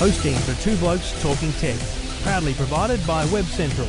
Hosting 0.00 0.34
for 0.34 0.54
Two 0.62 0.74
Blokes 0.78 1.12
Talking 1.22 1.52
Tech. 1.60 1.78
Proudly 2.22 2.54
provided 2.54 3.06
by 3.06 3.26
Web 3.26 3.44
Central. 3.44 3.86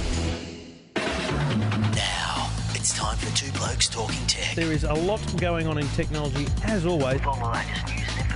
Now, 0.98 2.50
it's 2.76 2.94
time 2.94 3.16
for 3.16 3.34
Two 3.34 3.50
Blokes 3.54 3.88
Talking 3.88 4.28
Tech. 4.28 4.54
There 4.54 4.74
is 4.74 4.84
a 4.84 4.94
lot 4.94 5.22
going 5.40 5.68
on 5.68 5.78
in 5.78 5.88
technology, 5.96 6.48
as 6.66 6.86
always. 6.86 7.22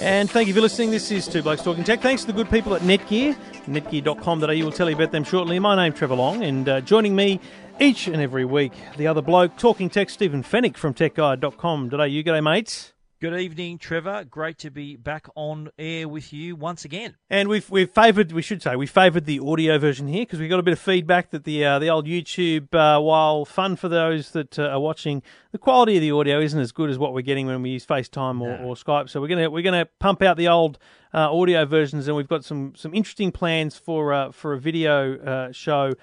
And 0.00 0.30
thank 0.30 0.48
you 0.48 0.54
for 0.54 0.60
listening. 0.60 0.90
This 0.90 1.10
is 1.10 1.26
Two 1.26 1.42
Blokes 1.42 1.62
Talking 1.62 1.84
Tech. 1.84 2.00
Thanks 2.00 2.22
to 2.22 2.26
the 2.28 2.32
good 2.32 2.50
people 2.50 2.74
at 2.74 2.82
Netgear. 2.82 3.36
Netgear.com.au 3.66 4.46
We'll 4.46 4.72
tell 4.72 4.90
you 4.90 4.96
about 4.96 5.12
them 5.12 5.24
shortly. 5.24 5.58
My 5.58 5.76
name's 5.76 5.98
Trevor 5.98 6.14
Long, 6.14 6.42
and 6.42 6.68
uh, 6.68 6.80
joining 6.80 7.16
me 7.16 7.40
each 7.80 8.06
and 8.06 8.16
every 8.16 8.44
week, 8.44 8.72
the 8.96 9.06
other 9.06 9.22
bloke 9.22 9.56
talking 9.56 9.88
tech, 9.88 10.10
Stephen 10.10 10.42
Fenech 10.42 10.76
from 10.76 10.94
TechGuide.com.au. 10.94 11.88
G'day, 11.88 12.42
mates. 12.42 12.92
Good 13.18 13.32
evening, 13.40 13.78
Trevor. 13.78 14.24
Great 14.24 14.58
to 14.58 14.70
be 14.70 14.94
back 14.94 15.26
on 15.34 15.70
air 15.78 16.06
with 16.06 16.34
you 16.34 16.54
once 16.54 16.84
again. 16.84 17.14
And 17.30 17.48
we've 17.48 17.70
we've 17.70 17.88
favoured, 17.88 18.30
we 18.30 18.42
should 18.42 18.60
say, 18.60 18.76
we 18.76 18.86
favoured 18.86 19.24
the 19.24 19.40
audio 19.40 19.78
version 19.78 20.06
here 20.06 20.26
because 20.26 20.38
we 20.38 20.48
got 20.48 20.58
a 20.58 20.62
bit 20.62 20.72
of 20.72 20.78
feedback 20.78 21.30
that 21.30 21.44
the 21.44 21.64
uh, 21.64 21.78
the 21.78 21.88
old 21.88 22.04
YouTube, 22.04 22.74
uh, 22.74 23.00
while 23.00 23.46
fun 23.46 23.76
for 23.76 23.88
those 23.88 24.32
that 24.32 24.58
uh, 24.58 24.64
are 24.64 24.80
watching, 24.80 25.22
the 25.52 25.56
quality 25.56 25.96
of 25.96 26.02
the 26.02 26.10
audio 26.10 26.40
isn't 26.40 26.60
as 26.60 26.72
good 26.72 26.90
as 26.90 26.98
what 26.98 27.14
we're 27.14 27.22
getting 27.22 27.46
when 27.46 27.62
we 27.62 27.70
use 27.70 27.86
FaceTime 27.86 28.42
or, 28.42 28.54
or 28.62 28.74
Skype. 28.74 29.08
So 29.08 29.22
we're 29.22 29.28
gonna 29.28 29.48
we're 29.48 29.62
gonna 29.62 29.86
pump 29.98 30.20
out 30.20 30.36
the 30.36 30.48
old 30.48 30.78
uh, 31.14 31.34
audio 31.34 31.64
versions, 31.64 32.08
and 32.08 32.18
we've 32.18 32.28
got 32.28 32.44
some 32.44 32.74
some 32.76 32.92
interesting 32.92 33.32
plans 33.32 33.78
for 33.78 34.12
uh, 34.12 34.30
for 34.30 34.52
a 34.52 34.60
video 34.60 35.16
uh, 35.20 35.52
show. 35.52 35.94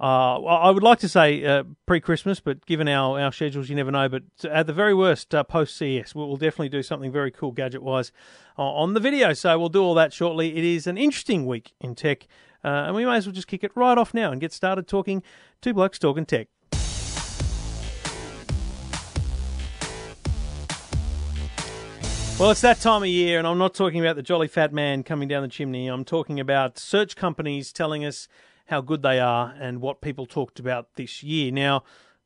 Uh, 0.00 0.40
I 0.44 0.70
would 0.70 0.82
like 0.82 0.98
to 1.00 1.10
say 1.10 1.44
uh, 1.44 1.64
pre-Christmas, 1.84 2.40
but 2.40 2.64
given 2.64 2.88
our, 2.88 3.20
our 3.20 3.30
schedules, 3.32 3.68
you 3.68 3.76
never 3.76 3.90
know. 3.90 4.08
But 4.08 4.22
at 4.50 4.66
the 4.66 4.72
very 4.72 4.94
worst, 4.94 5.34
uh, 5.34 5.44
post 5.44 5.76
CES, 5.76 6.14
we'll, 6.14 6.26
we'll 6.26 6.38
definitely 6.38 6.70
do 6.70 6.82
something 6.82 7.12
very 7.12 7.30
cool 7.30 7.52
gadget-wise 7.52 8.10
uh, 8.58 8.62
on 8.62 8.94
the 8.94 9.00
video. 9.00 9.34
So 9.34 9.58
we'll 9.58 9.68
do 9.68 9.82
all 9.82 9.94
that 9.96 10.14
shortly. 10.14 10.56
It 10.56 10.64
is 10.64 10.86
an 10.86 10.96
interesting 10.96 11.44
week 11.44 11.74
in 11.82 11.94
tech, 11.94 12.26
uh, 12.64 12.68
and 12.86 12.94
we 12.94 13.04
may 13.04 13.16
as 13.16 13.26
well 13.26 13.34
just 13.34 13.46
kick 13.46 13.62
it 13.62 13.72
right 13.74 13.98
off 13.98 14.14
now 14.14 14.32
and 14.32 14.40
get 14.40 14.54
started 14.54 14.88
talking 14.88 15.22
two 15.60 15.74
blokes 15.74 15.98
talking 15.98 16.24
tech. 16.24 16.48
Well, 22.38 22.52
it's 22.52 22.62
that 22.62 22.80
time 22.80 23.02
of 23.02 23.08
year, 23.08 23.38
and 23.38 23.46
I'm 23.46 23.58
not 23.58 23.74
talking 23.74 24.00
about 24.00 24.16
the 24.16 24.22
jolly 24.22 24.48
fat 24.48 24.72
man 24.72 25.02
coming 25.02 25.28
down 25.28 25.42
the 25.42 25.48
chimney. 25.48 25.88
I'm 25.88 26.06
talking 26.06 26.40
about 26.40 26.78
search 26.78 27.16
companies 27.16 27.70
telling 27.70 28.02
us 28.02 28.28
how 28.70 28.80
good 28.80 29.02
they 29.02 29.18
are 29.18 29.52
and 29.58 29.80
what 29.80 30.00
people 30.00 30.24
talked 30.24 30.60
about 30.60 30.94
this 30.94 31.22
year. 31.22 31.50
Now, 31.50 31.82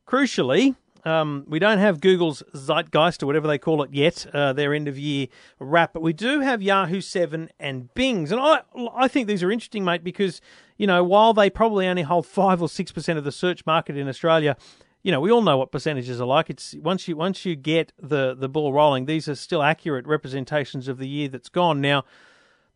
crucially, 0.07 0.75
um, 1.03 1.43
we 1.47 1.57
don't 1.57 1.79
have 1.79 1.99
Google's 1.99 2.43
Zeitgeist 2.53 3.23
or 3.23 3.25
whatever 3.25 3.47
they 3.47 3.57
call 3.57 3.81
it 3.83 3.91
yet, 3.91 4.27
uh, 4.31 4.53
their 4.53 4.73
end 4.73 4.87
of 4.87 4.97
year 4.97 5.27
wrap, 5.59 5.91
but 5.93 6.03
we 6.03 6.13
do 6.13 6.39
have 6.41 6.61
Yahoo 6.61 7.01
7 7.01 7.49
and 7.59 7.93
Bing's. 7.95 8.31
And 8.31 8.39
I, 8.39 8.61
I 8.95 9.07
think 9.07 9.27
these 9.27 9.43
are 9.43 9.51
interesting, 9.51 9.83
mate, 9.83 10.03
because, 10.03 10.39
you 10.77 10.87
know, 10.87 11.03
while 11.03 11.33
they 11.33 11.49
probably 11.49 11.87
only 11.87 12.03
hold 12.03 12.27
5 12.27 12.61
or 12.61 12.67
6% 12.67 13.17
of 13.17 13.23
the 13.23 13.31
search 13.31 13.65
market 13.65 13.97
in 13.97 14.07
Australia, 14.07 14.55
you 15.01 15.11
know, 15.11 15.19
we 15.19 15.31
all 15.31 15.41
know 15.41 15.57
what 15.57 15.71
percentages 15.71 16.21
are 16.21 16.25
like. 16.25 16.49
It's 16.49 16.75
once 16.81 17.07
you 17.07 17.15
once 17.15 17.45
you 17.45 17.55
get 17.55 17.93
the 18.01 18.33
the 18.33 18.49
ball 18.49 18.73
rolling, 18.73 19.05
these 19.05 19.29
are 19.29 19.35
still 19.35 19.61
accurate 19.61 20.07
representations 20.07 20.87
of 20.87 20.97
the 20.97 21.07
year 21.07 21.27
that's 21.27 21.49
gone. 21.49 21.79
Now, 21.79 22.05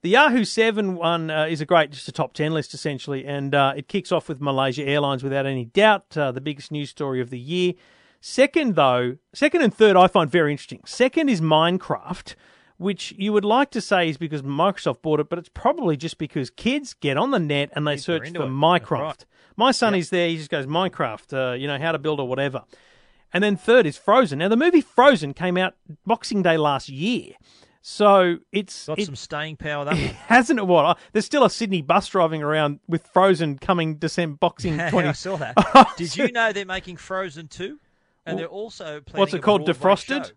the 0.01 0.09
Yahoo 0.09 0.43
7 0.45 0.95
one 0.95 1.29
uh, 1.29 1.45
is 1.45 1.61
a 1.61 1.65
great, 1.65 1.91
just 1.91 2.07
a 2.07 2.11
top 2.11 2.33
10 2.33 2.53
list 2.53 2.73
essentially, 2.73 3.25
and 3.25 3.53
uh, 3.53 3.73
it 3.75 3.87
kicks 3.87 4.11
off 4.11 4.29
with 4.29 4.39
Malaysia 4.41 4.83
Airlines 4.83 5.23
without 5.23 5.45
any 5.45 5.65
doubt, 5.65 6.17
uh, 6.17 6.31
the 6.31 6.41
biggest 6.41 6.71
news 6.71 6.89
story 6.89 7.21
of 7.21 7.29
the 7.29 7.39
year. 7.39 7.73
Second, 8.21 8.75
though, 8.75 9.17
second 9.33 9.61
and 9.61 9.73
third 9.73 9.95
I 9.95 10.07
find 10.07 10.29
very 10.29 10.51
interesting. 10.51 10.81
Second 10.85 11.29
is 11.29 11.41
Minecraft, 11.41 12.35
which 12.77 13.13
you 13.17 13.33
would 13.33 13.45
like 13.45 13.71
to 13.71 13.81
say 13.81 14.09
is 14.09 14.17
because 14.17 14.41
Microsoft 14.41 15.01
bought 15.01 15.19
it, 15.19 15.29
but 15.29 15.39
it's 15.39 15.49
probably 15.49 15.97
just 15.97 16.17
because 16.17 16.49
kids 16.49 16.93
get 16.93 17.17
on 17.17 17.31
the 17.31 17.39
net 17.39 17.69
and 17.73 17.85
they 17.87 17.93
Kids 17.93 18.05
search 18.05 18.29
for 18.31 18.43
it. 18.43 18.49
Minecraft. 18.49 19.01
Right. 19.01 19.25
My 19.57 19.71
son 19.71 19.95
is 19.95 20.09
there, 20.09 20.29
he 20.29 20.37
just 20.37 20.49
goes, 20.49 20.65
Minecraft, 20.65 21.51
uh, 21.51 21.53
you 21.55 21.67
know, 21.67 21.77
how 21.77 21.91
to 21.91 21.99
build 21.99 22.19
or 22.21 22.27
whatever. 22.27 22.63
And 23.33 23.43
then 23.43 23.57
third 23.57 23.85
is 23.85 23.97
Frozen. 23.97 24.39
Now, 24.39 24.47
the 24.47 24.57
movie 24.57 24.81
Frozen 24.81 25.33
came 25.33 25.57
out 25.57 25.75
Boxing 26.05 26.41
Day 26.41 26.57
last 26.57 26.89
year. 26.89 27.33
So 27.81 28.37
it's 28.51 28.87
Got 28.87 28.99
it- 28.99 29.05
some 29.05 29.15
staying 29.15 29.55
power, 29.57 29.85
that 29.85 29.95
hasn't 29.95 30.59
it? 30.59 30.67
What? 30.67 30.85
Uh, 30.85 30.95
There's 31.13 31.25
still 31.25 31.45
a 31.45 31.49
Sydney 31.49 31.81
bus 31.81 32.07
driving 32.07 32.43
around 32.43 32.79
with 32.87 33.07
Frozen 33.07 33.59
coming 33.59 33.95
December 33.95 34.37
boxing 34.39 34.77
Twenty. 34.89 35.07
I 35.07 35.13
saw 35.13 35.37
that. 35.37 35.55
Did 35.97 36.15
you 36.17 36.31
know 36.31 36.51
they're 36.51 36.65
making 36.65 36.97
Frozen 36.97 37.47
2? 37.47 37.79
And 38.25 38.37
they're 38.37 38.47
also 38.47 38.99
planning 39.01 39.19
What's 39.21 39.33
it 39.33 39.41
called, 39.41 39.65
Defrosted? 39.67 40.33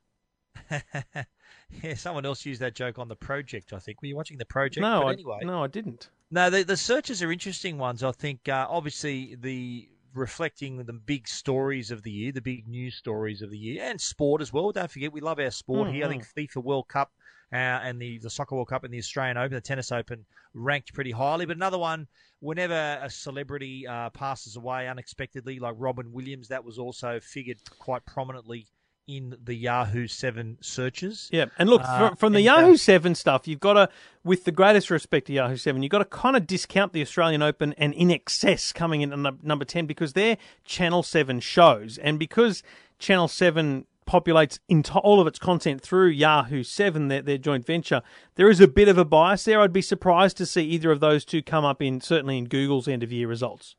yeah, 1.82 1.94
someone 1.94 2.24
else 2.24 2.46
used 2.46 2.60
that 2.60 2.74
joke 2.74 2.98
on 2.98 3.08
the 3.08 3.16
project, 3.16 3.72
I 3.72 3.78
think. 3.78 4.00
Were 4.02 4.08
you 4.08 4.16
watching 4.16 4.38
the 4.38 4.44
project? 4.46 4.80
No, 4.82 5.00
but 5.02 5.06
I, 5.06 5.12
anyway. 5.12 5.38
no, 5.42 5.64
I 5.64 5.66
didn't. 5.66 6.08
No, 6.30 6.48
the, 6.48 6.62
the 6.62 6.76
searches 6.76 7.22
are 7.22 7.32
interesting 7.32 7.76
ones. 7.78 8.02
I 8.02 8.12
think 8.12 8.48
uh, 8.48 8.66
obviously 8.70 9.36
the 9.40 9.88
reflecting 10.14 10.76
the 10.84 10.92
big 10.92 11.26
stories 11.26 11.90
of 11.90 12.02
the 12.02 12.10
year, 12.10 12.32
the 12.32 12.40
big 12.40 12.68
news 12.68 12.94
stories 12.94 13.42
of 13.42 13.50
the 13.50 13.58
year, 13.58 13.82
and 13.82 14.00
sport 14.00 14.40
as 14.42 14.52
well. 14.52 14.70
Don't 14.72 14.90
forget, 14.90 15.12
we 15.12 15.20
love 15.20 15.38
our 15.38 15.50
sport 15.50 15.90
here. 15.90 16.06
I 16.06 16.08
think 16.08 16.26
FIFA 16.26 16.62
World 16.62 16.88
Cup 16.88 17.10
uh, 17.52 17.56
and 17.56 18.00
the, 18.00 18.18
the 18.18 18.30
Soccer 18.30 18.54
World 18.54 18.68
Cup 18.68 18.84
and 18.84 18.92
the 18.92 18.98
Australian 18.98 19.36
Open, 19.36 19.54
the 19.54 19.60
Tennis 19.60 19.92
Open, 19.92 20.24
ranked 20.54 20.94
pretty 20.94 21.10
highly. 21.10 21.46
But 21.46 21.56
another 21.56 21.78
one, 21.78 22.06
whenever 22.40 22.98
a 23.02 23.10
celebrity 23.10 23.86
uh, 23.86 24.10
passes 24.10 24.56
away 24.56 24.88
unexpectedly, 24.88 25.58
like 25.58 25.74
Robin 25.76 26.12
Williams, 26.12 26.48
that 26.48 26.64
was 26.64 26.78
also 26.78 27.20
figured 27.20 27.58
quite 27.78 28.04
prominently 28.06 28.66
in 29.08 29.34
the 29.42 29.54
Yahoo 29.54 30.06
7 30.06 30.58
searches. 30.60 31.28
Yeah, 31.32 31.46
and 31.58 31.68
look 31.68 31.82
Uh, 31.84 32.10
fr- 32.10 32.16
from 32.16 32.32
the 32.34 32.38
and, 32.38 32.48
uh, 32.48 32.60
Yahoo 32.60 32.76
Seven 32.76 33.14
stuff, 33.16 33.48
you've 33.48 33.60
got 33.60 33.72
to, 33.74 33.88
with 34.22 34.44
the 34.44 34.52
greatest 34.52 34.90
respect 34.90 35.26
to 35.26 35.32
Yahoo 35.32 35.56
Seven, 35.56 35.82
you've 35.82 35.90
got 35.90 35.98
to 35.98 36.04
kind 36.04 36.36
of 36.36 36.46
discount 36.46 36.92
the 36.92 37.02
Australian 37.02 37.42
Open 37.42 37.72
and 37.74 37.94
INXS 37.94 38.72
coming 38.72 39.00
in 39.02 39.12
at 39.26 39.42
number 39.44 39.64
ten 39.64 39.86
because 39.86 40.12
they're 40.12 40.38
Channel 40.64 41.02
Seven 41.02 41.40
shows, 41.40 41.98
and 41.98 42.16
because 42.18 42.62
Channel 43.00 43.26
Seven 43.26 43.86
populates 44.12 44.58
into 44.68 44.92
all 44.98 45.20
of 45.20 45.26
its 45.26 45.38
content 45.38 45.80
through 45.80 46.08
Yahoo 46.08 46.62
Seven, 46.62 47.08
their, 47.08 47.22
their 47.22 47.38
joint 47.38 47.64
venture, 47.66 48.02
there 48.34 48.50
is 48.50 48.60
a 48.60 48.68
bit 48.68 48.88
of 48.88 48.98
a 48.98 49.04
bias 49.04 49.44
there. 49.44 49.60
I'd 49.60 49.72
be 49.72 49.80
surprised 49.82 50.36
to 50.36 50.46
see 50.46 50.62
either 50.64 50.90
of 50.90 51.00
those 51.00 51.24
two 51.24 51.42
come 51.42 51.64
up 51.64 51.80
in 51.80 52.00
certainly 52.00 52.36
in 52.38 52.44
Google's 52.44 52.86
end 52.88 53.02
of 53.02 53.10
year 53.10 53.26
results. 53.28 53.76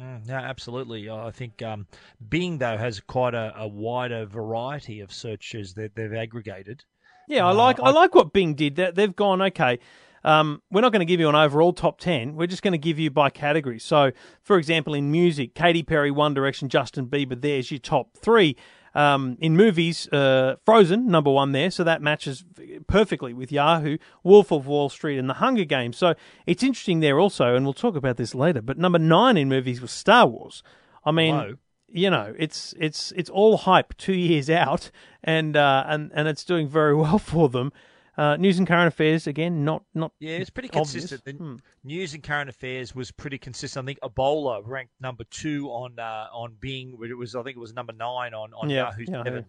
Mm, 0.00 0.26
no, 0.26 0.34
absolutely. 0.34 1.10
I 1.10 1.30
think 1.32 1.60
um, 1.62 1.86
Bing 2.28 2.58
though 2.58 2.78
has 2.78 3.00
quite 3.00 3.34
a, 3.34 3.52
a 3.56 3.66
wider 3.68 4.24
variety 4.24 5.00
of 5.00 5.12
searches 5.12 5.74
that 5.74 5.94
they've 5.96 6.14
aggregated. 6.14 6.84
Yeah, 7.28 7.46
I 7.46 7.50
Uh, 7.50 7.54
like 7.54 7.80
I, 7.80 7.84
I- 7.86 7.90
like 7.90 8.14
what 8.14 8.32
Bing 8.32 8.54
did. 8.54 8.76
That 8.76 8.94
they've 8.94 9.14
gone 9.14 9.42
okay. 9.42 9.78
Um, 10.24 10.62
we're 10.70 10.82
not 10.82 10.92
going 10.92 11.00
to 11.00 11.04
give 11.12 11.18
you 11.18 11.28
an 11.28 11.34
overall 11.34 11.72
top 11.72 11.98
ten. 11.98 12.36
We're 12.36 12.46
just 12.46 12.62
going 12.62 12.72
to 12.72 12.78
give 12.78 12.98
you 13.00 13.10
by 13.10 13.28
category. 13.28 13.80
So, 13.80 14.12
for 14.42 14.56
example, 14.56 14.94
in 14.94 15.10
music, 15.10 15.52
Katy 15.54 15.82
Perry, 15.82 16.12
One 16.12 16.32
Direction, 16.32 16.68
Justin 16.68 17.08
Bieber. 17.08 17.38
There's 17.40 17.70
your 17.72 17.80
top 17.80 18.16
three. 18.16 18.56
Um, 18.94 19.38
in 19.40 19.56
movies, 19.56 20.06
uh, 20.08 20.56
Frozen 20.64 21.06
number 21.06 21.30
one 21.30 21.52
there, 21.52 21.70
so 21.70 21.82
that 21.84 22.02
matches 22.02 22.44
perfectly 22.86 23.32
with 23.32 23.50
Yahoo, 23.50 23.96
Wolf 24.22 24.50
of 24.52 24.66
Wall 24.66 24.88
Street, 24.88 25.18
and 25.18 25.28
The 25.28 25.34
Hunger 25.34 25.64
Games. 25.64 25.96
So 25.96 26.14
it's 26.46 26.62
interesting 26.62 27.00
there 27.00 27.18
also, 27.18 27.54
and 27.54 27.64
we'll 27.64 27.72
talk 27.72 27.96
about 27.96 28.16
this 28.16 28.34
later. 28.34 28.60
But 28.60 28.78
number 28.78 28.98
nine 28.98 29.36
in 29.36 29.48
movies 29.48 29.80
was 29.80 29.90
Star 29.90 30.26
Wars. 30.26 30.62
I 31.04 31.10
mean, 31.10 31.34
Whoa. 31.34 31.54
you 31.88 32.10
know, 32.10 32.34
it's 32.38 32.74
it's 32.78 33.12
it's 33.16 33.30
all 33.30 33.56
hype 33.58 33.96
two 33.96 34.14
years 34.14 34.50
out, 34.50 34.90
and 35.24 35.56
uh, 35.56 35.84
and 35.86 36.10
and 36.14 36.28
it's 36.28 36.44
doing 36.44 36.68
very 36.68 36.94
well 36.94 37.18
for 37.18 37.48
them. 37.48 37.72
Uh, 38.18 38.36
news 38.36 38.58
and 38.58 38.68
current 38.68 38.88
affairs 38.88 39.26
again, 39.26 39.64
not 39.64 39.84
not 39.94 40.12
Yeah, 40.18 40.36
it's 40.36 40.50
pretty 40.50 40.68
obvious. 40.70 40.92
consistent. 40.92 41.24
The 41.24 41.32
Hmm. 41.44 41.56
news 41.82 42.12
and 42.12 42.22
current 42.22 42.50
affairs 42.50 42.94
was 42.94 43.10
pretty 43.10 43.38
consistent. 43.38 43.84
I 43.84 43.86
think 43.86 44.00
Ebola 44.00 44.60
ranked 44.66 44.92
number 45.00 45.24
two 45.24 45.68
on 45.70 45.98
uh, 45.98 46.28
on 46.32 46.54
Bing, 46.60 46.96
but 47.00 47.08
it 47.08 47.14
was 47.14 47.34
I 47.34 47.42
think 47.42 47.56
it 47.56 47.60
was 47.60 47.72
number 47.72 47.94
nine 47.94 48.34
on 48.34 48.52
on 48.52 48.68
Yeah, 48.68 48.88
Yahoo 48.90 49.04
yeah, 49.08 49.22
Seven. 49.24 49.46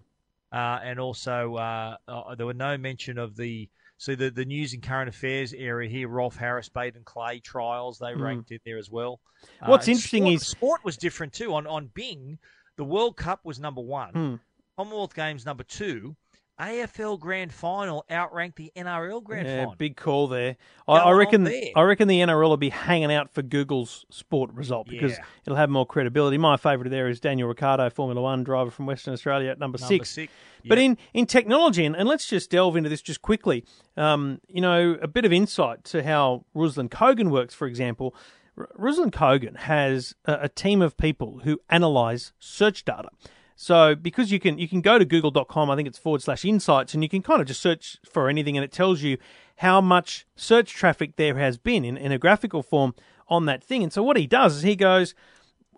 Uh, 0.54 0.80
and 0.84 1.00
also, 1.00 1.56
uh, 1.56 1.98
uh, 2.08 2.36
there 2.36 2.46
were 2.46 2.54
no 2.54 2.78
mention 2.78 3.18
of 3.18 3.36
the 3.36 3.68
so 3.98 4.16
the 4.16 4.30
the 4.32 4.46
news 4.46 4.74
and 4.74 4.82
current 4.82 5.10
affairs 5.10 5.52
area 5.54 5.90
here. 5.90 6.08
Rolf 6.08 6.38
Harris, 6.38 6.70
Baden 6.70 7.04
Clay 7.04 7.40
trials 7.42 8.00
they 8.00 8.16
ranked 8.16 8.52
in 8.52 8.60
there 8.66 8.78
as 8.78 8.90
well. 8.90 9.20
Uh, 9.62 9.66
Hmm. 9.66 9.72
What's 9.72 9.88
interesting 9.90 10.24
sport, 10.24 10.34
is- 10.42 10.48
sport 10.48 10.84
was 10.86 10.96
different 10.96 11.34
too. 11.34 11.54
On 11.54 11.68
on 11.68 11.88
Bing, 11.88 12.40
the 12.78 12.86
World 12.86 13.18
Cup 13.18 13.44
was 13.44 13.60
number 13.60 13.82
one, 13.82 14.14
Hmm. 14.14 14.36
Commonwealth 14.78 15.14
Games 15.16 15.46
number 15.46 15.64
two, 15.66 16.16
AFL 16.60 17.20
Grand 17.20 17.52
Final 17.52 18.06
outranked 18.10 18.58
the 18.58 18.72
NRL 18.76 19.24
Grand 19.24 19.48
yeah, 19.48 19.58
Final. 19.64 19.76
big 19.76 19.98
call 19.98 20.28
there. 20.28 20.56
I, 20.88 20.94
I 20.98 21.12
reckon. 21.12 21.44
there. 21.46 21.64
I 21.76 21.82
reckon 21.82 22.08
the 22.08 22.20
NRL 22.20 22.50
will 22.50 22.58
be 22.58 22.70
hanging 22.70 23.12
out 23.12 23.32
for 23.34 23.42
Google's 23.42 24.06
sport 24.10 24.52
result 24.54 24.88
because 24.88 25.14
Yeah. 25.14 25.24
it'll 25.46 25.58
have 25.58 25.70
more 25.70 25.86
credibility. 25.86 26.38
My 26.38 26.58
favourite 26.58 26.90
there 26.92 27.08
is 27.10 27.20
Daniel 27.20 27.48
Ricciardo, 27.48 27.90
Formula 27.90 28.22
One 28.22 28.44
driver 28.44 28.70
from 28.70 28.86
Western 28.86 29.14
Australia, 29.14 29.50
at 29.50 29.60
number, 29.60 29.78
Number 29.80 29.88
six. 29.96 30.10
six. 30.12 30.32
But 30.66 30.78
in, 30.78 30.98
in 31.14 31.26
technology, 31.26 31.84
and, 31.86 31.96
and 31.96 32.08
let's 32.08 32.28
just 32.28 32.50
delve 32.52 32.76
into 32.78 32.90
this 32.90 33.02
just 33.02 33.22
quickly. 33.22 33.66
Um, 33.98 34.40
you 34.48 34.62
know, 34.62 34.98
a 35.02 35.08
bit 35.08 35.26
of 35.26 35.34
insight 35.34 35.84
to 35.86 36.04
how 36.04 36.46
Ruslan 36.56 36.90
Kogan 36.90 37.30
works, 37.32 37.54
for 37.54 37.68
example. 37.68 38.16
R- 38.58 38.70
Ruslan 38.80 39.12
Kogan 39.12 39.58
has 39.58 40.14
a, 40.26 40.44
a 40.44 40.50
team 40.50 40.82
of 40.82 40.96
people 40.98 41.42
who 41.44 41.60
analyze 41.70 42.32
search 42.40 42.86
data. 42.86 43.10
So 43.56 43.96
because 43.96 44.32
you 44.32 44.40
can 44.40 44.58
you 44.58 44.68
can 44.68 44.82
go 44.82 44.98
to 44.98 45.06
google.com, 45.06 45.70
I 45.70 45.76
think 45.76 45.88
it's 45.88 45.98
forward 45.98 46.22
slash 46.22 46.46
insights, 46.46 46.94
and 46.94 47.04
you 47.04 47.10
can 47.10 47.22
kind 47.22 47.42
of 47.42 47.48
just 47.48 47.62
search 47.62 47.98
for 48.10 48.30
anything 48.30 48.58
and 48.58 48.64
it 48.64 48.72
tells 48.72 49.02
you 49.02 49.18
how 49.58 49.80
much 49.80 50.26
search 50.36 50.74
traffic 50.74 51.16
there 51.16 51.38
has 51.38 51.58
been 51.58 51.86
in, 51.86 51.96
in 51.98 52.12
a 52.12 52.18
graphical 52.18 52.64
form 52.64 52.96
on 53.28 53.46
that 53.46 53.64
thing. 53.64 53.84
And 53.84 53.94
so 53.94 54.04
what 54.04 54.18
he 54.18 54.28
does 54.28 54.58
is 54.58 54.62
he 54.64 54.76
goes, 54.76 55.14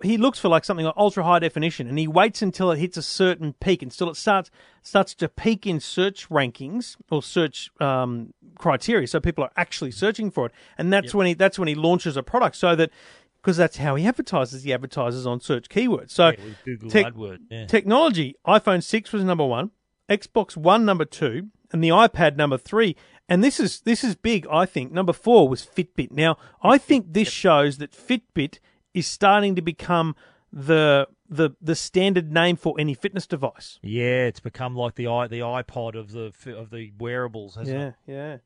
he 0.01 0.18
looks 0.18 0.39
for 0.39 0.50
like 0.50 0.66
something 0.66 0.86
like 0.86 0.95
ultra 0.98 1.24
high 1.24 1.39
definition 1.39 1.88
and 1.88 1.98
he 1.98 2.07
waits 2.07 2.42
until 2.42 2.72
it 2.72 2.80
hits 2.80 2.98
a 2.98 3.01
certain 3.01 3.54
peak 3.54 3.81
until 3.81 4.10
it 4.10 4.16
starts 4.16 4.51
starts 4.81 5.13
to 5.16 5.30
peak 5.30 5.66
in 5.66 5.80
search 5.80 6.30
rankings 6.30 6.98
or 7.10 7.24
search 7.24 7.69
um, 7.80 8.33
criteria. 8.57 9.07
So 9.07 9.19
people 9.19 9.44
are 9.44 9.51
actually 9.56 9.92
searching 9.92 10.31
for 10.31 10.48
it. 10.48 10.51
And 10.77 10.92
that's 10.92 11.13
when 11.13 11.27
he 11.27 11.33
that's 11.33 11.57
when 11.57 11.68
he 11.68 11.75
launches 11.75 12.18
a 12.18 12.24
product 12.24 12.56
so 12.56 12.75
that 12.75 12.92
because 13.45 13.57
that's 13.57 13.77
how 13.77 13.94
he 13.94 14.07
advertises. 14.07 14.63
He 14.63 14.74
advertises 14.74 15.27
on 15.27 15.39
search 15.39 15.69
keywords. 15.69 16.09
So 16.09 16.30
Yeah, 16.30 16.36
Google 16.65 16.89
tech- 16.89 17.13
AdWords. 17.13 17.39
Yeah. 17.51 17.65
technology 17.68 18.36
iphone 18.47 18.81
6 18.81 19.13
was 19.13 19.24
number 19.24 19.45
1 19.45 19.69
xbox 20.09 20.57
1 20.57 20.83
number 20.83 21.06
2 21.06 21.47
and 21.71 21.83
the 21.83 21.89
ipad 21.89 22.38
number 22.38 22.57
3 22.57 22.95
and 23.30 23.44
this 23.44 23.59
is 23.59 23.81
this 23.81 24.03
is 24.03 24.15
big 24.15 24.47
i 24.51 24.65
think. 24.65 24.92
Number 24.92 25.13
4 25.13 25.47
was 25.47 25.63
fitbit. 25.63 26.12
Now 26.12 26.38
i 26.63 26.80
think 26.80 27.13
this 27.13 27.30
shows 27.30 27.77
that 27.77 27.92
fitbit 27.92 28.57
is 28.95 29.06
starting 29.06 29.53
to 29.56 29.62
become 29.62 30.15
the 30.51 31.07
the 31.30 31.51
the 31.62 31.75
standard 31.75 32.31
name 32.31 32.56
for 32.56 32.75
any 32.80 32.94
fitness 32.95 33.27
device. 33.27 33.77
Yeah, 33.83 34.25
it's 34.25 34.39
become 34.39 34.75
like 34.75 34.95
the 34.95 35.07
i 35.07 35.27
the 35.27 35.39
iPod 35.39 35.94
of 35.95 36.12
the 36.13 36.31
of 36.56 36.69
the 36.71 36.91
wearables, 37.00 37.56
hasn't 37.56 37.77
yeah 37.80 37.88
it? 37.88 37.94
yeah 38.07 38.38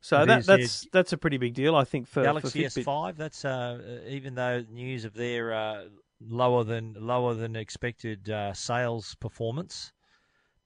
so 0.00 0.24
that 0.24 0.46
that's 0.46 0.86
that's 0.92 1.12
a 1.12 1.18
pretty 1.18 1.38
big 1.38 1.54
deal 1.54 1.74
i 1.74 1.84
think 1.84 2.06
for, 2.06 2.22
Galaxy 2.22 2.68
for 2.68 2.80
S5. 2.80 3.16
That's 3.16 3.44
uh, 3.44 3.48
uh, 4.04 4.08
even 4.08 4.34
though 4.34 4.64
news 4.70 5.04
of 5.04 5.14
their 5.14 5.52
uh, 5.52 5.84
lower 6.20 6.64
than 6.64 6.94
lower 6.98 7.34
than 7.34 7.56
expected 7.56 8.30
uh, 8.30 8.52
sales 8.52 9.14
performance. 9.16 9.92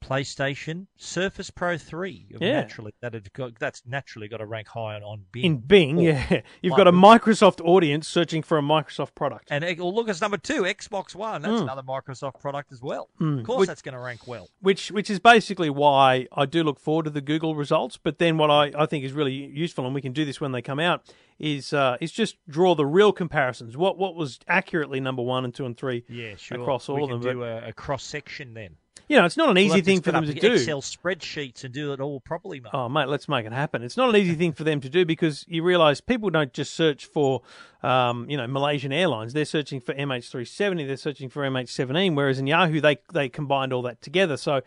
PlayStation, 0.02 0.86
Surface 0.96 1.50
Pro 1.50 1.78
3. 1.78 2.26
Yeah. 2.40 2.60
Naturally, 2.60 2.92
that 3.00 3.14
had 3.14 3.32
got, 3.32 3.58
that's 3.58 3.82
naturally 3.86 4.28
got 4.28 4.38
to 4.38 4.46
rank 4.46 4.68
high 4.68 4.94
on, 4.96 5.02
on 5.02 5.24
Bing. 5.32 5.44
in 5.44 5.56
bing 5.58 5.98
Or- 5.98 6.02
yeah 6.02 6.40
you've 6.62 6.76
got 6.76 6.88
a 6.88 6.92
microsoft 6.92 7.60
audience 7.64 8.06
searching 8.08 8.42
for 8.42 8.58
a 8.58 8.62
microsoft 8.62 9.14
product 9.14 9.48
And 9.50 9.64
well, 9.78 9.94
look, 9.94 10.08
it's 10.08 10.20
number 10.20 10.36
two, 10.38 10.62
Xbox 10.62 11.14
One. 11.14 11.42
That's 11.42 11.52
Mm. 11.54 11.62
another 11.62 11.82
Microsoft 11.82 12.40
product 12.40 12.72
as 12.72 12.80
well. 12.82 13.08
Mm. 13.20 13.40
Of 13.40 13.46
course, 13.46 13.58
Which- 13.60 13.66
that's 13.68 13.82
going 13.82 13.94
to 13.94 14.00
rank 14.00 14.26
well. 14.26 14.48
which 14.60 14.90
which 14.90 15.08
is 15.10 15.18
basically 15.18 15.70
why 15.70 16.26
I 16.32 16.46
do 16.46 16.62
look 16.64 16.78
forward 16.80 17.04
to 17.04 17.10
the 17.10 17.20
Google 17.20 17.54
results. 17.54 17.96
But 17.96 18.18
then 18.18 18.38
what 18.38 18.50
I, 18.50 18.72
I 18.76 18.86
think 18.86 19.04
is 19.04 19.12
really 19.12 19.32
useful, 19.34 19.84
and 19.86 19.94
we 19.94 20.00
can 20.00 20.12
do 20.12 20.24
this 20.24 20.40
when 20.40 20.52
they 20.52 20.62
come 20.62 20.80
out, 20.80 21.02
is 21.38 21.72
uh, 21.72 21.96
is 22.00 22.12
just 22.12 22.36
draw 22.48 22.74
the 22.74 22.86
real 22.86 23.12
comparisons. 23.12 23.76
What 23.76 23.98
what 23.98 24.14
was 24.14 24.38
accurately 24.48 25.00
number 25.00 25.22
one 25.22 25.44
and 25.44 25.54
two 25.54 25.66
and 25.66 25.76
three 25.76 26.04
Yeah, 26.08 26.36
sure. 26.36 26.60
across 26.60 26.88
all 26.88 26.96
we 26.96 27.02
of 27.04 27.08
them. 27.10 27.20
can 27.20 27.28
But 27.28 27.32
do 27.34 27.42
a, 27.44 27.68
a 27.68 27.72
cross 27.72 28.04
section 28.04 28.54
then. 28.54 28.76
You 29.12 29.18
know, 29.18 29.26
it's 29.26 29.36
not 29.36 29.50
an 29.50 29.56
We'll 29.56 29.66
easy 29.66 29.82
thing 29.82 30.00
for 30.00 30.10
them 30.10 30.24
to 30.24 30.32
do. 30.32 30.54
Excel 30.54 30.80
spreadsheets 30.80 31.64
and 31.64 31.74
do 31.74 31.92
it 31.92 32.00
all 32.00 32.18
properly, 32.20 32.60
mate. 32.60 32.70
Oh, 32.72 32.88
mate, 32.88 33.08
let's 33.08 33.28
make 33.28 33.44
it 33.44 33.52
happen. 33.52 33.82
It's 33.82 33.98
not 33.98 34.08
an 34.08 34.16
easy 34.16 34.34
thing 34.34 34.52
for 34.52 34.64
them 34.64 34.80
to 34.80 34.88
do 34.88 35.04
because 35.04 35.44
you 35.46 35.62
realise 35.62 36.00
people 36.00 36.30
don't 36.30 36.50
just 36.54 36.72
search 36.72 37.04
for, 37.04 37.42
um, 37.82 38.24
you 38.30 38.38
know, 38.38 38.46
Malaysian 38.46 38.90
Airlines. 38.90 39.34
They're 39.34 39.44
searching 39.44 39.82
for 39.82 39.92
MH370. 39.92 40.86
They're 40.86 40.96
searching 40.96 41.28
for 41.28 41.42
MH17. 41.42 42.16
Whereas 42.16 42.38
in 42.38 42.46
Yahoo, 42.46 42.80
they 42.80 42.96
they 43.12 43.28
combined 43.28 43.74
all 43.74 43.82
that 43.82 44.00
together. 44.00 44.38
So, 44.38 44.62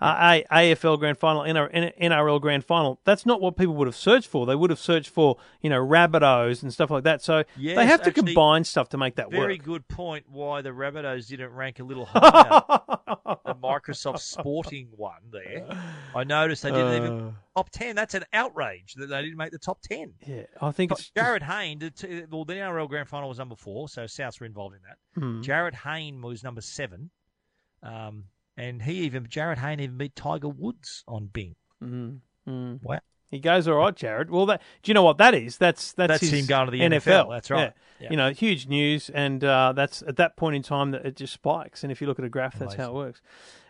uh, 0.00 0.42
A- 0.50 0.72
AFL 0.74 0.98
Grand 0.98 1.18
Final, 1.18 1.42
NRL 1.42 2.40
Grand 2.40 2.64
Final. 2.64 3.00
That's 3.04 3.26
not 3.26 3.40
what 3.40 3.56
people 3.56 3.74
would 3.74 3.86
have 3.86 3.96
searched 3.96 4.28
for. 4.28 4.46
They 4.46 4.54
would 4.54 4.70
have 4.70 4.78
searched 4.78 5.10
for, 5.10 5.36
you 5.60 5.68
know, 5.70 5.80
Rabbitohs 5.80 6.62
and 6.62 6.72
stuff 6.72 6.90
like 6.90 7.04
that. 7.04 7.22
So 7.22 7.44
they 7.58 7.74
have 7.86 8.02
to 8.02 8.08
actually, 8.08 8.24
combine 8.34 8.64
stuff 8.64 8.88
to 8.90 8.98
make 8.98 9.16
that 9.16 9.30
Very 9.30 9.38
work. 9.38 9.46
Very 9.48 9.58
good 9.58 9.88
point. 9.88 10.24
Why 10.30 10.62
the 10.62 10.70
Rabbitohs 10.70 11.28
didn't 11.28 11.50
rank 11.52 11.80
a 11.80 11.84
little 11.84 12.06
higher? 12.06 12.62
the 13.44 13.54
Microsoft 13.54 14.20
Sporting 14.20 14.88
one 14.96 15.20
there. 15.30 15.66
I 16.14 16.24
noticed 16.24 16.62
they 16.62 16.70
didn't 16.70 16.96
even 16.96 17.20
Uh, 17.20 17.30
top 17.56 17.70
ten. 17.70 17.94
That's 17.96 18.14
an 18.14 18.24
outrage 18.32 18.94
that 18.94 19.06
they 19.08 19.22
didn't 19.22 19.36
make 19.36 19.50
the 19.52 19.58
top 19.58 19.80
ten. 19.82 20.14
yeah, 20.26 20.44
I 20.60 20.70
think 20.72 20.92
it's 20.92 21.10
Jarryd 21.16 21.42
Hayne, 21.42 21.78
the 21.78 22.26
well, 22.30 22.44
the 22.44 22.54
NRL 22.54 22.88
Grand 22.88 23.08
Final 23.08 23.28
was 23.28 23.38
number 23.38 23.56
four, 23.56 23.88
so 23.88 24.04
Souths 24.04 24.40
were 24.40 24.46
involved 24.46 24.76
in 24.76 24.80
that. 24.82 25.20
Hmm. 25.20 25.40
Jarryd 25.42 25.74
Hayne 25.74 26.22
was 26.22 26.42
number 26.42 26.60
seven, 26.60 27.10
um, 27.82 28.24
and 28.60 28.82
he 28.82 28.92
even 29.00 29.24
Jarryd 29.24 29.58
Hayne 29.58 29.80
even 29.80 29.96
beat 29.96 30.14
Tiger 30.14 30.48
Woods 30.48 31.04
on 31.08 31.26
Bing. 31.26 31.56
Mm, 31.82 32.18
mm. 32.48 32.82
Wow. 32.82 33.00
He 33.30 33.38
goes 33.38 33.68
all 33.68 33.76
right, 33.76 33.94
Jared. 33.94 34.28
Well, 34.30 34.46
that 34.46 34.60
do 34.82 34.90
you 34.90 34.94
know 34.94 35.04
what 35.04 35.18
that 35.18 35.34
is? 35.34 35.56
That's 35.56 35.92
that's, 35.92 36.20
That's 36.20 36.32
him 36.32 36.46
going 36.46 36.66
to 36.66 36.72
the 36.72 36.80
NFL. 36.80 37.26
NFL, 37.26 37.30
that's 37.30 37.50
right. 37.50 37.60
Yeah. 37.60 37.70
Yeah. 38.00 38.10
You 38.10 38.16
know, 38.16 38.30
huge 38.30 38.66
news, 38.66 39.10
and 39.10 39.44
uh, 39.44 39.72
that's 39.74 40.02
at 40.02 40.16
that 40.16 40.36
point 40.36 40.56
in 40.56 40.62
time 40.62 40.90
that 40.92 41.04
it 41.04 41.16
just 41.16 41.34
spikes. 41.34 41.82
And 41.82 41.92
if 41.92 42.00
you 42.00 42.06
look 42.06 42.18
at 42.18 42.24
a 42.24 42.30
graph, 42.30 42.58
that's 42.58 42.74
how 42.74 42.90
it 42.90 42.94
works. 42.94 43.20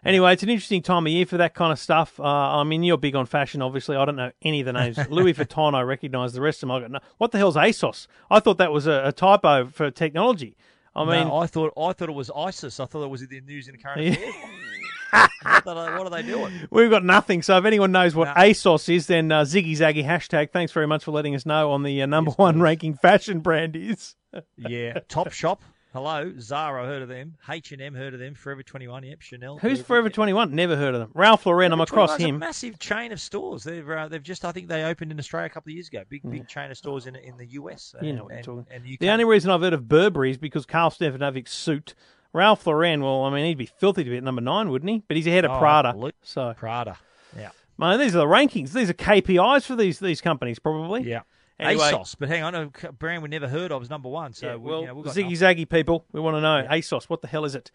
Anyway, 0.05 0.33
it's 0.33 0.45
an 0.45 0.49
interesting 0.49 0.83
time 0.83 1.05
of 1.07 1.13
year 1.13 1.27
for 1.27 1.37
that 1.37 1.53
kind 1.53 1.73
of 1.73 1.79
stuff. 1.81 2.19
Uh, 2.19 2.23
I 2.23 2.63
mean, 2.63 2.85
you're 2.85 2.97
big 2.97 3.17
on 3.17 3.27
fashion, 3.27 3.61
obviously. 3.61 3.97
I 3.97 4.05
don't 4.05 4.17
know 4.17 4.31
any 4.43 4.61
of 4.61 4.67
the 4.67 4.73
names. 4.73 4.99
Louis 5.11 5.35
Vuitton, 5.35 5.75
I 5.75 5.83
recognise. 5.83 6.33
The 6.33 6.41
rest 6.41 6.63
of 6.63 6.69
them, 6.69 6.71
I 6.71 6.81
got 6.81 6.91
no. 6.93 7.01
What 7.19 7.33
the 7.33 7.39
hell's 7.39 7.57
ASOS? 7.57 8.07
I 8.31 8.39
thought 8.41 8.59
that 8.59 8.73
was 8.73 8.87
a, 8.87 9.03
a 9.07 9.13
typo 9.13 9.67
for 9.67 9.91
technology. 9.91 10.57
I 10.95 11.05
mean, 11.05 11.29
no, 11.29 11.37
I 11.37 11.47
thought 11.47 11.73
I 11.77 11.93
thought 11.93 12.09
it 12.09 12.15
was 12.15 12.31
ISIS. 12.35 12.81
I 12.81 12.87
thought 12.87 13.05
it 13.05 13.11
was 13.11 13.23
in 13.23 13.29
the 13.29 13.41
news 13.41 13.69
in 13.69 13.73
the 13.77 13.83
current 13.83 14.03
Yeah. 14.03 14.17
what, 15.43 15.67
are 15.67 15.91
they, 15.91 15.99
what 15.99 16.07
are 16.07 16.11
they 16.11 16.23
doing? 16.23 16.53
We've 16.71 16.91
got 16.91 17.05
nothing. 17.05 17.43
So 17.43 17.57
if 17.59 17.65
anyone 17.65 17.93
knows 17.93 18.15
what. 18.15 18.29
ASOS 18.37 18.95
is, 18.95 19.07
then 19.07 19.31
uh, 19.33 19.43
Ziggy 19.43 19.73
Zaggy 19.73 20.05
hashtag. 20.05 20.51
Thanks 20.53 20.73
very 20.73 20.87
much 20.87 21.05
for 21.05 21.11
letting 21.11 21.35
us 21.35 21.45
know 21.47 21.71
on 21.73 21.83
the 21.83 22.03
uh, 22.03 22.07
number 22.07 22.31
Yes, 22.31 22.39
one 22.39 22.55
please. 22.55 22.61
ranking 22.61 22.95
fashion 22.95 23.41
brand 23.41 23.77
is. 23.77 24.15
Yeah, 24.57 25.01
Top 25.09 25.33
Shop. 25.33 25.61
Hello, 25.93 26.33
Zara. 26.39 26.87
Heard 26.87 27.03
of 27.03 27.09
them? 27.09 27.37
H 27.49 27.73
and 27.73 27.83
M. 27.83 27.95
Heard 27.95 28.15
of 28.15 28.21
them? 28.21 28.37
Forever 28.37 28.63
Twenty 28.63 28.87
One. 28.87 29.03
Yep. 29.03 29.23
Chanel. 29.23 29.59
Who's 29.59 29.83
Forever 29.83 30.09
21? 30.09 30.55
Never 30.55 30.77
heard 30.77 30.95
of 30.95 31.01
them. 31.01 31.11
Ralph 31.15 31.45
Lauren, 31.47 31.73
I'm 31.73 31.81
across 31.81 32.11
21 32.11 32.21
's 32.21 32.23
a 32.23 32.29
him. 32.29 32.39
massive 32.39 32.79
chain 32.79 33.11
of 33.11 33.21
stores. 33.21 33.65
They've 33.65 33.89
uh, 33.91 34.07
they've 34.07 34.23
just 34.23 34.45
I 34.45 34.53
think 34.53 34.69
they 34.69 34.85
opened 34.85 35.11
in 35.11 35.19
Australia 35.19 35.47
a 35.47 35.51
couple 35.51 35.71
of 35.71 35.75
years 35.75 35.89
ago. 35.89 36.05
Big 36.09 36.23
big 36.31 36.47
chain 36.47 36.71
of 36.71 36.77
stores 36.77 37.09
in 37.09 37.17
in 37.17 37.37
the 37.39 37.47
US. 37.47 37.93
You 38.01 38.11
and, 38.11 38.19
know 38.19 38.25
what 38.25 38.31
you're 38.31 38.37
and, 38.37 38.45
talking 38.45 38.67
and. 38.71 38.99
The 39.01 39.11
only 39.11 39.25
reason 39.25 39.51
I've 39.51 39.63
heard 39.63 39.73
of 39.73 39.89
Burberry 39.89 40.31
is 40.31 40.39
because 40.39 40.65
Carl 40.65 40.91
Stefanovic's 40.91 41.51
suit. 41.51 41.97
Ralph 42.33 42.67
Lauren, 42.67 43.03
well, 43.03 43.25
I 43.25 43.31
mean, 43.31 43.47
he'd 43.47 43.59
be 43.59 43.67
filthy 43.67 44.05
to 44.05 44.11
be 44.11 44.17
at 44.17 44.23
number 44.23 44.41
nine, 44.41 44.71
wouldn't 44.71 44.91
he? 44.91 45.03
But 45.09 45.17
he's 45.17 45.27
ahead 45.27 45.45
of 45.45 45.53
Oh, 45.53 45.59
Prada. 45.59 45.89
absolutely. 45.89 46.13
So, 46.23 46.55
Prada. 46.57 46.97
Yeah. 47.37 47.51
man, 47.79 47.99
these 47.99 48.15
are 48.15 48.19
the 48.19 48.27
rankings. 48.27 48.73
These 48.73 48.91
are 48.91 48.95
KPIs 48.95 49.67
for 49.67 49.77
these 49.77 49.99
these 49.99 50.21
companies, 50.21 50.59
probably. 50.59 51.03
Yeah. 51.03 51.23
Anyway. 51.59 51.91
ASOS, 51.93 52.17
but 52.19 52.31
hang 52.31 52.43
on, 52.43 52.55
a 52.55 52.71
c- 52.81 52.89
brand 52.99 53.23
we 53.23 53.29
never 53.29 53.47
heard 53.47 53.71
of 53.71 53.83
is 53.83 53.91
number 53.91 54.09
one. 54.09 54.33
So 54.33 54.47
Yeah, 54.47 54.57
we, 54.57 54.71
well, 54.71 54.81
you 54.81 54.87
know, 54.87 54.95
Ziggy. 55.03 55.33
Zaggy 55.33 55.69
people, 55.69 56.07
we 56.11 56.19
want 56.19 56.37
to 56.37 56.41
know 56.41 56.67
ASOS. 56.71 57.05
What 57.05 57.21
the 57.21 57.29
hell 57.29 57.45
is 57.45 57.55
it? 57.55 57.71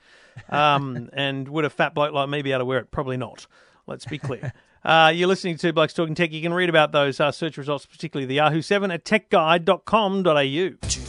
Um, 0.50 1.10
and 1.14 1.48
would 1.50 1.66
a 1.66 1.70
fat 1.70 1.94
bloke 1.94 2.12
like 2.12 2.28
me 2.28 2.42
be 2.42 2.52
able 2.52 2.62
to 2.62 2.66
wear 2.66 2.80
it? 2.80 2.90
Probably 2.90 3.18
not. 3.18 3.46
Let's 3.86 4.06
be 4.06 4.18
clear. 4.18 4.54
Uh, 4.84 5.12
you're 5.14 5.28
listening 5.28 5.58
to 5.58 5.72
Blokes 5.74 5.94
Talking 5.94 6.16
Tech. 6.16 6.32
You 6.32 6.42
can 6.42 6.54
read 6.54 6.70
about 6.70 6.92
those 6.92 7.20
uh, 7.20 7.32
search 7.32 7.58
results, 7.58 7.86
particularly 7.86 8.26
the 8.26 8.36
Yahoo 8.36 8.64
7 8.64 8.90
at 8.90 9.06
techguide.com.au. 9.06 11.05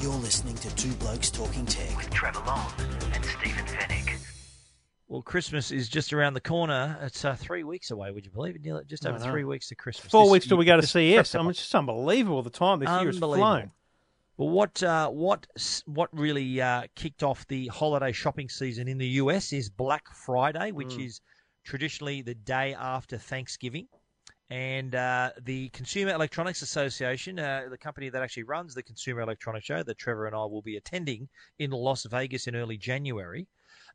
You're 0.00 0.12
listening 0.14 0.54
to 0.56 0.74
Two 0.76 0.92
Blokes 0.94 1.30
Talking 1.30 1.66
Tech. 1.66 1.96
with 1.96 2.08
Trevor 2.10 2.40
Long 2.46 2.70
and 3.12 3.24
Stephen 3.24 3.64
Fenech. 3.64 4.14
Well, 5.08 5.22
Christmas 5.22 5.70
is 5.72 5.88
just 5.88 6.12
around 6.12 6.34
the 6.34 6.40
corner. 6.40 6.96
It's 7.02 7.24
uh, 7.24 7.34
three 7.34 7.64
weeks 7.64 7.90
away. 7.90 8.10
Would 8.12 8.24
you 8.24 8.30
believe 8.30 8.54
it? 8.54 8.62
Nearly- 8.62 8.84
Just 8.84 9.06
over 9.06 9.18
three 9.18 9.44
weeks 9.44 9.68
to 9.68 9.74
Christmas. 9.74 10.10
Four 10.10 10.24
This 10.26 10.32
weeks 10.32 10.46
till 10.46 10.56
we 10.56 10.64
go 10.66 10.76
to 10.76 10.82
this- 10.82 10.90
CES. 10.92 11.34
I 11.34 11.40
mean, 11.40 11.50
it's 11.50 11.58
just 11.60 11.74
unbelievable 11.74 12.42
the 12.42 12.50
time 12.50 12.78
this 12.78 12.88
year 12.88 13.06
has 13.06 13.16
Unbelievable. 13.16 13.36
flown. 13.36 13.70
Well, 14.36 14.50
what 14.50 14.80
uh, 14.84 15.08
what 15.08 15.46
what 15.86 16.10
really 16.16 16.60
uh, 16.60 16.84
kicked 16.94 17.24
off 17.24 17.44
the 17.48 17.66
holiday 17.68 18.12
shopping 18.12 18.48
season 18.48 18.86
in 18.86 18.98
the 18.98 19.06
US 19.22 19.52
is 19.52 19.68
Black 19.68 20.06
Friday, 20.14 20.70
which 20.70 20.90
Mm. 20.90 21.06
is 21.06 21.20
traditionally 21.64 22.22
the 22.22 22.34
day 22.36 22.72
after 22.74 23.18
Thanksgiving. 23.18 23.88
And 24.50 24.94
uh, 24.94 25.32
the 25.42 25.68
Consumer 25.70 26.12
Electronics 26.12 26.62
Association, 26.62 27.38
uh, 27.38 27.66
the 27.70 27.76
company 27.76 28.08
that 28.08 28.22
actually 28.22 28.44
runs 28.44 28.74
the 28.74 28.82
Consumer 28.82 29.20
Electronics 29.20 29.66
Show 29.66 29.82
that 29.82 29.98
Trevor 29.98 30.26
and 30.26 30.34
I 30.34 30.44
will 30.44 30.62
be 30.62 30.76
attending 30.76 31.28
in 31.58 31.70
Las 31.70 32.04
Vegas 32.04 32.46
in 32.46 32.56
early 32.56 32.78
January, 32.78 33.46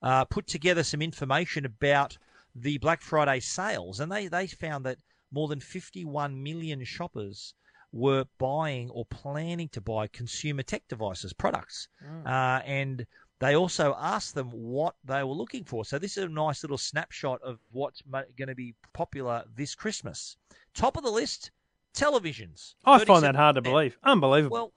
uh, 0.04 0.26
put 0.26 0.46
together 0.46 0.84
some 0.84 1.02
information 1.02 1.66
about 1.66 2.18
the 2.56 2.78
Black 2.78 3.02
Friday 3.02 3.40
sales. 3.40 4.00
And 4.00 4.12
they, 4.12 4.28
they 4.28 4.46
found 4.46 4.86
that 4.86 5.00
more 5.32 5.48
than 5.48 5.60
51 5.60 6.42
million 6.44 6.84
shoppers 6.84 7.56
were 7.92 8.26
buying 8.38 8.90
or 8.90 9.06
planning 9.06 9.70
to 9.70 9.82
buy 9.82 10.08
consumer 10.08 10.64
tech 10.64 10.84
devices, 10.88 11.34
products. 11.34 11.88
Uh, 12.28 12.62
and 12.66 13.06
they 13.40 13.56
also 13.56 13.96
asked 14.00 14.36
them 14.36 14.50
what 14.52 14.96
they 15.04 15.24
were 15.24 15.34
looking 15.34 15.64
for. 15.64 15.84
So 15.86 16.00
this 16.00 16.18
is 16.18 16.24
a 16.24 16.30
nice 16.30 16.64
little 16.64 16.78
snapshot 16.78 17.42
of 17.42 17.60
what's 17.72 18.02
going 18.12 18.48
to 18.48 18.56
be 18.56 18.76
popular 18.94 19.44
this 19.56 19.76
Christmas. 19.76 20.38
Top 20.74 20.98
of 20.98 21.04
the 21.04 21.12
list, 21.12 21.52
televisions. 21.94 22.76
I 22.86 23.04
find 23.04 23.24
that 23.24 23.36
hard 23.36 23.56
to 23.56 23.62
believe. 23.62 23.98
Unbelievable. 24.04 24.54
Well, 24.54 24.74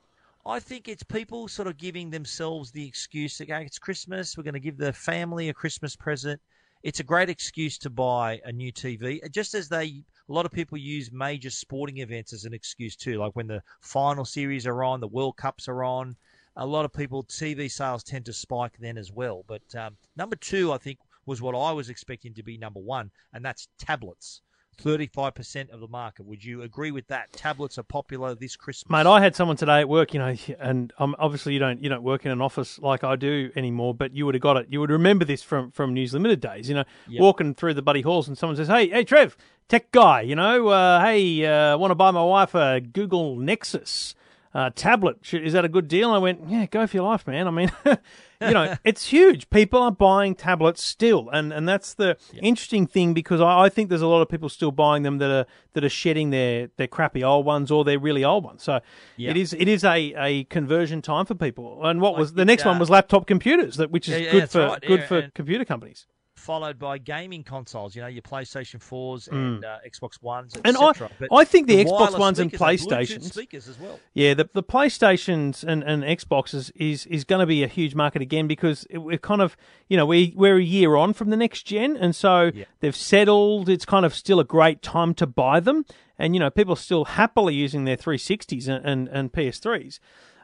I 0.46 0.60
think 0.60 0.88
it's 0.88 1.02
people 1.02 1.48
sort 1.48 1.68
of 1.68 1.76
giving 1.76 2.10
themselves 2.10 2.70
the 2.70 2.86
excuse 2.86 3.38
that 3.38 3.50
"Okay, 3.50 3.64
it's 3.64 3.78
Christmas. 3.78 4.36
We're 4.36 4.44
going 4.44 4.54
to 4.54 4.60
give 4.60 4.76
the 4.76 4.92
family 4.92 5.48
a 5.48 5.54
Christmas 5.54 5.96
present. 5.96 6.40
It's 6.82 7.00
a 7.00 7.04
great 7.04 7.28
excuse 7.28 7.78
to 7.78 7.90
buy 7.90 8.40
a 8.44 8.52
new 8.52 8.72
TV, 8.72 9.24
uh, 9.24 9.28
just 9.28 9.54
as 9.54 9.68
they 9.68 10.04
a 10.28 10.32
lot 10.32 10.46
of 10.46 10.52
people 10.52 10.78
use 10.78 11.10
major 11.12 11.50
sporting 11.50 11.98
events 11.98 12.32
as 12.32 12.44
an 12.44 12.54
excuse 12.54 12.96
too, 12.96 13.18
like 13.18 13.34
when 13.34 13.46
the 13.46 13.62
final 13.80 14.24
series 14.24 14.66
are 14.66 14.84
on, 14.84 15.00
the 15.00 15.08
World 15.08 15.36
Cups 15.36 15.68
are 15.68 15.82
on. 15.82 16.16
A 16.56 16.66
lot 16.66 16.84
of 16.84 16.92
people 16.92 17.22
TV 17.24 17.70
sales 17.70 18.02
tend 18.02 18.24
to 18.26 18.32
spike 18.32 18.78
then 18.80 18.96
as 18.96 19.12
well. 19.12 19.44
But 19.46 19.62
um, 19.74 19.96
number 20.16 20.36
two, 20.36 20.72
I 20.72 20.78
think, 20.78 20.98
was 21.26 21.42
what 21.42 21.54
I 21.54 21.72
was 21.72 21.90
expecting 21.90 22.32
to 22.34 22.42
be 22.42 22.56
number 22.56 22.80
one, 22.80 23.10
and 23.32 23.44
that's 23.44 23.68
tablets. 23.78 24.40
35% 24.82 25.70
of 25.70 25.80
the 25.80 25.88
market. 25.88 26.26
Would 26.26 26.44
you 26.44 26.62
agree 26.62 26.90
with 26.90 27.06
that? 27.08 27.32
Tablets 27.32 27.78
are 27.78 27.82
popular 27.82 28.34
this 28.34 28.56
Christmas. 28.56 28.90
Mate, 28.90 29.06
I 29.06 29.20
had 29.22 29.34
someone 29.34 29.56
today 29.56 29.80
at 29.80 29.88
work, 29.88 30.12
you 30.12 30.20
know, 30.20 30.36
and 30.58 30.92
um, 30.98 31.16
obviously 31.18 31.54
you 31.54 31.58
don't 31.58 31.82
you 31.82 31.88
don't 31.88 32.02
work 32.02 32.26
in 32.26 32.30
an 32.32 32.42
office 32.42 32.78
like 32.78 33.02
I 33.02 33.16
do 33.16 33.50
anymore, 33.56 33.94
but 33.94 34.14
you 34.14 34.26
would 34.26 34.34
have 34.34 34.42
got 34.42 34.56
it. 34.58 34.66
You 34.70 34.80
would 34.80 34.90
remember 34.90 35.24
this 35.24 35.42
from 35.42 35.70
from 35.70 35.94
News 35.94 36.12
Limited 36.12 36.40
days, 36.40 36.68
you 36.68 36.74
know, 36.74 36.84
Yep. 37.08 37.20
walking 37.20 37.54
through 37.54 37.74
the 37.74 37.82
buddy 37.82 38.02
halls, 38.02 38.28
and 38.28 38.36
someone 38.36 38.56
says, 38.56 38.68
"Hey, 38.68 38.88
hey, 38.88 39.04
Trev, 39.04 39.36
tech 39.68 39.90
guy, 39.92 40.20
you 40.20 40.36
know, 40.36 40.68
uh, 40.68 41.00
hey, 41.02 41.44
uh, 41.46 41.78
want 41.78 41.90
to 41.90 41.94
buy 41.96 42.10
my 42.10 42.22
wife 42.24 42.54
a 42.54 42.80
Google 42.80 43.36
Nexus." 43.36 44.14
Uh, 44.54 44.70
tablet 44.74 45.18
is 45.34 45.52
that 45.52 45.64
a 45.64 45.68
good 45.68 45.86
deal? 45.86 46.10
I 46.10 46.18
went, 46.18 46.48
yeah, 46.48 46.64
go 46.66 46.86
for 46.86 46.96
your 46.96 47.06
life, 47.06 47.26
man. 47.26 47.46
I 47.46 47.50
mean, 47.50 47.70
you 47.84 48.52
know, 48.52 48.74
it's 48.84 49.06
huge. 49.06 49.50
People 49.50 49.82
are 49.82 49.90
buying 49.90 50.34
tablets 50.34 50.82
still, 50.82 51.28
and, 51.30 51.52
and 51.52 51.68
that's 51.68 51.92
the 51.94 52.16
interesting 52.40 52.86
thing 52.86 53.12
because 53.12 53.40
I, 53.40 53.64
I 53.64 53.68
think 53.68 53.90
there's 53.90 54.02
a 54.02 54.06
lot 54.06 54.22
of 54.22 54.28
people 54.28 54.48
still 54.48 54.70
buying 54.70 55.02
them 55.02 55.18
that 55.18 55.30
are 55.30 55.46
that 55.74 55.84
are 55.84 55.90
shedding 55.90 56.30
their, 56.30 56.68
their 56.78 56.86
crappy 56.86 57.22
old 57.22 57.44
ones 57.44 57.70
or 57.70 57.84
their 57.84 57.98
really 57.98 58.24
old 58.24 58.44
ones. 58.44 58.62
So 58.62 58.80
Yeah. 59.16 59.30
it 59.30 59.36
is 59.36 59.52
it 59.52 59.68
is 59.68 59.84
a, 59.84 60.14
a 60.16 60.44
conversion 60.44 61.02
time 61.02 61.26
for 61.26 61.34
people. 61.34 61.84
And 61.86 62.00
what 62.00 62.12
Like 62.14 62.20
was 62.20 62.32
the 62.34 62.44
next 62.44 62.64
one 62.64 62.76
uh, 62.76 62.80
was 62.80 62.88
laptop 62.88 63.26
computers, 63.26 63.76
that 63.76 63.90
which 63.90 64.08
is 64.08 64.14
Yeah, 64.14 64.20
yeah, 64.20 64.30
good 64.32 64.50
for 64.50 64.66
right, 64.66 64.80
good 64.86 65.00
yeah, 65.00 65.06
for 65.06 65.30
computer 65.34 65.64
companies. 65.64 66.06
Followed 66.36 66.78
by 66.78 66.98
gaming 66.98 67.42
consoles. 67.42 67.96
You 67.96 68.02
know, 68.02 68.08
your 68.08 68.22
PlayStation 68.22 68.80
fours 68.80 69.26
and 69.28 69.64
uh, 69.64 69.78
Xbox 69.88 70.22
Ones, 70.22 70.54
Mm. 70.54 70.60
And 70.64 70.76
I- 70.76 70.92
But 71.18 71.28
I 71.32 71.44
think 71.44 71.66
the 71.66 71.84
Xbox 71.84 72.18
Ones 72.18 72.38
and 72.38 72.52
Bluetooth 72.52 73.22
speakers 73.24 73.68
as 73.68 73.78
well. 73.78 73.98
Yeah, 74.14 74.34
the 74.34 74.48
the 74.52 74.62
PlayStations 74.62 75.64
and, 75.64 75.82
and 75.82 76.02
Xboxes 76.02 76.70
is 76.76 77.06
is 77.06 77.24
going 77.24 77.40
to 77.40 77.46
be 77.46 77.62
a 77.62 77.66
huge 77.66 77.94
market 77.94 78.22
again 78.22 78.46
because 78.46 78.86
it, 78.90 78.98
we're 78.98 79.18
kind 79.18 79.40
of 79.42 79.56
you 79.88 79.96
know 79.96 80.06
we 80.06 80.32
we're 80.36 80.58
a 80.58 80.62
year 80.62 80.94
on 80.96 81.12
from 81.12 81.30
the 81.30 81.36
next 81.36 81.62
gen, 81.62 81.96
and 81.96 82.14
so 82.14 82.50
Yeah. 82.54 82.64
they've 82.80 82.94
settled. 82.96 83.68
It's 83.68 83.84
kind 83.84 84.04
of 84.06 84.14
still 84.14 84.38
a 84.40 84.44
great 84.44 84.82
time 84.82 85.14
to 85.14 85.26
buy 85.26 85.60
them, 85.60 85.84
and 86.18 86.34
you 86.34 86.40
know 86.40 86.50
people 86.50 86.74
are 86.74 86.76
still 86.76 87.04
happily 87.06 87.54
using 87.54 87.84
their 87.84 87.96
360s 87.96 88.68
and 88.68 88.84
and, 88.86 89.08
and 89.08 89.32
PS3s. 89.32 89.98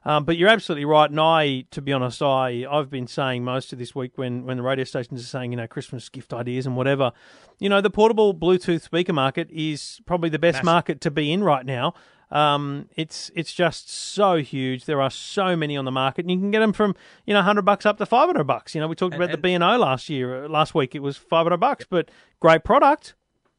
Um, 0.04 0.24
but 0.24 0.36
you're 0.36 0.48
absolutely 0.48 0.84
right, 0.84 1.08
and 1.08 1.20
I, 1.20 1.64
to 1.70 1.80
be 1.80 1.92
honest, 1.92 2.20
I 2.22 2.66
I've 2.68 2.90
been 2.90 3.06
saying 3.06 3.44
most 3.44 3.72
of 3.72 3.78
this 3.78 3.94
week 3.94 4.12
when 4.16 4.44
when 4.44 4.56
the 4.56 4.62
radio 4.62 4.84
stations 4.84 5.20
are 5.22 5.26
saying 5.26 5.52
you 5.52 5.56
know 5.56 5.66
Christmas 5.68 6.08
gift 6.08 6.32
ideas 6.34 6.66
and 6.66 6.76
whatever, 6.76 7.12
you 7.60 7.68
know 7.68 7.80
the 7.80 7.90
portable 7.90 8.34
Bluetooth 8.34 8.82
speaker 8.82 9.12
market 9.12 9.48
is 9.50 10.00
probably 10.04 10.28
the 10.28 10.38
best 10.40 10.56
Massive. 10.56 10.64
market 10.64 11.00
to 11.02 11.10
be 11.10 11.32
in 11.32 11.44
right 11.44 11.64
now. 11.64 11.94
Um, 12.32 12.88
it's 12.96 13.30
it's 13.36 13.52
just 13.52 13.90
so 13.90 14.36
huge. 14.38 14.86
There 14.86 15.00
are 15.02 15.10
so 15.10 15.54
many 15.54 15.76
on 15.76 15.84
the 15.84 15.90
market, 15.92 16.24
and 16.24 16.30
you 16.32 16.38
can 16.38 16.50
get 16.50 16.60
them 16.60 16.72
from 16.72 16.96
you 17.26 17.34
know 17.34 17.42
hundred 17.42 17.62
bucks 17.66 17.86
up 17.86 17.98
to 17.98 18.06
five 18.06 18.26
hundred 18.26 18.44
bucks. 18.44 18.74
You 18.74 18.80
know, 18.80 18.88
we 18.88 18.96
talked 18.96 19.14
And- 19.14 19.22
about 19.22 19.30
the 19.32 19.38
B 19.38 19.52
and 19.52 19.62
O 19.62 19.76
last 19.76 20.08
year, 20.08 20.46
uh, 20.46 20.48
last 20.48 20.74
week. 20.74 20.94
It 20.96 21.00
was 21.00 21.16
five 21.16 21.44
hundred 21.44 21.58
bucks, 21.58 21.84
but 21.88 22.10
great 22.40 22.64
product. 22.64 23.14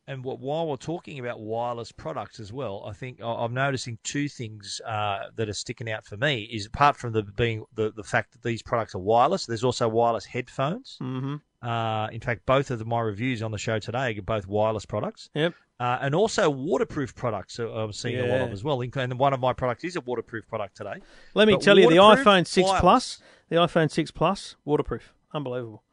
And 0.06 0.22
what, 0.24 0.40
while 0.40 0.68
we're 0.68 0.76
talking 0.76 1.20
about 1.20 1.40
wireless 1.40 1.92
products 1.94 2.40
as 2.42 2.52
well, 2.52 2.84
I 2.86 2.92
think 2.92 3.20
I'm 3.24 3.54
noticing 3.54 3.98
two 4.04 4.28
things 4.28 4.82
uh, 4.86 5.28
that 5.38 5.48
are 5.48 5.54
sticking 5.54 5.90
out 5.90 6.06
for 6.06 6.18
me. 6.18 6.42
Is 6.52 6.66
apart 6.66 6.98
from 6.98 7.14
the 7.14 7.24
being 7.24 7.64
the, 7.74 7.92
the 7.96 8.04
fact 8.04 8.34
that 8.34 8.44
these 8.44 8.62
products 8.62 8.96
are 8.96 9.00
wireless, 9.00 9.46
there's 9.46 9.64
also 9.64 9.88
wireless 9.88 10.26
headphones. 10.26 10.98
Mm-hmm. 11.02 11.68
Uh, 11.68 12.08
in 12.10 12.20
fact, 12.20 12.46
both 12.46 12.70
of 12.70 12.80
the, 12.80 12.86
my 12.86 13.00
reviews 13.00 13.42
on 13.42 13.52
the 13.52 13.58
show 13.58 13.80
today 13.80 14.14
are 14.18 14.22
both 14.22 14.46
wireless 14.46 14.86
products. 14.86 15.30
Yep. 15.36 15.54
Uh, 15.80 15.98
and 16.02 16.14
also 16.14 16.50
waterproof 16.50 17.16
products 17.16 17.58
I'm 17.60 17.94
seeing 17.94 18.20
a 18.20 18.28
lot 18.28 18.42
of 18.42 18.48
Yeah. 18.50 18.54
as 18.54 18.64
well. 18.64 18.82
And 18.82 19.18
one 19.20 19.34
of 19.34 19.40
my 19.40 19.54
products 19.54 19.86
is 19.86 19.96
a 19.96 20.02
waterproof 20.02 20.48
product 20.48 20.76
today. 20.78 20.96
Let 21.34 21.48
me 21.48 21.54
But 21.56 21.62
tell 21.64 21.80
you, 21.80 21.90
the 21.90 21.96
iPhone 21.96 22.46
six 22.46 22.66
wireless. 22.68 22.82
plus, 22.82 23.22
the 23.50 23.56
iPhone 23.56 23.90
six 23.90 24.12
plus, 24.12 24.58
waterproof, 24.66 25.14
unbelievable. 25.34 25.84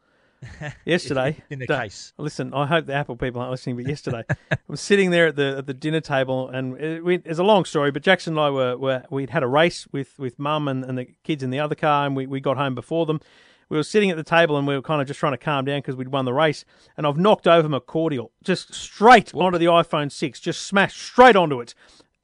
Yesterday, 0.85 1.37
in 1.49 1.59
the 1.59 1.67
case. 1.67 2.13
Listen, 2.17 2.53
I 2.53 2.65
hope 2.65 2.85
the 2.85 2.93
Apple 2.93 3.15
people 3.15 3.41
aren't 3.41 3.51
listening, 3.51 3.75
but 3.75 3.87
yesterday 3.87 4.23
I 4.51 4.57
was 4.67 4.81
sitting 4.81 5.11
there 5.11 5.27
at 5.27 5.35
the 5.35 5.57
at 5.59 5.67
the 5.67 5.73
dinner 5.73 6.01
table, 6.01 6.49
and 6.49 6.79
it, 6.79 7.03
we, 7.03 7.15
it's 7.25 7.39
a 7.39 7.43
long 7.43 7.65
story. 7.65 7.91
But 7.91 8.01
Jackson 8.01 8.33
and 8.33 8.39
I 8.39 8.49
were, 8.49 8.77
were 8.77 9.03
we'd 9.09 9.29
had 9.29 9.43
a 9.43 9.47
race 9.47 9.87
with 9.91 10.17
with 10.17 10.39
Mum 10.39 10.67
and, 10.67 10.83
and 10.83 10.97
the 10.97 11.07
kids 11.23 11.43
in 11.43 11.51
the 11.51 11.59
other 11.59 11.75
car, 11.75 12.07
and 12.07 12.15
we, 12.15 12.25
we 12.25 12.39
got 12.39 12.57
home 12.57 12.73
before 12.73 13.05
them. 13.05 13.21
We 13.69 13.77
were 13.77 13.83
sitting 13.83 14.09
at 14.09 14.17
the 14.17 14.23
table, 14.23 14.57
and 14.57 14.67
we 14.67 14.75
were 14.75 14.81
kind 14.81 15.01
of 15.01 15.07
just 15.07 15.19
trying 15.19 15.33
to 15.33 15.37
calm 15.37 15.63
down 15.63 15.79
because 15.79 15.95
we'd 15.95 16.09
won 16.09 16.25
the 16.25 16.33
race. 16.33 16.65
And 16.97 17.05
I've 17.05 17.17
knocked 17.17 17.47
over 17.47 17.69
my 17.69 17.79
cordial 17.79 18.31
just 18.43 18.73
straight 18.73 19.33
onto 19.33 19.57
the 19.57 19.65
iPhone 19.65 20.11
six, 20.11 20.39
just 20.39 20.63
smashed 20.63 21.01
straight 21.01 21.35
onto 21.35 21.61
it. 21.61 21.73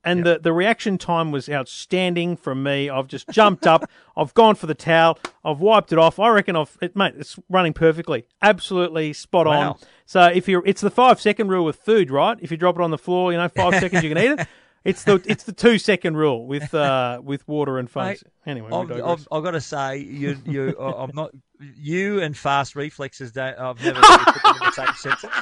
And 0.04 0.24
the, 0.26 0.40
the 0.40 0.54
reaction 0.54 0.98
time 0.98 1.32
was 1.32 1.50
outstanding 1.50 2.38
from 2.38 2.64
me. 2.64 2.90
I've 2.90 3.08
just 3.08 3.28
jumped 3.30 3.68
up. 3.68 3.90
I've 4.18 4.34
gone 4.34 4.56
for 4.56 4.66
the 4.66 4.74
towel. 4.74 5.20
I've 5.44 5.60
wiped 5.60 5.92
it 5.92 6.00
off. 6.00 6.18
I 6.18 6.30
reckon 6.30 6.56
I've 6.56 6.78
it, 6.82 6.96
mate. 6.96 7.16
It's 7.18 7.38
running 7.50 7.74
perfectly, 7.74 8.26
absolutely 8.42 9.12
spot 9.14 9.48
on. 9.48 9.56
Wow. 9.56 9.78
So 10.06 10.24
if 10.26 10.48
you're, 10.48 10.66
it's 10.66 10.82
the 10.82 10.90
five 10.90 11.20
second 11.20 11.50
rule 11.50 11.66
with 11.66 11.76
food, 11.76 12.10
right? 12.10 12.38
If 12.42 12.52
you 12.52 12.58
drop 12.58 12.76
it 12.76 12.82
on 12.82 12.92
the 12.92 12.98
floor, 12.98 13.32
you 13.34 13.38
know, 13.38 13.50
five 13.50 13.74
seconds 13.76 14.04
you 14.04 14.10
can 14.14 14.18
eat 14.18 14.40
it. 14.40 14.48
It's 14.84 15.04
the 15.04 15.22
it's 15.26 15.44
the 15.44 15.52
two 15.52 15.80
second 15.80 16.16
rule 16.16 16.48
with 16.48 16.74
uh 16.74 17.20
with 17.22 17.46
water 17.46 17.78
and 17.78 17.90
phones. 17.90 18.24
Mate, 18.24 18.52
Anyway, 18.52 18.70
I've. 18.72 18.90
I've, 18.90 19.28
I've 19.30 19.44
got 19.44 19.52
to 19.52 19.60
say, 19.60 19.98
you, 19.98 20.38
you, 20.46 20.80
I'm 20.80 21.12
not 21.14 21.32
you 21.60 22.22
and 22.22 22.38
fast 22.38 22.74
reflexes. 22.78 23.34
Don't, 23.34 23.58
I've 23.60 23.84
never 23.84 24.00
really 24.00 24.26
put 24.26 24.44
them 24.44 24.54
in 24.54 24.60
the 24.60 24.72
same 24.72 24.94
sentence. 24.96 25.34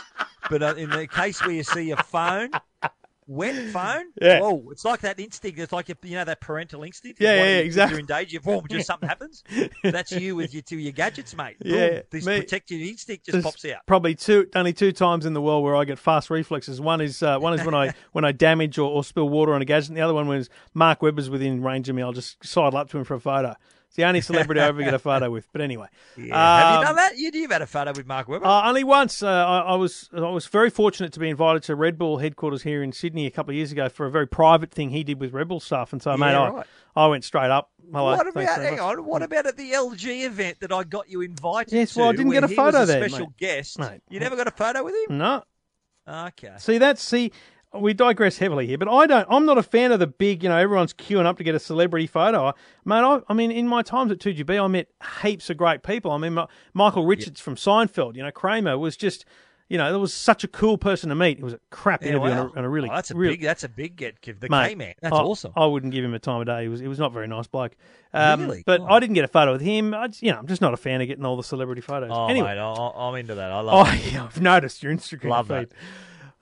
But 0.50 0.64
uh, 0.64 0.74
in 0.76 0.90
the 0.90 1.06
case 1.06 1.42
where 1.42 1.52
you 1.52 1.62
see 1.62 1.92
a 1.92 1.98
phone, 1.98 2.50
wet 3.28 3.56
phone, 3.72 4.06
Yeah. 4.22 4.40
oh, 4.42 4.70
it's 4.72 4.86
like 4.86 5.02
that 5.02 5.20
instinct. 5.20 5.60
It's 5.60 5.72
like 5.74 5.90
you 5.90 6.16
know 6.16 6.26
that 6.26 6.42
parental 6.42 6.84
instinct. 6.84 7.20
Yeah, 7.22 7.30
yeah, 7.30 7.34
of 7.34 7.40
your 7.40 7.48
yeah, 7.48 7.58
kids 7.64 7.68
exactly. 7.68 7.98
Are 7.98 8.00
in 8.00 8.06
danger, 8.06 8.40
boom, 8.40 8.62
just 8.70 8.88
something 8.88 9.10
happens. 9.10 9.44
That's 9.84 10.12
you 10.12 10.36
with 10.36 10.54
your 10.54 10.64
to 10.64 10.78
your 10.78 10.92
gadgets, 10.92 11.36
mate. 11.36 11.60
Boom, 11.60 11.74
Yeah, 11.74 12.02
this 12.12 12.26
mate. 12.26 12.40
protective 12.42 12.82
instinct 12.82 13.26
just 13.26 13.44
pops 13.44 13.66
out. 13.66 13.86
Probably 13.86 14.16
two, 14.16 14.48
only 14.56 14.74
two 14.74 14.92
times 14.92 15.26
in 15.26 15.34
the 15.34 15.42
world 15.42 15.64
where 15.64 15.76
I 15.76 15.86
get 15.86 16.00
fast 16.00 16.30
reflexes. 16.30 16.80
One 16.80 17.02
is 17.02 17.22
uh, 17.24 17.40
one 17.40 17.54
is 17.54 17.66
when 17.66 17.76
I 17.76 17.94
when 18.12 18.26
I 18.26 18.32
damage 18.32 18.78
or, 18.78 18.90
or 18.90 19.04
spill 19.04 19.30
water 19.30 19.54
on 19.54 19.62
a 19.62 19.66
gadget. 19.66 19.90
And 19.90 19.98
the 19.98 20.02
other 20.02 20.14
one 20.14 20.28
was 20.28 20.50
Mark 20.74 21.02
Webber's 21.02 21.30
within 21.30 21.62
range 21.64 21.90
of 21.90 21.96
me. 21.96 22.02
I'll 22.02 22.14
just 22.14 22.46
sidle 22.46 22.78
up 22.78 22.90
to 22.92 22.98
him 22.98 23.04
for 23.04 23.16
a 23.16 23.20
photo. 23.20 23.56
It's 23.96 23.98
the 24.02 24.04
only 24.04 24.20
celebrity 24.20 24.60
I 24.60 24.66
ever 24.66 24.84
get 24.84 24.94
a 24.94 25.00
photo 25.00 25.30
with. 25.32 25.48
But 25.54 25.62
anyway, 25.62 25.88
Yeah. 26.18 26.36
Have 26.36 26.66
Um, 26.76 26.80
you 26.82 26.86
done 26.88 26.96
that? 26.98 27.18
You, 27.18 27.32
you've 27.34 27.50
had 27.52 27.62
a 27.62 27.66
photo 27.66 27.94
with 27.96 28.06
Mark 28.06 28.28
Webber. 28.28 28.46
Uh, 28.46 28.68
only 28.68 28.84
once. 28.84 29.24
Uh, 29.24 29.28
I, 29.30 29.60
I 29.60 29.76
was 29.76 30.10
I 30.14 30.20
was 30.20 30.48
very 30.48 30.70
fortunate 30.70 31.14
to 31.14 31.20
be 31.22 31.30
invited 31.30 31.64
to 31.64 31.76
Red 31.78 31.98
Bull 31.98 32.18
headquarters 32.18 32.64
here 32.64 32.84
in 32.84 32.92
Sydney 32.92 33.26
a 33.26 33.32
couple 33.32 33.52
of 33.52 33.56
years 33.56 33.72
ago 33.72 33.88
for 33.88 34.06
a 34.06 34.12
very 34.12 34.28
private 34.28 34.70
thing 34.72 34.90
he 34.90 35.06
did 35.06 35.22
with 35.22 35.32
Red 35.32 35.48
Bull 35.48 35.62
stuff, 35.62 35.94
and 35.94 36.04
so 36.04 36.18
mate, 36.18 36.36
I, 36.36 36.50
right. 36.50 36.66
I 36.94 37.08
went 37.08 37.24
straight 37.24 37.52
up. 37.52 37.72
Hello, 37.90 38.18
what 38.18 38.28
about 38.28 38.62
hang 38.62 38.82
on? 38.82 39.06
What 39.06 39.22
about 39.24 39.46
at 39.46 39.56
the 39.56 39.72
LG 39.72 40.26
event 40.26 40.60
that 40.60 40.74
I 40.74 40.84
got 40.84 41.08
you 41.10 41.22
invited 41.22 41.74
Yes, 41.74 41.94
to? 41.94 42.00
well, 42.02 42.10
I 42.10 42.12
didn't 42.18 42.34
get 42.34 42.44
a 42.44 42.48
he 42.48 42.56
photo 42.56 42.80
was 42.82 42.90
a 42.90 42.92
there, 42.92 43.08
Special 43.08 43.28
mate. 43.28 43.38
guest. 43.38 43.80
Mate. 43.80 44.02
You 44.10 44.20
never 44.20 44.36
got 44.36 44.48
a 44.48 44.52
photo 44.52 44.84
with 44.84 44.94
him? 45.08 45.18
No, 45.20 45.42
Okay. 46.06 46.54
see 46.58 46.80
that's 46.80 47.02
see. 47.02 47.32
We 47.80 47.94
digress 47.94 48.38
heavily 48.38 48.68
here, 48.68 48.78
but 48.78 48.88
I 48.90 49.06
don't. 49.08 49.28
I'm 49.30 49.46
not 49.46 49.58
a 49.58 49.64
fan 49.64 49.92
of 49.92 50.00
the 50.00 50.08
big. 50.08 50.44
You 50.44 50.50
know, 50.50 50.58
everyone's 50.58 50.94
queuing 50.94 51.26
up 51.26 51.38
to 51.38 51.44
get 51.44 51.56
a 51.56 51.60
celebrity 51.60 52.08
photo. 52.08 52.48
I, 52.48 52.54
mate, 52.86 52.96
I, 53.02 53.20
I 53.28 53.34
mean, 53.34 53.52
in 53.52 53.68
my 53.68 53.82
times 53.82 54.12
at 54.12 54.20
2GB, 54.20 54.64
I 54.64 54.68
met 54.68 54.88
heaps 55.22 55.50
of 55.50 55.58
great 55.58 55.84
people. 55.84 56.12
I 56.12 56.18
mean, 56.18 56.34
my, 56.34 56.48
Michael 56.74 57.06
Richards 57.06 57.40
from 57.42 57.56
Seinfeld. 57.56 58.16
You 58.16 58.24
know, 58.24 58.32
Kramer 58.32 58.78
was 58.78 58.96
just. 58.98 59.26
You 59.68 59.80
know, 59.80 59.92
that 59.92 59.98
was 59.98 60.14
such 60.14 60.44
a 60.44 60.48
cool 60.48 60.78
person 60.78 61.10
to 61.10 61.16
meet. 61.16 61.40
It 61.40 61.44
was 61.44 61.54
a 61.54 61.60
crap 61.72 62.04
Yeah, 62.04 62.10
interview 62.10 62.30
wow. 62.30 62.42
and, 62.42 62.52
a, 62.52 62.58
and 62.58 62.66
a 62.68 62.70
really, 62.70 62.88
Oh, 62.88 62.94
that's 62.94 63.10
a 63.10 63.16
really, 63.16 63.34
big. 63.34 63.42
That's 63.46 63.64
a 63.64 63.68
big 63.68 63.96
get. 63.96 64.22
Kev. 64.22 64.40
The 64.40 64.48
Mate, 64.48 64.70
K-man. 64.70 64.94
That's 65.02 65.16
I, 65.16 65.18
awesome. 65.18 65.54
I 65.56 65.66
wouldn't 65.66 65.92
give 65.92 66.06
him 66.06 66.14
a 66.14 66.20
time 66.20 66.40
of 66.42 66.46
day. 66.46 66.62
He 66.62 66.68
was, 66.68 66.82
he 66.82 66.88
was 66.88 67.00
not 67.00 67.12
very 67.12 67.26
nice 67.28 67.48
bloke. 67.48 67.76
Um, 68.14 68.42
Really? 68.42 68.62
But 68.64 68.82
Oh. 68.82 68.86
I 68.86 69.00
didn't 69.00 69.16
get 69.16 69.26
a 69.26 69.28
photo 69.28 69.54
with 69.54 69.62
him. 69.62 69.96
I 69.96 70.06
just, 70.06 70.22
you 70.22 70.32
know, 70.32 70.38
I'm 70.38 70.46
just 70.46 70.62
not 70.62 70.76
a 70.76 70.78
fan 70.78 71.02
of 71.02 71.08
getting 71.08 71.26
all 71.26 71.36
the 71.36 71.42
celebrity 71.44 71.82
photos. 71.82 72.12
Oh, 72.14 72.28
anyway, 72.28 72.50
mate, 72.54 72.60
I, 72.62 72.92
I'm 72.96 73.16
into 73.16 73.34
that. 73.34 73.52
I 73.52 73.60
oh, 73.62 73.64
love 73.64 73.88
it. 73.92 74.14
yeah, 74.14 74.26
I've 74.26 74.40
noticed 74.40 74.84
your 74.84 74.94
Instagram 74.94 75.30
Love 75.30 75.48
feed. 75.48 75.56
that. 75.56 75.72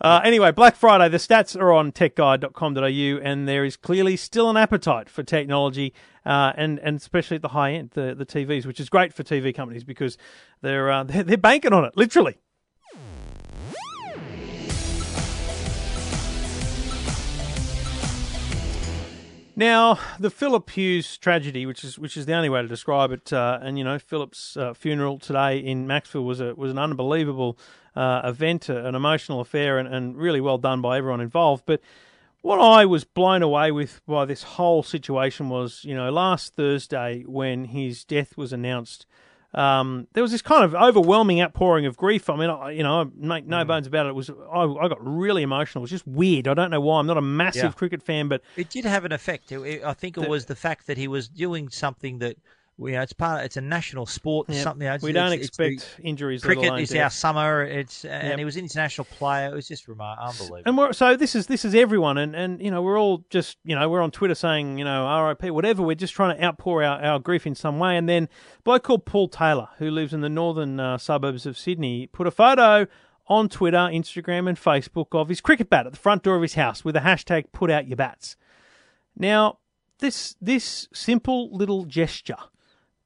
Uh, 0.03 0.19
anyway, 0.25 0.51
Black 0.51 0.75
Friday, 0.75 1.07
the 1.07 1.17
stats 1.17 1.57
are 1.57 1.71
on 1.71 1.93
techguide.com.au, 1.93 3.21
and 3.23 3.47
there 3.47 3.63
is 3.63 3.77
clearly 3.77 4.17
still 4.17 4.49
an 4.49 4.57
appetite 4.57 5.07
for 5.07 5.23
technology, 5.23 5.93
uh, 6.25 6.51
and, 6.57 6.77
and 6.79 6.97
especially 6.97 7.35
at 7.35 7.41
the 7.41 7.49
high 7.49 7.71
end, 7.71 7.91
the, 7.91 8.13
the 8.13 8.25
TVs, 8.25 8.65
which 8.65 8.81
is 8.81 8.89
great 8.89 9.13
for 9.13 9.23
TV 9.23 9.55
companies 9.55 9.85
because 9.85 10.17
they're, 10.61 10.91
uh, 10.91 11.03
they're, 11.05 11.23
they're 11.23 11.37
banking 11.37 11.71
on 11.71 11.85
it, 11.85 11.95
literally. 11.95 12.37
Now, 19.55 19.99
the 20.19 20.31
Philip 20.31 20.69
Hughes 20.71 21.17
tragedy, 21.17 21.67
which 21.67 21.83
is 21.83 21.99
which 21.99 22.17
is 22.17 22.25
the 22.25 22.33
only 22.33 22.49
way 22.49 22.63
to 22.63 22.67
describe 22.67 23.11
it, 23.11 23.31
uh, 23.31 23.59
and 23.61 23.77
you 23.77 23.83
know, 23.83 23.99
Philip's 23.99 24.57
uh, 24.57 24.73
funeral 24.73 25.19
today 25.19 25.59
in 25.59 25.85
Macksville 25.85 26.25
was 26.25 26.39
a 26.39 26.55
was 26.55 26.71
an 26.71 26.79
unbelievable 26.79 27.59
uh, 27.95 28.21
event, 28.23 28.69
uh, 28.69 28.83
an 28.85 28.95
emotional 28.95 29.39
affair, 29.39 29.77
and, 29.77 29.87
and 29.87 30.17
really 30.17 30.41
well 30.41 30.57
done 30.57 30.81
by 30.81 30.97
everyone 30.97 31.21
involved. 31.21 31.63
But 31.65 31.81
what 32.41 32.59
I 32.59 32.85
was 32.85 33.03
blown 33.03 33.41
away 33.41 33.71
with 33.71 34.01
by 34.07 34.25
this 34.25 34.43
whole 34.43 34.83
situation 34.83 35.49
was, 35.49 35.83
you 35.85 35.95
know, 35.95 36.11
last 36.11 36.55
Thursday 36.55 37.23
when 37.25 37.65
his 37.65 38.03
death 38.03 38.35
was 38.37 38.51
announced, 38.51 39.05
um, 39.53 40.07
there 40.13 40.23
was 40.23 40.31
this 40.31 40.41
kind 40.41 40.63
of 40.63 40.73
overwhelming 40.73 41.39
outpouring 41.39 41.85
of 41.85 41.95
grief. 41.95 42.27
I 42.29 42.35
mean, 42.35 42.49
I, 42.49 42.71
you 42.71 42.81
know, 42.81 43.01
I 43.01 43.05
make 43.15 43.45
no 43.45 43.63
bones 43.63 43.85
about 43.85 44.07
it. 44.07 44.09
It 44.09 44.15
was 44.15 44.29
I, 44.29 44.63
I 44.63 44.87
got 44.87 44.97
really 44.99 45.43
emotional. 45.43 45.81
It 45.81 45.83
was 45.83 45.91
just 45.91 46.07
weird. 46.07 46.47
I 46.47 46.55
don't 46.55 46.71
know 46.71 46.81
why. 46.81 46.99
I'm 46.99 47.05
not 47.05 47.17
a 47.17 47.21
massive 47.21 47.63
Yeah. 47.65 47.71
cricket 47.71 48.01
fan, 48.01 48.27
but 48.29 48.41
It 48.57 48.69
did 48.71 48.83
have 48.85 49.05
an 49.05 49.11
effect. 49.11 49.51
It- 49.51 49.61
it- 49.61 49.83
I 49.83 49.93
think 49.93 50.17
it 50.17 50.21
The- 50.21 50.29
was 50.29 50.45
the 50.45 50.55
fact 50.55 50.87
that 50.87 50.97
he 50.97 51.07
was 51.07 51.27
doing 51.29 51.69
something 51.69 52.17
that, 52.17 52.37
you 52.79 52.87
uh, 52.87 52.91
know, 52.91 53.01
it's 53.01 53.13
part. 53.13 53.45
It's 53.45 53.57
a 53.57 53.61
national 53.61 54.05
sport. 54.05 54.49
yeah, 54.49 54.61
Something. 54.63 54.81
you 54.83 54.87
know, 54.89 54.95
it's- 54.95 55.03
we 55.03 55.11
don't 55.11 55.33
it's- 55.33 55.47
it's 55.47 55.57
the- 55.57 55.65
expect 55.65 55.99
injuries. 56.03 56.43
cricket 56.43 56.79
is 56.79 56.93
our 56.95 57.09
summer. 57.09 57.63
It's 57.63 58.03
uh, 58.03 58.09
and 58.09 58.27
Yep. 58.29 58.39
he 58.39 58.45
was 58.45 58.55
an 58.55 58.63
international 58.63 59.05
player. 59.05 59.49
It 59.49 59.53
was 59.53 59.67
just 59.67 59.87
remar- 59.87 60.17
unbelievable. 60.19 60.61
And 60.65 60.77
we're, 60.77 60.93
so 60.93 61.15
this 61.15 61.35
is 61.35 61.47
this 61.47 61.63
is 61.65 61.75
everyone, 61.75 62.17
and, 62.17 62.35
and 62.35 62.61
you 62.61 62.71
know 62.71 62.81
we're 62.81 62.99
all 62.99 63.23
just 63.29 63.57
you 63.63 63.75
know 63.75 63.87
we're 63.89 64.01
on 64.01 64.11
Twitter 64.11 64.35
saying 64.35 64.77
you 64.79 64.85
know 64.85 65.05
R.I.P. 65.05 65.51
whatever. 65.51 65.83
We're 65.83 65.95
just 65.95 66.13
trying 66.13 66.35
to 66.37 66.43
outpour 66.43 66.83
our, 66.83 67.01
our 67.03 67.19
grief 67.19 67.45
in 67.45 67.55
some 67.55 67.79
way. 67.79 67.95
And 67.97 68.09
then 68.09 68.23
a 68.23 68.61
bloke 68.63 68.83
called 68.83 69.05
Paul 69.05 69.27
Taylor, 69.27 69.69
who 69.77 69.91
lives 69.91 70.13
in 70.13 70.21
the 70.21 70.29
northern 70.29 70.79
uh, 70.79 70.97
suburbs 70.97 71.45
of 71.45 71.57
Sydney, 71.57 72.07
put 72.07 72.25
a 72.27 72.31
photo 72.31 72.87
on 73.27 73.47
Twitter, 73.47 73.77
Instagram, 73.77 74.49
and 74.49 74.57
Facebook 74.59 75.07
of 75.13 75.29
his 75.29 75.39
cricket 75.39 75.69
bat 75.69 75.85
at 75.85 75.93
the 75.93 75.97
front 75.99 76.23
door 76.23 76.35
of 76.35 76.41
his 76.41 76.55
house 76.55 76.83
with 76.83 76.93
the 76.95 77.01
hashtag 77.01 77.45
Put 77.53 77.71
Out 77.71 77.87
Your 77.87 77.95
Bats. 77.97 78.35
Now 79.15 79.59
this 79.99 80.35
this 80.41 80.87
simple 80.93 81.55
little 81.55 81.85
gesture 81.85 82.35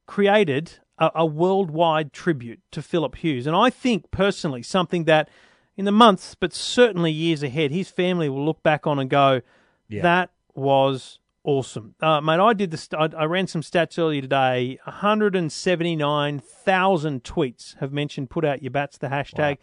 created 0.07 0.79
a, 0.97 1.11
a 1.15 1.25
worldwide 1.25 2.13
tribute 2.13 2.61
to 2.71 2.81
Philip 2.81 3.15
Hughes. 3.17 3.45
And 3.45 3.55
I 3.55 3.69
think 3.69 4.09
personally 4.09 4.63
something 4.63 5.03
that 5.03 5.29
in 5.75 5.85
the 5.85 5.91
months, 5.91 6.33
but 6.33 6.53
certainly 6.53 7.11
years 7.11 7.43
ahead, 7.43 7.69
his 7.71 7.89
family 7.89 8.29
will 8.29 8.43
look 8.43 8.63
back 8.63 8.87
on 8.87 8.97
and 8.97 9.09
go, 9.09 9.41
Yeah. 9.87 10.01
that 10.01 10.31
was 10.55 11.19
awesome. 11.43 11.93
Uh, 12.01 12.19
mate, 12.19 12.39
I 12.39 12.53
did 12.53 12.71
this. 12.71 12.89
I, 12.97 13.09
I 13.15 13.25
ran 13.25 13.45
some 13.45 13.61
stats 13.61 13.99
earlier 13.99 14.21
today. 14.21 14.79
179,000 14.85 17.23
tweets 17.23 17.77
have 17.79 17.91
mentioned 17.91 18.29
"Put 18.29 18.45
out 18.45 18.61
your 18.61 18.71
bats," 18.71 18.97
the 18.97 19.07
hashtag. 19.07 19.57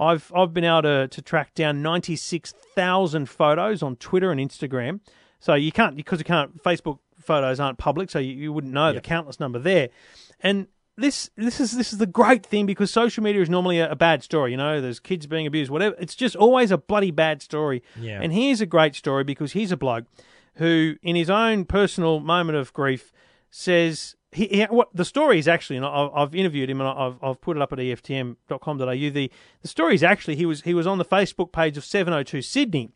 I've 0.00 0.32
I've 0.34 0.52
been 0.52 0.64
able 0.64 0.82
to, 0.82 1.08
to 1.08 1.22
track 1.22 1.54
down 1.54 1.82
96,000 1.82 3.28
photos 3.28 3.82
on 3.82 3.96
Twitter 3.96 4.30
and 4.32 4.40
Instagram. 4.40 5.00
So 5.38 5.54
you 5.54 5.72
can't 5.72 5.96
because 5.96 6.18
you 6.18 6.24
can't 6.24 6.62
Facebook 6.62 6.98
photos 7.22 7.60
aren't 7.60 7.78
public, 7.78 8.10
so 8.10 8.18
you, 8.18 8.32
you 8.32 8.52
wouldn't 8.52 8.72
know 8.72 8.92
the 8.92 9.00
countless 9.00 9.40
number 9.40 9.58
there. 9.58 9.88
And 10.40 10.66
this 10.96 11.30
this 11.36 11.60
is 11.60 11.72
this 11.72 11.92
is 11.92 11.98
the 11.98 12.06
great 12.06 12.44
thing 12.44 12.66
because 12.66 12.90
social 12.90 13.22
media 13.24 13.40
is 13.40 13.48
normally 13.48 13.78
a, 13.78 13.90
a 13.90 13.96
bad 13.96 14.22
story. 14.22 14.50
You 14.50 14.56
know, 14.56 14.80
there's 14.80 15.00
kids 15.00 15.26
being 15.26 15.46
abused, 15.46 15.70
whatever. 15.70 15.96
It's 15.98 16.14
just 16.14 16.36
always 16.36 16.70
a 16.70 16.78
bloody 16.78 17.10
bad 17.10 17.42
story. 17.42 17.82
Yeah. 17.98 18.20
And 18.22 18.32
here's 18.32 18.60
a 18.60 18.66
great 18.66 18.94
story 18.94 19.24
because 19.24 19.52
he's 19.52 19.72
a 19.72 19.76
bloke 19.76 20.04
who, 20.56 20.96
in 21.02 21.16
his 21.16 21.30
own 21.30 21.64
personal 21.64 22.20
moment 22.20 22.58
of 22.58 22.72
grief, 22.72 23.12
says 23.50 24.16
he, 24.32 24.46
he 24.48 24.62
what 24.64 24.88
the 24.94 25.04
story 25.04 25.38
is 25.38 25.48
actually, 25.48 25.76
and 25.76 25.86
I've, 25.86 26.10
I've 26.14 26.34
interviewed 26.34 26.68
him 26.68 26.80
and 26.80 26.88
I've, 26.88 27.22
I've 27.22 27.40
put 27.40 27.56
it 27.56 27.62
up 27.62 27.72
at 27.72 27.78
EFTM.com.au. 27.78 28.84
The 28.84 29.30
the 29.62 29.68
story 29.68 29.94
is 29.94 30.02
actually 30.02 30.36
he 30.36 30.46
was 30.46 30.62
he 30.62 30.74
was 30.74 30.86
on 30.86 30.98
the 30.98 31.04
Facebook 31.04 31.52
page 31.52 31.76
of 31.76 31.84
702 31.84 32.42
Sydney, 32.42 32.90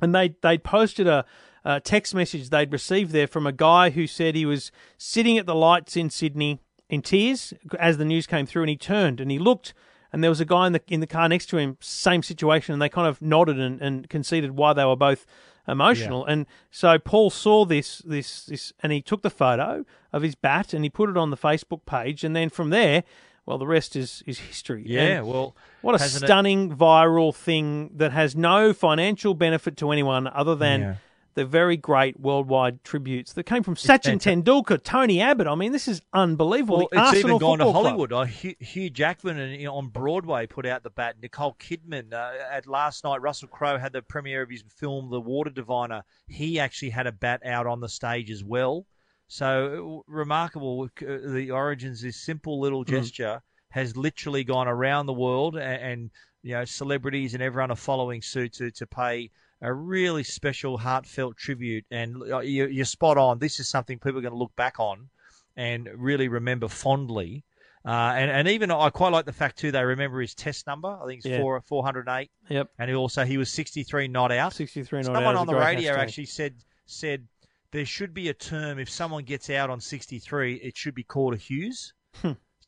and 0.00 0.14
they 0.14 0.34
they 0.42 0.58
posted 0.58 1.06
a, 1.06 1.24
a 1.64 1.80
text 1.80 2.14
message 2.14 2.50
they'd 2.50 2.72
received 2.72 3.12
there 3.12 3.26
from 3.26 3.46
a 3.46 3.52
guy 3.52 3.90
who 3.90 4.06
said 4.06 4.34
he 4.34 4.46
was 4.46 4.70
sitting 4.96 5.38
at 5.38 5.46
the 5.46 5.54
lights 5.54 5.96
in 5.96 6.10
Sydney 6.10 6.60
in 6.88 7.02
tears 7.02 7.52
as 7.78 7.98
the 7.98 8.04
news 8.04 8.26
came 8.26 8.46
through, 8.46 8.62
and 8.62 8.70
he 8.70 8.76
turned 8.76 9.20
and 9.20 9.30
he 9.30 9.38
looked. 9.38 9.74
And 10.12 10.22
there 10.24 10.30
was 10.30 10.40
a 10.40 10.46
guy 10.46 10.66
in 10.66 10.72
the 10.72 10.80
in 10.88 11.00
the 11.00 11.06
car 11.06 11.28
next 11.28 11.46
to 11.46 11.58
him, 11.58 11.76
same 11.80 12.22
situation, 12.22 12.72
and 12.72 12.80
they 12.80 12.88
kind 12.88 13.06
of 13.06 13.20
nodded 13.20 13.60
and, 13.60 13.78
and 13.82 14.08
conceded 14.08 14.52
why 14.52 14.72
they 14.72 14.84
were 14.84 14.96
both 14.96 15.26
emotional. 15.66 16.24
And 16.24 16.46
so 16.70 16.98
Paul 16.98 17.30
saw 17.30 17.64
this 17.66 17.98
this 17.98 18.44
this, 18.46 18.72
and 18.82 18.90
he 18.92 19.02
took 19.02 19.22
the 19.22 19.28
photo 19.30 19.84
of 20.12 20.22
his 20.22 20.34
bat 20.34 20.72
and 20.72 20.82
he 20.84 20.88
put 20.90 21.10
it 21.10 21.16
on 21.18 21.28
the 21.30 21.36
Facebook 21.36 21.84
page, 21.84 22.24
and 22.24 22.34
then 22.34 22.48
from 22.48 22.70
there, 22.70 23.04
well, 23.44 23.58
the 23.58 23.66
rest 23.66 23.96
is 23.96 24.22
is 24.26 24.38
history. 24.38 24.84
yeah. 24.86 25.18
And 25.18 25.26
Well, 25.26 25.54
what 25.82 25.94
a 25.94 25.98
hasn't 25.98 26.24
it- 26.24 26.26
stunning 26.26 26.74
viral 26.74 27.34
thing 27.34 27.90
that 27.96 28.12
has 28.12 28.34
no 28.34 28.72
financial 28.72 29.34
benefit 29.34 29.76
to 29.78 29.90
anyone 29.90 30.26
other 30.26 30.54
than 30.54 30.80
Yeah. 30.80 30.94
The 31.38 31.44
very 31.44 31.76
great 31.76 32.18
worldwide 32.18 32.82
tributes 32.82 33.32
that 33.34 33.44
came 33.44 33.62
from 33.62 33.76
Sachin 33.76 34.20
fantastic. 34.20 34.44
Tendulkar, 34.44 34.82
Tony 34.82 35.20
Abbott. 35.20 35.46
I 35.46 35.54
mean, 35.54 35.70
this 35.70 35.86
is 35.86 36.02
unbelievable. 36.12 36.78
Well, 36.78 36.88
the 36.90 36.98
it's 36.98 37.08
Arsenal 37.08 37.36
even 37.36 37.38
gone 37.38 37.58
to 37.58 37.64
Football 37.64 37.80
Club. 37.82 37.84
Hollywood. 37.92 38.12
Uh, 38.12 38.24
Hugh, 38.24 38.54
Hugh 38.58 38.90
Jackman 38.90 39.38
and, 39.38 39.54
you 39.60 39.66
know, 39.66 39.74
on 39.76 39.88
Broadway 39.88 40.46
put 40.48 40.66
out 40.66 40.82
the 40.82 40.90
bat. 40.90 41.14
Nicole 41.22 41.56
Kidman 41.60 42.12
uh, 42.12 42.32
at 42.50 42.66
last 42.66 43.04
night. 43.04 43.22
Russell 43.22 43.48
Crowe 43.48 43.78
had 43.78 43.92
the 43.92 44.02
premiere 44.02 44.42
of 44.42 44.50
his 44.50 44.64
film, 44.76 45.10
The 45.10 45.20
Water 45.20 45.50
Diviner. 45.50 46.02
He 46.26 46.58
actually 46.58 46.90
had 46.90 47.06
a 47.06 47.12
bat 47.12 47.40
out 47.46 47.68
on 47.68 47.78
the 47.80 47.88
stage 47.88 48.32
as 48.32 48.42
well. 48.42 48.84
So 49.28 50.02
uh, 50.08 50.12
remarkable. 50.12 50.88
Uh, 51.00 51.16
the 51.24 51.52
origins. 51.52 52.02
This 52.02 52.16
simple 52.16 52.58
little 52.60 52.84
Mm-hmm. 52.84 52.96
gesture 52.96 53.42
has 53.70 53.96
literally 53.96 54.44
gone 54.44 54.66
around 54.66 55.06
the 55.06 55.12
world, 55.12 55.54
and, 55.54 55.82
and 55.82 56.10
you 56.48 56.54
know 56.54 56.64
celebrities 56.64 57.34
and 57.34 57.42
everyone 57.42 57.70
are 57.70 57.76
following 57.76 58.22
suit 58.22 58.54
to 58.54 58.70
to 58.70 58.86
pay. 58.86 59.30
A 59.60 59.72
really 59.72 60.22
special, 60.22 60.78
heartfelt 60.78 61.36
tribute, 61.36 61.84
and 61.90 62.22
uh, 62.32 62.38
you, 62.38 62.68
you're 62.68 62.84
spot 62.84 63.18
on. 63.18 63.38
This 63.40 63.58
is 63.60 63.68
something 63.68 63.98
people 63.98 64.18
are 64.18 64.22
going 64.22 64.32
to 64.32 64.38
look 64.38 64.54
back 64.54 64.78
on 64.78 65.08
and 65.56 65.88
really 65.96 66.28
remember 66.28 66.68
fondly. 66.68 67.42
Uh, 67.84 68.14
and, 68.16 68.30
and 68.30 68.46
even 68.48 68.70
I 68.70 68.88
quite 68.90 69.12
like 69.12 69.24
the 69.26 69.32
fact 69.32 69.58
too 69.58 69.72
they 69.72 69.82
remember 69.84 70.20
his 70.20 70.32
test 70.34 70.66
number. 70.68 70.88
I 70.88 71.04
think 71.06 71.18
it's 71.18 71.26
Yeah. 71.26 71.40
four 71.40 71.60
four 71.60 71.82
hundred 71.84 72.08
eight. 72.08 72.30
Yep. 72.48 72.70
And 72.78 72.88
he 72.88 72.94
also 72.96 73.24
he 73.24 73.36
was 73.36 73.50
sixty 73.50 73.82
three 73.82 74.06
not 74.08 74.30
out. 74.30 74.54
63 74.54 75.00
not 75.00 75.06
Someone 75.06 75.24
out 75.24 75.34
is 75.34 75.40
on 75.40 75.46
the 75.48 75.54
radio 75.56 75.92
hashtag. 75.94 75.98
actually 75.98 76.26
said 76.26 76.54
said 76.86 77.26
there 77.72 77.84
should 77.84 78.14
be 78.14 78.28
a 78.28 78.34
term 78.34 78.78
if 78.78 78.88
someone 78.88 79.24
gets 79.24 79.50
out 79.50 79.70
on 79.70 79.80
sixty 79.80 80.18
three, 80.20 80.54
it 80.54 80.76
should 80.76 80.94
be 80.94 81.02
called 81.02 81.34
a 81.34 81.36
Hughes. 81.36 81.92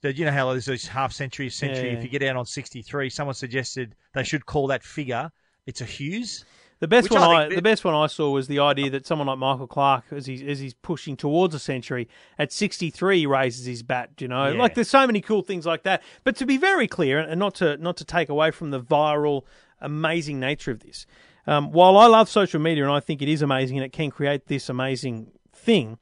So 0.02 0.08
you 0.08 0.24
know 0.24 0.32
how 0.32 0.50
there's 0.50 0.64
those 0.66 0.86
half 0.86 1.12
century, 1.12 1.50
century. 1.50 1.90
Yeah. 1.92 1.98
If 1.98 2.02
you 2.02 2.08
get 2.08 2.22
out 2.22 2.36
on 2.36 2.46
sixty 2.46 2.82
three, 2.82 3.10
someone 3.10 3.34
suggested 3.34 3.94
they 4.14 4.24
should 4.24 4.46
call 4.46 4.66
that 4.68 4.82
figure. 4.82 5.30
It's 5.66 5.80
a 5.80 5.84
Hughes. 5.84 6.44
The 6.78 6.88
best 6.88 7.10
one 7.10 7.20
I 7.20 7.44
I, 7.44 7.48
the 7.54 7.60
best 7.60 7.84
one 7.84 7.94
I 7.94 8.06
saw 8.06 8.30
was 8.30 8.48
the 8.48 8.58
idea 8.60 8.88
that 8.90 9.06
someone 9.06 9.26
like 9.26 9.36
Michael 9.36 9.66
Clarke, 9.66 10.04
as 10.12 10.24
he's 10.24 10.40
as 10.42 10.58
he's 10.60 10.72
pushing 10.72 11.14
towards 11.14 11.54
a 11.54 11.58
century, 11.58 12.08
at 12.38 12.50
63 12.50 13.18
he 13.18 13.26
raises 13.26 13.66
his 13.66 13.82
bat. 13.82 14.10
You 14.18 14.28
know, 14.28 14.52
Yeah. 14.52 14.58
like 14.58 14.74
there's 14.74 14.88
so 14.88 15.06
many 15.06 15.20
cool 15.20 15.42
things 15.42 15.66
like 15.66 15.82
that. 15.82 16.02
But 16.24 16.36
to 16.36 16.46
be 16.46 16.56
very 16.56 16.88
clear, 16.88 17.18
and 17.18 17.38
not 17.38 17.54
to 17.56 17.76
not 17.76 17.98
to 17.98 18.04
take 18.06 18.30
away 18.30 18.50
from 18.50 18.70
the 18.70 18.80
viral, 18.80 19.42
amazing 19.82 20.40
nature 20.40 20.70
of 20.70 20.80
this, 20.80 21.04
um, 21.46 21.70
while 21.72 21.98
I 21.98 22.06
love 22.06 22.30
social 22.30 22.60
media 22.60 22.84
and 22.84 22.92
I 22.92 23.00
think 23.00 23.20
it 23.20 23.28
is 23.28 23.42
amazing 23.42 23.76
and 23.76 23.84
it 23.84 23.92
can 23.92 24.10
create 24.10 24.46
this 24.46 24.70
amazing 24.70 25.32
thing, 25.54 25.98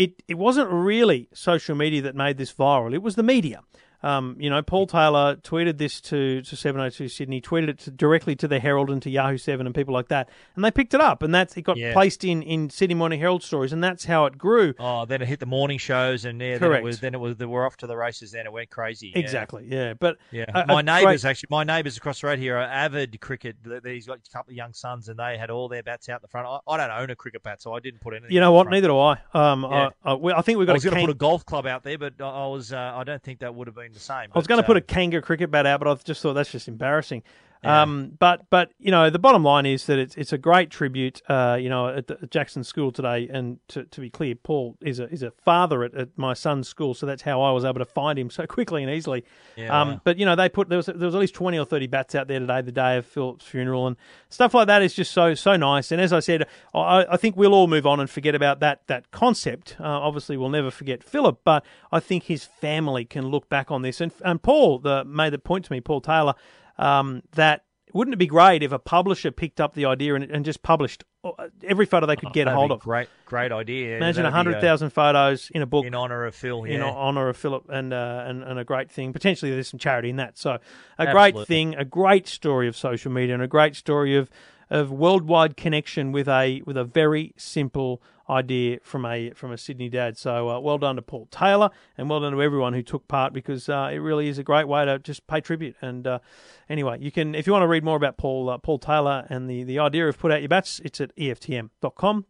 it 0.00 0.22
it 0.26 0.38
wasn't 0.38 0.70
really 0.70 1.28
social 1.34 1.76
media 1.76 2.00
that 2.02 2.16
made 2.16 2.38
this 2.38 2.52
viral. 2.52 2.94
It 2.94 3.02
was 3.02 3.16
the 3.16 3.22
media. 3.22 3.60
Um, 4.02 4.36
you 4.38 4.48
know, 4.48 4.62
Paul 4.62 4.86
Taylor 4.86 5.36
tweeted 5.36 5.78
this 5.78 6.00
to, 6.02 6.42
to 6.42 6.56
702 6.56 7.08
Sydney, 7.08 7.40
tweeted 7.40 7.68
it 7.68 7.78
to, 7.80 7.90
directly 7.90 8.34
to 8.36 8.48
the 8.48 8.58
Herald 8.58 8.90
and 8.90 9.02
to 9.02 9.10
Yahoo 9.10 9.36
7 9.36 9.66
and 9.66 9.74
people 9.74 9.92
like 9.92 10.08
that. 10.08 10.28
And 10.56 10.64
they 10.64 10.70
picked 10.70 10.94
it 10.94 11.00
up 11.00 11.22
and 11.22 11.34
that's, 11.34 11.56
it 11.56 11.62
got 11.62 11.76
Yeah. 11.76 11.92
placed 11.92 12.24
in, 12.24 12.42
in 12.42 12.70
Sydney 12.70 12.94
Morning 12.94 13.20
Herald 13.20 13.42
stories 13.42 13.72
and 13.72 13.84
that's 13.84 14.04
how 14.06 14.24
it 14.26 14.38
grew. 14.38 14.74
Oh, 14.78 15.04
then 15.04 15.20
it 15.22 15.28
hit 15.28 15.40
the 15.40 15.46
morning 15.46 15.78
shows, 15.78 16.24
and 16.24 16.40
yeah, 16.40 16.52
then 16.52 16.60
Correct. 16.60 16.82
it 16.82 16.84
was 16.84 17.00
then 17.00 17.14
it 17.14 17.18
was 17.20 17.36
they 17.36 17.44
were 17.44 17.66
off 17.66 17.76
to 17.78 17.86
the 17.86 17.96
races. 17.96 18.32
Then 18.32 18.46
it 18.46 18.52
went 18.52 18.70
crazy. 18.70 19.12
Yeah. 19.14 19.20
Exactly, 19.20 19.66
yeah. 19.68 19.94
But 19.94 20.16
Yeah, 20.30 20.46
a- 20.54 20.60
a 20.62 20.66
my 20.66 20.74
great- 20.82 20.84
neighbours 20.86 21.24
actually, 21.24 21.48
my 21.50 21.64
neighbours 21.64 21.96
across 21.96 22.20
the 22.20 22.26
road 22.28 22.38
here 22.38 22.56
are 22.56 22.62
avid 22.62 23.20
cricket. 23.20 23.56
He's 23.84 24.06
got 24.06 24.18
a 24.26 24.30
couple 24.32 24.50
of 24.52 24.56
young 24.56 24.72
sons, 24.72 25.08
and 25.08 25.18
they 25.18 25.36
had 25.36 25.50
all 25.50 25.68
their 25.68 25.82
bats 25.82 26.08
out 26.08 26.22
the 26.22 26.28
front. 26.28 26.46
I, 26.46 26.58
I 26.66 26.76
don't 26.76 26.90
own 26.90 27.10
a 27.10 27.16
cricket 27.16 27.42
bat, 27.42 27.60
so 27.60 27.74
I 27.74 27.80
didn't 27.80 28.00
put 28.00 28.14
anything. 28.14 28.32
You 28.32 28.40
know 28.40 28.52
what? 28.52 28.68
Neither 28.70 28.88
do 28.88 28.98
I. 28.98 29.18
Um, 29.34 29.62
Yeah. 29.70 29.88
I, 30.04 30.12
I, 30.12 30.38
I 30.38 30.42
think 30.42 30.58
we've 30.58 30.68
I 30.68 30.72
got 30.72 30.74
was 30.74 30.84
going 30.84 30.96
to 30.96 31.00
put 31.02 31.10
a 31.10 31.14
golf 31.14 31.44
club 31.44 31.66
out 31.66 31.82
there, 31.84 31.98
but 31.98 32.14
I 32.20 32.28
I 32.40 32.46
was. 32.46 32.72
Uh, 32.72 32.78
I 32.96 33.04
don't 33.04 33.22
think 33.22 33.40
that 33.40 33.54
would 33.54 33.66
have 33.66 33.74
been 33.74 33.89
the 33.92 34.00
same. 34.00 34.28
I 34.34 34.38
was 34.38 34.46
going 34.46 34.60
to 34.60 34.66
put 34.66 34.76
a 34.76 34.80
um, 34.80 34.86
Kanga 34.86 35.22
cricket 35.22 35.50
bat 35.50 35.66
out, 35.66 35.80
but 35.80 35.88
I 35.88 35.94
just 36.02 36.22
thought 36.22 36.34
that's 36.34 36.52
just 36.52 36.68
embarrassing. 36.68 37.22
Um, 37.62 38.12
but 38.18 38.48
but 38.48 38.72
you 38.78 38.90
know 38.90 39.10
the 39.10 39.18
bottom 39.18 39.44
line 39.44 39.66
is 39.66 39.84
that 39.86 39.98
it's 39.98 40.16
it's 40.16 40.32
a 40.32 40.38
great 40.38 40.70
tribute. 40.70 41.20
Uh, 41.28 41.58
you 41.60 41.68
know 41.68 41.88
at, 41.88 42.06
the, 42.06 42.18
at 42.22 42.30
Jackson 42.30 42.64
School 42.64 42.90
today, 42.90 43.28
and 43.30 43.58
to, 43.68 43.84
to 43.84 44.00
be 44.00 44.08
clear, 44.08 44.34
Paul 44.34 44.76
is 44.80 44.98
a 44.98 45.08
is 45.12 45.22
a 45.22 45.30
father 45.30 45.84
at, 45.84 45.94
at 45.94 46.08
my 46.16 46.32
son's 46.32 46.68
school, 46.68 46.94
so 46.94 47.04
that's 47.04 47.22
how 47.22 47.42
I 47.42 47.52
was 47.52 47.64
able 47.64 47.78
to 47.80 47.84
find 47.84 48.18
him 48.18 48.30
so 48.30 48.46
quickly 48.46 48.82
and 48.82 48.90
easily. 48.90 49.24
Yeah, 49.56 49.78
um, 49.78 50.00
but 50.04 50.18
you 50.18 50.24
know 50.24 50.36
they 50.36 50.48
put 50.48 50.68
there 50.70 50.78
was 50.78 50.86
there 50.86 50.96
was 50.96 51.14
at 51.14 51.20
least 51.20 51.34
twenty 51.34 51.58
or 51.58 51.66
thirty 51.66 51.86
bats 51.86 52.14
out 52.14 52.28
there 52.28 52.40
today, 52.40 52.62
the 52.62 52.72
day 52.72 52.96
of 52.96 53.04
Philip's 53.04 53.44
funeral, 53.44 53.86
and 53.86 53.96
stuff 54.30 54.54
like 54.54 54.66
that 54.68 54.82
is 54.82 54.94
just 54.94 55.12
so 55.12 55.34
so 55.34 55.56
nice. 55.56 55.92
And 55.92 56.00
as 56.00 56.14
I 56.14 56.20
said, 56.20 56.46
I, 56.74 57.04
I 57.10 57.16
think 57.18 57.36
we'll 57.36 57.54
all 57.54 57.66
move 57.66 57.86
on 57.86 58.00
and 58.00 58.08
forget 58.08 58.34
about 58.34 58.60
that 58.60 58.86
that 58.86 59.10
concept. 59.10 59.76
Uh, 59.78 59.84
obviously, 59.84 60.38
we'll 60.38 60.48
never 60.48 60.70
forget 60.70 61.04
Philip, 61.04 61.40
but 61.44 61.64
I 61.92 62.00
think 62.00 62.24
his 62.24 62.44
family 62.44 63.04
can 63.04 63.26
look 63.26 63.50
back 63.50 63.70
on 63.70 63.82
this. 63.82 64.00
And 64.00 64.12
and 64.24 64.42
Paul 64.42 64.78
the, 64.78 65.04
made 65.04 65.34
the 65.34 65.38
point 65.38 65.66
to 65.66 65.72
me, 65.72 65.82
Paul 65.82 66.00
Taylor, 66.00 66.34
um, 66.80 67.22
that 67.32 67.64
wouldn't 67.92 68.14
it 68.14 68.18
be 68.18 68.26
great 68.26 68.62
if 68.62 68.72
a 68.72 68.78
publisher 68.78 69.30
picked 69.30 69.60
up 69.60 69.74
the 69.74 69.84
idea 69.86 70.14
and, 70.14 70.24
and 70.24 70.44
just 70.44 70.62
published 70.62 71.04
uh, 71.24 71.48
every 71.64 71.86
photo 71.86 72.06
they 72.06 72.16
could 72.16 72.32
get 72.32 72.46
a 72.46 72.52
hold 72.52 72.70
of? 72.70 72.80
Great, 72.80 73.08
great 73.24 73.52
idea. 73.52 73.96
Imagine 73.96 74.22
That'd 74.22 74.34
hundred 74.34 74.60
thousand 74.60 74.90
photos 74.90 75.50
in 75.50 75.62
a 75.62 75.66
book 75.66 75.84
in 75.84 75.94
honour 75.94 76.24
of 76.24 76.34
Phil. 76.34 76.62
Here. 76.62 76.76
In 76.76 76.82
honor 76.82 77.28
of 77.28 77.36
Philip 77.36 77.68
and, 77.68 77.92
uh, 77.92 78.24
and 78.26 78.42
and 78.42 78.58
a 78.58 78.64
great 78.64 78.90
thing. 78.90 79.12
Potentially, 79.12 79.50
there's 79.50 79.68
some 79.68 79.78
charity 79.80 80.10
in 80.10 80.16
that. 80.16 80.38
So, 80.38 80.58
a 80.98 81.12
great 81.12 81.34
thing, 81.46 81.74
a 81.74 81.84
great 81.84 82.26
story 82.26 82.68
of 82.68 82.76
social 82.76 83.10
media, 83.12 83.34
and 83.34 83.42
a 83.42 83.48
great 83.48 83.76
story 83.76 84.16
of 84.16 84.30
of 84.70 84.92
worldwide 84.92 85.56
connection 85.56 86.12
with 86.12 86.28
a 86.28 86.62
with 86.64 86.76
a 86.76 86.84
very 86.84 87.34
simple 87.36 88.02
idea 88.30 88.78
from 88.82 89.04
a 89.04 89.30
from 89.30 89.52
a 89.52 89.58
Sydney 89.58 89.88
dad. 89.88 90.16
So, 90.16 90.48
uh, 90.48 90.60
well 90.60 90.78
done 90.78 90.96
to 90.96 91.02
Paul 91.02 91.28
Taylor, 91.30 91.70
and 91.98 92.08
well 92.08 92.20
done 92.20 92.32
to 92.32 92.42
everyone 92.42 92.72
who 92.72 92.82
took 92.82 93.08
part 93.08 93.32
because 93.32 93.68
uh, 93.68 93.90
it 93.92 93.98
really 93.98 94.28
is 94.28 94.38
a 94.38 94.42
great 94.42 94.68
way 94.68 94.84
to 94.84 94.98
just 94.98 95.26
pay 95.26 95.40
tribute. 95.40 95.76
And 95.82 96.06
uh, 96.06 96.20
anyway, 96.68 96.98
you 97.00 97.10
can 97.10 97.34
if 97.34 97.46
you 97.46 97.52
want 97.52 97.64
to 97.64 97.68
read 97.68 97.84
more 97.84 97.96
about 97.96 98.16
Paul 98.16 98.48
uh, 98.48 98.58
Paul 98.58 98.78
Taylor 98.78 99.26
and 99.28 99.50
the 99.50 99.64
the 99.64 99.78
idea 99.78 100.08
of 100.08 100.18
put 100.18 100.30
out 100.30 100.40
your 100.40 100.48
bats, 100.48 100.80
it's 100.84 101.00
at 101.00 101.14
eftm.com.au. 101.16 102.22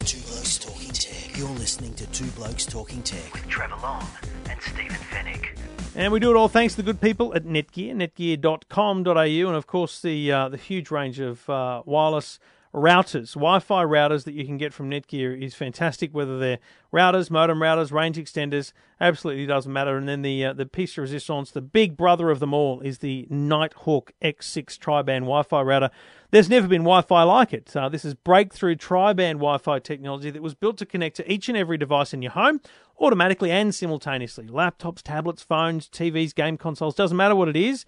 Two 0.00 0.20
Blokes 0.20 0.58
Talking 0.58 0.92
Tech. 0.92 1.36
You're 1.38 1.48
listening 1.50 1.94
to 1.94 2.06
Two 2.08 2.26
Blokes 2.32 2.66
Talking 2.66 3.02
Tech. 3.02 3.32
With 3.32 3.48
Trevor 3.48 3.76
Long 3.82 4.06
and 4.48 4.60
Stephen 4.60 4.96
Fenech. 4.96 5.56
And 5.94 6.12
we 6.12 6.20
do 6.20 6.30
it 6.30 6.36
all 6.36 6.48
thanks 6.48 6.74
to 6.74 6.82
the 6.82 6.92
good 6.92 7.00
people 7.00 7.34
at 7.34 7.44
Netgear, 7.44 7.94
netgear.com.au, 7.94 9.48
and 9.48 9.56
of 9.56 9.66
course 9.66 10.00
the 10.00 10.30
uh, 10.30 10.48
the 10.48 10.56
huge 10.56 10.90
range 10.90 11.18
of 11.18 11.48
uh, 11.50 11.82
wireless 11.84 12.38
routers, 12.72 13.34
Wi-Fi 13.34 13.84
routers 13.84 14.24
that 14.24 14.34
you 14.34 14.44
can 14.44 14.56
get 14.56 14.72
from 14.72 14.90
Netgear 14.90 15.40
is 15.40 15.54
fantastic. 15.54 16.14
Whether 16.14 16.38
they're 16.38 16.58
routers, 16.92 17.30
modem 17.30 17.58
routers, 17.58 17.90
range 17.90 18.16
extenders, 18.16 18.72
absolutely 19.00 19.46
doesn't 19.46 19.72
matter. 19.72 19.96
And 19.96 20.08
then 20.08 20.22
the 20.22 20.44
uh, 20.44 20.52
the 20.52 20.66
piece 20.66 20.94
de 20.94 21.00
resistance, 21.00 21.50
the 21.50 21.60
big 21.60 21.96
brother 21.96 22.30
of 22.30 22.38
them 22.38 22.54
all, 22.54 22.80
is 22.80 22.98
the 22.98 23.26
Nighthawk 23.28 24.12
X6 24.22 24.78
tri-band 24.78 25.24
Wi-Fi 25.24 25.62
router. 25.62 25.90
There's 26.30 26.48
never 26.48 26.68
been 26.68 26.82
Wi-Fi 26.82 27.22
like 27.24 27.52
it. 27.52 27.74
Uh, 27.74 27.88
this 27.88 28.04
is 28.04 28.14
breakthrough 28.14 28.76
tri-band 28.76 29.38
Wi-Fi 29.38 29.80
technology 29.80 30.30
that 30.30 30.42
was 30.42 30.54
built 30.54 30.78
to 30.78 30.86
connect 30.86 31.16
to 31.16 31.32
each 31.32 31.48
and 31.48 31.58
every 31.58 31.76
device 31.76 32.14
in 32.14 32.22
your 32.22 32.32
home 32.32 32.60
automatically 33.00 33.50
and 33.50 33.74
simultaneously. 33.74 34.46
Laptops, 34.46 35.02
tablets, 35.02 35.42
phones, 35.42 35.88
TVs, 35.88 36.34
game 36.34 36.56
consoles, 36.56 36.94
doesn't 36.94 37.16
matter 37.16 37.34
what 37.34 37.48
it 37.48 37.56
is. 37.56 37.84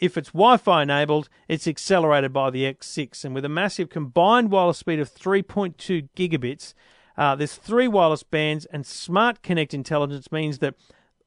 If 0.00 0.16
it's 0.16 0.30
Wi 0.30 0.56
Fi 0.56 0.82
enabled, 0.82 1.28
it's 1.48 1.66
accelerated 1.66 2.32
by 2.32 2.50
the 2.50 2.64
X6. 2.64 3.24
And 3.24 3.34
with 3.34 3.44
a 3.44 3.48
massive 3.48 3.88
combined 3.88 4.50
wireless 4.50 4.78
speed 4.78 5.00
of 5.00 5.12
3.2 5.14 6.08
gigabits, 6.16 6.74
uh, 7.16 7.34
there's 7.34 7.54
three 7.54 7.88
wireless 7.88 8.22
bands, 8.22 8.66
and 8.66 8.86
Smart 8.86 9.42
Connect 9.42 9.72
intelligence 9.72 10.30
means 10.30 10.58
that 10.58 10.74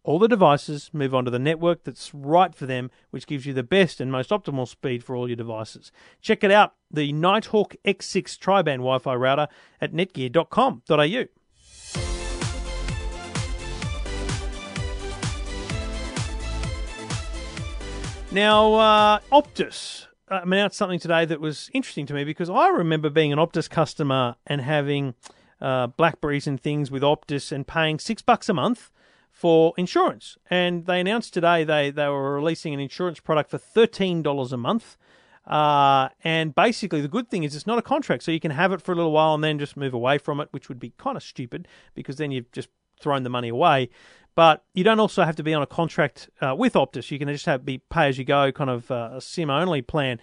all 0.03 0.19
the 0.19 0.27
devices 0.27 0.89
move 0.93 1.13
onto 1.13 1.31
the 1.31 1.39
network 1.39 1.83
that's 1.83 2.13
right 2.13 2.55
for 2.55 2.65
them, 2.65 2.89
which 3.09 3.27
gives 3.27 3.45
you 3.45 3.53
the 3.53 3.63
best 3.63 3.99
and 3.99 4.11
most 4.11 4.29
optimal 4.29 4.67
speed 4.67 5.03
for 5.03 5.15
all 5.15 5.27
your 5.27 5.35
devices. 5.35 5.91
Check 6.21 6.43
it 6.43 6.51
out, 6.51 6.73
the 6.89 7.11
Nighthawk 7.11 7.75
X6 7.85 8.37
tri-band 8.39 8.79
Wi-Fi 8.79 9.15
router 9.15 9.47
at 9.81 9.93
netgear.com.au. 9.93 11.38
Now, 18.31 18.73
uh, 18.75 19.19
Optus 19.31 20.05
uh, 20.29 20.41
announced 20.43 20.77
something 20.77 20.99
today 20.99 21.25
that 21.25 21.41
was 21.41 21.71
interesting 21.73 22.05
to 22.05 22.13
me 22.13 22.23
because 22.23 22.47
I 22.47 22.67
remember 22.67 23.09
being 23.09 23.33
an 23.33 23.39
Optus 23.39 23.67
customer 23.67 24.35
and 24.45 24.61
having 24.61 25.15
uh, 25.59 25.87
Blackberries 25.87 26.45
and 26.45 26.61
things 26.61 26.91
with 26.91 27.01
Optus 27.01 27.51
and 27.51 27.65
paying 27.65 27.97
six 27.97 28.21
bucks 28.21 28.47
a 28.47 28.53
month 28.53 28.91
for 29.31 29.73
insurance. 29.77 30.37
And 30.47 30.85
they 30.85 30.99
announced 30.99 31.33
today 31.33 31.63
they, 31.63 31.89
they 31.89 32.07
were 32.07 32.35
releasing 32.35 32.71
an 32.71 32.79
insurance 32.79 33.19
product 33.19 33.49
for 33.49 33.57
$13 33.57 34.51
a 34.51 34.57
month. 34.57 34.95
Uh, 35.47 36.09
and 36.23 36.53
basically, 36.53 37.01
the 37.01 37.07
good 37.07 37.31
thing 37.31 37.43
is 37.43 37.55
it's 37.55 37.65
not 37.65 37.79
a 37.79 37.81
contract, 37.81 38.21
so 38.21 38.31
you 38.31 38.39
can 38.39 38.51
have 38.51 38.71
it 38.71 38.79
for 38.83 38.91
a 38.91 38.95
little 38.95 39.11
while 39.11 39.33
and 39.33 39.43
then 39.43 39.57
just 39.57 39.75
move 39.75 39.95
away 39.95 40.19
from 40.19 40.39
it, 40.39 40.49
which 40.51 40.69
would 40.69 40.79
be 40.79 40.93
kind 40.99 41.17
of 41.17 41.23
stupid 41.23 41.67
because 41.95 42.17
then 42.17 42.29
you've 42.29 42.51
just 42.51 42.69
thrown 43.01 43.23
the 43.23 43.29
money 43.29 43.49
away. 43.49 43.89
But 44.35 44.63
you 44.73 44.83
don't 44.83 44.99
also 44.99 45.23
have 45.23 45.35
to 45.35 45.43
be 45.43 45.53
on 45.53 45.61
a 45.61 45.67
contract 45.67 46.29
uh, 46.39 46.55
with 46.55 46.73
Optus. 46.73 47.11
You 47.11 47.19
can 47.19 47.27
just 47.27 47.45
have 47.45 47.65
be 47.65 47.79
pay 47.89 48.07
as 48.07 48.17
you 48.17 48.23
go, 48.23 48.51
kind 48.51 48.69
of 48.69 48.89
uh, 48.89 49.09
a 49.13 49.21
sim 49.21 49.49
only 49.49 49.81
plan. 49.81 50.19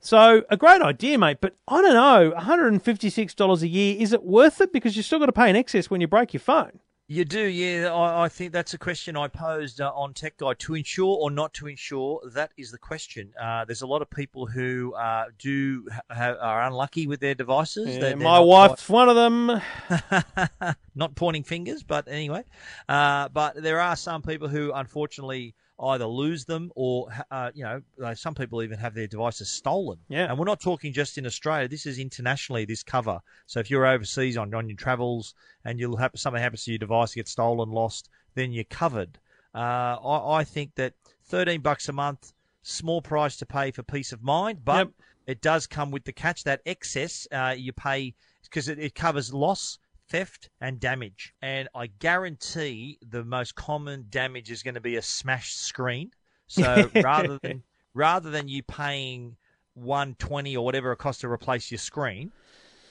So 0.00 0.42
a 0.48 0.56
great 0.56 0.82
idea, 0.82 1.18
mate. 1.18 1.38
But 1.40 1.56
I 1.68 1.82
don't 1.82 1.94
know, 1.94 2.30
one 2.30 2.44
hundred 2.44 2.72
and 2.72 2.82
fifty 2.82 3.10
six 3.10 3.34
dollars 3.34 3.62
a 3.62 3.68
year 3.68 3.96
is 3.98 4.12
it 4.12 4.24
worth 4.24 4.60
it? 4.60 4.72
Because 4.72 4.96
you're 4.96 5.02
still 5.02 5.18
got 5.18 5.26
to 5.26 5.32
pay 5.32 5.50
an 5.50 5.56
excess 5.56 5.90
when 5.90 6.00
you 6.00 6.08
break 6.08 6.32
your 6.32 6.40
phone. 6.40 6.80
You 7.12 7.24
do, 7.24 7.40
yeah. 7.44 7.92
I, 7.92 8.26
I 8.26 8.28
think 8.28 8.52
that's 8.52 8.72
a 8.72 8.78
question 8.78 9.16
I 9.16 9.26
posed 9.26 9.80
uh, 9.80 9.90
on 9.96 10.14
Tech 10.14 10.36
Guide. 10.36 10.60
To 10.60 10.76
insure 10.76 11.18
or 11.20 11.28
not 11.28 11.52
to 11.54 11.66
insure, 11.66 12.20
that 12.34 12.52
is 12.56 12.70
the 12.70 12.78
question. 12.78 13.32
Uh, 13.36 13.64
there's 13.64 13.82
a 13.82 13.86
lot 13.88 14.00
of 14.00 14.08
people 14.08 14.46
who 14.46 14.94
uh, 14.94 15.24
do 15.36 15.88
ha- 16.08 16.36
are 16.40 16.62
unlucky 16.62 17.08
with 17.08 17.18
their 17.18 17.34
devices. 17.34 17.88
Yeah, 17.88 17.92
They're- 17.94 18.08
they're 18.10 18.16
my 18.16 18.38
wife's 18.38 18.88
one 18.88 19.08
of 19.08 19.16
them. 19.16 19.60
not 20.94 21.16
pointing 21.16 21.42
fingers, 21.42 21.82
but 21.82 22.06
anyway. 22.06 22.44
Uh, 22.88 23.28
but 23.30 23.60
there 23.60 23.80
are 23.80 23.96
some 23.96 24.22
people 24.22 24.46
who 24.46 24.70
unfortunately 24.72 25.56
either 25.82 26.04
lose 26.06 26.44
them 26.44 26.70
or, 26.76 27.08
uh, 27.30 27.50
you 27.54 27.64
know, 27.64 28.14
some 28.14 28.34
people 28.34 28.62
even 28.62 28.78
have 28.78 28.94
their 28.94 29.06
devices 29.06 29.50
stolen. 29.50 29.98
Yeah. 30.08 30.26
And 30.28 30.38
we're 30.38 30.44
not 30.44 30.60
talking 30.60 30.92
just 30.92 31.16
in 31.18 31.26
Australia. 31.26 31.68
This 31.68 31.86
is 31.86 31.98
internationally, 31.98 32.64
this 32.64 32.82
cover. 32.82 33.20
So 33.46 33.60
if 33.60 33.70
you're 33.70 33.86
overseas 33.86 34.36
on, 34.36 34.54
on 34.54 34.68
your 34.68 34.76
travels 34.76 35.34
and 35.64 35.78
you'll 35.78 35.96
have 35.96 36.12
something 36.16 36.42
happens 36.42 36.64
to 36.64 36.72
your 36.72 36.78
device, 36.78 37.14
gets 37.14 37.30
stolen, 37.32 37.70
lost, 37.70 38.10
then 38.34 38.52
you're 38.52 38.64
covered. 38.64 39.18
Uh, 39.54 39.58
I, 40.04 40.38
I 40.40 40.44
think 40.44 40.74
that 40.76 40.94
13 41.26 41.60
bucks 41.60 41.88
a 41.88 41.92
month, 41.92 42.32
small 42.62 43.00
price 43.00 43.36
to 43.38 43.46
pay 43.46 43.70
for 43.70 43.82
peace 43.82 44.12
of 44.12 44.22
mind, 44.22 44.64
but 44.64 44.86
Yep. 44.86 44.90
it 45.26 45.40
does 45.40 45.66
come 45.66 45.90
with 45.90 46.04
the 46.04 46.12
catch 46.12 46.44
that 46.44 46.60
excess 46.66 47.26
uh, 47.32 47.54
you 47.56 47.72
pay 47.72 48.14
because 48.44 48.68
it, 48.68 48.78
it 48.78 48.94
covers 48.94 49.32
loss, 49.32 49.78
theft, 50.10 50.50
and 50.60 50.78
damage. 50.80 51.32
And 51.40 51.68
I 51.74 51.86
guarantee 51.86 52.98
the 53.08 53.24
most 53.24 53.54
common 53.54 54.06
damage 54.10 54.50
is 54.50 54.62
going 54.62 54.74
to 54.74 54.80
be 54.80 54.96
a 54.96 55.02
smashed 55.02 55.58
screen. 55.64 56.10
So 56.48 56.90
rather 57.02 57.38
than 57.42 57.62
rather 57.94 58.30
than 58.30 58.48
you 58.48 58.62
paying 58.62 59.36
120 59.74 60.56
or 60.56 60.64
whatever 60.64 60.92
it 60.92 60.96
costs 60.98 61.20
to 61.22 61.28
replace 61.30 61.70
your 61.70 61.78
screen, 61.78 62.32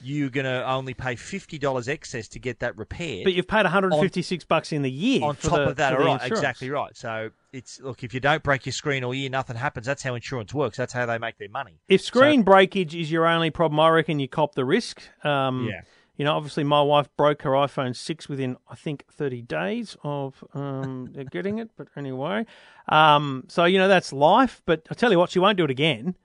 you're 0.01 0.29
going 0.29 0.45
to 0.45 0.65
only 0.69 0.93
pay 0.93 1.15
$50 1.15 1.88
excess 1.89 2.27
to 2.29 2.39
get 2.39 2.60
that 2.60 2.77
repaired 2.77 3.25
But 3.25 3.34
you've 3.34 3.47
paid 3.49 3.63
one 3.63 3.65
hundred 3.67 3.91
and 3.93 4.01
fifty 4.01 4.21
six 4.21 4.45
bucks 4.45 4.71
in 4.71 4.82
the 4.82 4.89
year. 4.91 5.23
on 5.23 5.36
top 5.36 5.51
the- 5.58 5.67
of 5.69 5.75
that, 5.75 5.91
right, 5.99 6.13
insurance. 6.13 6.32
exactly 6.32 6.69
right. 6.69 6.95
So 6.95 7.32
it's 7.51 7.82
look, 7.82 8.03
if 8.03 8.13
you 8.13 8.19
don't 8.21 8.41
break 8.41 8.65
your 8.65 8.73
screen 8.73 9.03
all 9.03 9.13
year, 9.13 9.29
nothing 9.29 9.58
happens. 9.58 9.86
That's 9.86 10.01
how 10.03 10.15
insurance 10.15 10.53
works. 10.53 10.77
That's 10.77 10.93
how 10.93 11.05
they 11.05 11.17
make 11.17 11.38
their 11.38 11.49
money. 11.49 11.79
If 11.89 12.01
screen 12.01 12.43
breakage 12.43 12.95
is 12.95 13.12
your 13.12 13.27
only 13.27 13.49
problem, 13.49 13.79
I 13.79 13.89
reckon 13.89 14.19
you 14.19 14.29
cop 14.29 14.55
the 14.55 14.63
risk. 14.65 15.01
Um, 15.25 15.67
Yeah. 15.69 15.82
You 16.19 16.25
know, 16.25 16.36
obviously, 16.36 16.65
my 16.65 16.82
wife 16.82 17.08
broke 17.15 17.43
her 17.43 17.51
iPhone 17.51 17.95
6 17.95 18.27
within, 18.27 18.58
I 18.69 18.75
think, 18.75 19.05
30 19.10 19.41
days 19.43 19.95
of 20.03 20.43
um, 20.53 21.13
getting 21.32 21.60
it. 21.60 21.71
But 21.77 21.88
anyway, 21.95 22.45
um, 22.89 23.45
so, 23.47 23.63
you 23.63 23.77
know, 23.77 23.88
that's 23.88 24.12
life. 24.12 24.62
But 24.65 24.86
I 24.91 24.95
tell 24.95 25.12
you 25.13 25.17
what, 25.17 25.29
she 25.29 25.39
won't 25.39 25.58
do 25.58 25.63
it 25.63 25.71
again 25.71 26.17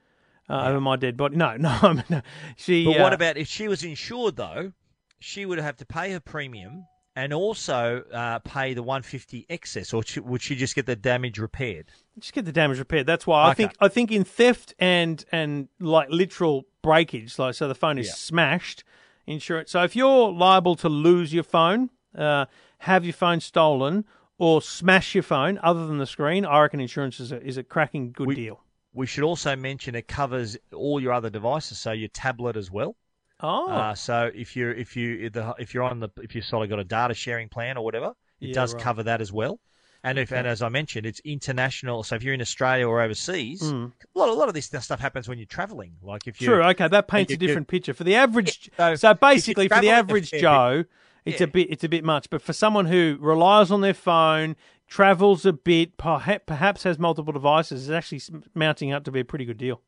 uh, 0.51 0.67
over 0.67 0.81
my 0.81 0.97
dead 0.97 1.17
body. 1.17 1.37
No, 1.37 1.57
no. 1.59 1.79
I 1.81 1.93
mean, 1.93 2.05
no. 2.11 2.23
She, 2.57 2.85
But 2.85 2.99
what 2.99 3.13
uh, 3.13 3.15
about 3.15 3.37
if 3.37 3.47
she 3.47 3.69
was 3.69 3.85
insured 3.85 4.35
though? 4.35 4.73
She 5.21 5.47
would 5.47 5.59
have 5.59 5.77
to 5.77 5.87
pay 5.87 6.11
her 6.11 6.19
premium 6.19 6.87
and 7.15 7.33
also 7.33 8.03
uh, 8.13 8.41
pay 8.41 8.75
the 8.75 8.83
150 8.83 9.47
excess, 9.49 9.95
or 9.95 10.03
she, 10.03 10.19
would 10.19 10.43
she 10.43 10.57
just 10.57 10.75
get 10.75 10.87
the 10.87 10.97
damage 10.97 11.39
repaired? 11.39 11.87
just 12.19 12.33
get 12.33 12.45
the 12.47 12.53
damage 12.53 12.81
repaired. 12.81 13.07
That's 13.07 13.29
why 13.29 13.45
I 13.45 13.51
Okay. 13.53 13.63
think 13.63 13.77
I 13.79 13.87
think 13.87 14.11
in 14.11 14.25
theft 14.25 14.75
and 14.81 15.25
and 15.31 15.69
like 15.79 16.09
literal 16.11 16.65
breakage, 16.83 17.39
like 17.39 17.55
so 17.55 17.69
the 17.69 17.77
phone 17.77 17.97
is 17.97 18.09
Yeah. 18.09 18.15
smashed, 18.15 18.83
insurance. 19.27 19.71
So 19.71 19.83
if 19.83 19.95
you're 19.97 20.33
liable 20.33 20.77
to 20.77 20.89
lose 20.89 21.33
your 21.33 21.45
phone, 21.45 21.91
uh, 22.17 22.47
have 22.79 23.05
your 23.05 23.15
phone 23.15 23.41
stolen, 23.41 24.05
or 24.39 24.61
smash 24.61 25.15
your 25.15 25.23
phone, 25.23 25.59
other 25.63 25.87
than 25.87 25.99
the 25.99 26.07
screen, 26.07 26.45
I 26.45 26.61
reckon 26.61 26.81
insurance 26.81 27.21
is 27.21 27.33
a 27.33 27.41
is 27.43 27.57
a 27.57 27.63
cracking 27.63 28.13
good 28.13 28.27
We- 28.29 28.35
deal. 28.35 28.61
We 28.97 29.07
should 29.07 29.25
also 29.25 29.57
mention 29.57 29.97
it 29.97 30.07
covers 30.07 30.57
all 30.73 31.01
your 31.01 31.13
other 31.13 31.29
devices, 31.29 31.79
so 31.79 31.91
your 31.91 32.09
tablet 32.11 32.57
as 32.57 32.71
well. 32.71 32.95
Oh, 33.41 33.69
Uh, 33.69 33.95
so 33.95 34.31
if 34.35 34.55
you're 34.55 34.73
if 34.73 34.97
you 34.97 35.31
if 35.59 35.75
you're 35.75 35.83
on 35.83 35.99
the 36.01 36.09
if 36.23 36.35
you've 36.35 36.45
sort 36.45 36.63
of 36.65 36.71
got 36.71 36.79
a 36.79 36.85
data 36.85 37.13
sharing 37.15 37.49
plan 37.49 37.77
or 37.77 37.85
whatever, 37.85 38.15
it 38.41 38.49
Yeah, 38.49 38.55
does 38.55 38.73
right. 38.75 38.83
cover 38.83 39.03
that 39.03 39.21
as 39.21 39.33
well. 39.33 39.59
And 40.05 40.19
if 40.19 40.31
and 40.33 40.47
as 40.47 40.61
I 40.63 40.69
mentioned, 40.69 41.07
it's 41.07 41.21
international. 41.25 42.03
So 42.03 42.15
if 42.15 42.23
you're 42.23 42.35
in 42.35 42.41
Australia 42.43 42.87
or 42.87 43.01
overseas, 43.01 43.63
a 43.63 43.91
lot 44.15 44.29
a 44.29 44.33
lot 44.35 44.49
of 44.49 44.55
this 44.55 44.67
stuff 44.67 45.01
happens 45.01 45.29
when 45.29 45.39
you're 45.39 45.47
traveling. 45.47 45.93
Like 46.03 46.27
if 46.27 46.41
you 46.41 46.47
true. 46.47 46.63
Okay, 46.63 46.87
that 46.89 47.09
paints 47.09 47.33
a 47.33 47.37
different 47.37 47.69
picture 47.69 47.95
for 47.95 48.05
the 48.05 48.15
average. 48.15 48.71
Yeah, 48.79 48.91
so 48.91 48.95
so 48.97 49.15
basically, 49.15 49.69
for 49.69 49.81
the 49.81 49.89
average 49.91 50.31
fair 50.31 50.39
bit- 50.39 50.43
Joe, 50.43 50.85
it's 51.25 51.41
a 51.41 51.47
bit 51.47 51.69
it's 51.71 51.85
a 51.85 51.89
bit 51.89 52.05
much. 52.05 52.29
But 52.31 52.43
for 52.43 52.53
someone 52.53 52.87
who 52.87 53.17
relies 53.21 53.71
on 53.71 53.81
their 53.81 53.95
phone, 53.95 54.57
travels 54.87 55.47
a 55.47 55.53
bit, 55.55 55.97
perha- 55.97 56.45
perhaps 56.45 56.83
has 56.83 56.99
multiple 56.99 57.33
devices, 57.33 57.89
it's 57.89 57.95
actually 57.95 58.21
mounting 58.55 58.93
up 58.93 59.05
to 59.05 59.11
be 59.11 59.21
a 59.21 59.25
pretty 59.25 59.47
good 59.47 59.59
deal. 59.59 59.81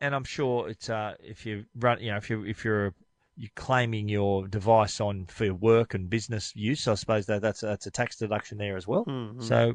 and 0.00 0.14
I'm 0.14 0.24
sure 0.24 0.68
it's 0.68 0.90
uh, 0.90 1.14
if 1.22 1.46
you 1.46 1.66
run, 1.78 2.00
you 2.00 2.10
know, 2.10 2.16
if 2.16 2.28
you 2.28 2.44
if 2.44 2.64
you're 2.64 2.92
you're 3.36 3.50
claiming 3.56 4.08
your 4.08 4.46
device 4.48 5.00
on 5.00 5.26
for 5.26 5.52
work 5.54 5.94
and 5.94 6.10
business 6.10 6.54
use, 6.54 6.86
I 6.88 6.94
suppose 6.94 7.26
that 7.26 7.42
that's 7.42 7.60
that's 7.60 7.86
a 7.86 7.90
tax 7.90 8.16
deduction 8.16 8.58
there 8.58 8.76
as 8.76 8.86
well. 8.86 9.04
Mhm. 9.06 9.42
So, 9.42 9.74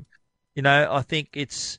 you 0.55 0.61
know, 0.61 0.91
I 0.91 1.01
think 1.01 1.29
it's 1.33 1.77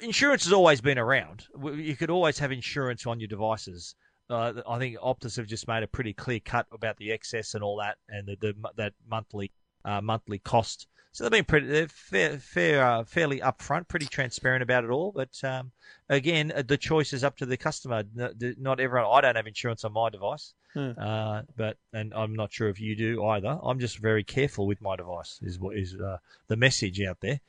insurance 0.00 0.44
has 0.44 0.52
always 0.52 0.80
been 0.80 0.98
around. 0.98 1.46
You 1.62 1.96
could 1.96 2.10
always 2.10 2.38
have 2.38 2.52
insurance 2.52 3.06
on 3.06 3.20
your 3.20 3.28
devices. 3.28 3.94
Uh, 4.30 4.62
I 4.68 4.78
think 4.78 4.96
Optus 4.98 5.36
have 5.36 5.46
just 5.46 5.68
made 5.68 5.82
a 5.82 5.86
pretty 5.86 6.14
clear 6.14 6.40
cut 6.40 6.66
about 6.72 6.96
the 6.96 7.12
excess 7.12 7.54
and 7.54 7.62
all 7.62 7.76
that, 7.78 7.98
and 8.08 8.26
the, 8.26 8.36
the 8.40 8.54
that 8.76 8.94
monthly 9.08 9.50
uh, 9.84 10.00
monthly 10.00 10.38
cost. 10.38 10.86
So 11.12 11.24
they've 11.24 11.30
been 11.30 11.44
pretty 11.44 11.66
they're 11.66 11.88
fair, 11.88 12.38
fair 12.38 12.82
uh, 12.82 13.04
fairly 13.04 13.40
upfront, 13.40 13.86
pretty 13.86 14.06
transparent 14.06 14.62
about 14.62 14.84
it 14.84 14.90
all. 14.90 15.12
But 15.12 15.38
um, 15.44 15.72
again, 16.08 16.52
uh, 16.56 16.62
the 16.62 16.78
choice 16.78 17.12
is 17.12 17.22
up 17.22 17.36
to 17.36 17.46
the 17.46 17.58
customer. 17.58 18.02
Not 18.14 18.80
everyone. 18.80 19.10
I 19.12 19.20
don't 19.20 19.36
have 19.36 19.46
insurance 19.46 19.84
on 19.84 19.92
my 19.92 20.08
device, 20.08 20.54
Hmm. 20.72 20.92
uh, 20.98 21.42
but 21.54 21.76
and 21.92 22.14
I'm 22.14 22.34
not 22.34 22.50
sure 22.50 22.70
if 22.70 22.80
you 22.80 22.96
do 22.96 23.24
either. 23.26 23.58
I'm 23.62 23.78
just 23.78 23.98
very 23.98 24.24
careful 24.24 24.66
with 24.66 24.80
my 24.80 24.96
device. 24.96 25.38
Is 25.42 25.58
what 25.58 25.76
is 25.76 25.94
uh, 25.94 26.16
the 26.48 26.56
message 26.56 27.00
out 27.02 27.18
there? 27.20 27.40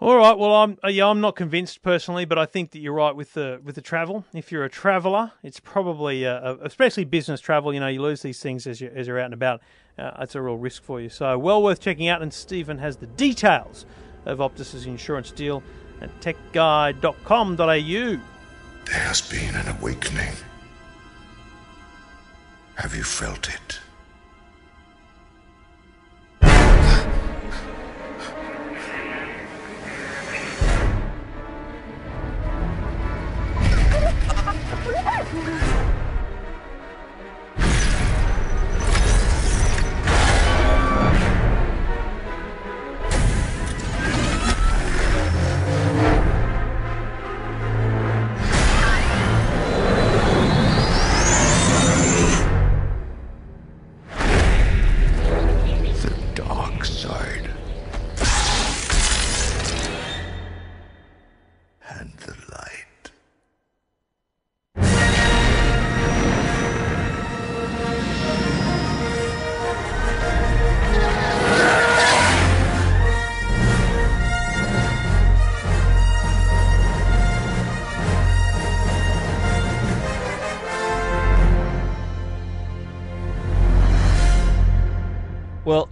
All 0.00 0.16
right. 0.16 0.36
Well, 0.36 0.52
I'm 0.52 0.76
uh, 0.82 0.88
yeah, 0.88 1.06
I'm 1.06 1.20
not 1.20 1.36
convinced 1.36 1.82
personally, 1.82 2.24
but 2.24 2.36
I 2.36 2.46
think 2.46 2.72
that 2.72 2.80
you're 2.80 2.92
right 2.92 3.14
with 3.14 3.34
the 3.34 3.60
with 3.62 3.76
the 3.76 3.80
travel. 3.80 4.24
If 4.34 4.50
you're 4.50 4.64
a 4.64 4.68
traveller, 4.68 5.32
it's 5.44 5.60
probably 5.60 6.26
uh, 6.26 6.32
uh, 6.32 6.56
especially 6.62 7.04
business 7.04 7.40
travel. 7.40 7.72
You 7.72 7.78
know, 7.78 7.86
you 7.86 8.02
lose 8.02 8.20
these 8.22 8.40
things 8.40 8.66
as 8.66 8.80
you 8.80 8.90
as 8.94 9.06
you're 9.06 9.20
out 9.20 9.26
and 9.26 9.34
about. 9.34 9.62
Uh, 9.96 10.10
it's 10.20 10.34
a 10.34 10.42
real 10.42 10.56
risk 10.56 10.82
for 10.82 11.00
you. 11.00 11.08
So 11.08 11.38
well 11.38 11.62
worth 11.62 11.80
checking 11.80 12.08
out. 12.08 12.22
And 12.22 12.34
Stephen 12.34 12.78
has 12.78 12.96
the 12.96 13.06
details 13.06 13.86
of 14.26 14.38
Optus's 14.38 14.86
insurance 14.86 15.30
deal 15.30 15.62
at 16.00 16.10
techguide.com.au. 16.20 17.56
There 17.56 18.20
has 19.00 19.20
been 19.22 19.54
an 19.54 19.68
awakening. 19.78 20.34
Have 22.74 22.96
you 22.96 23.04
felt 23.04 23.48
it? 23.48 23.78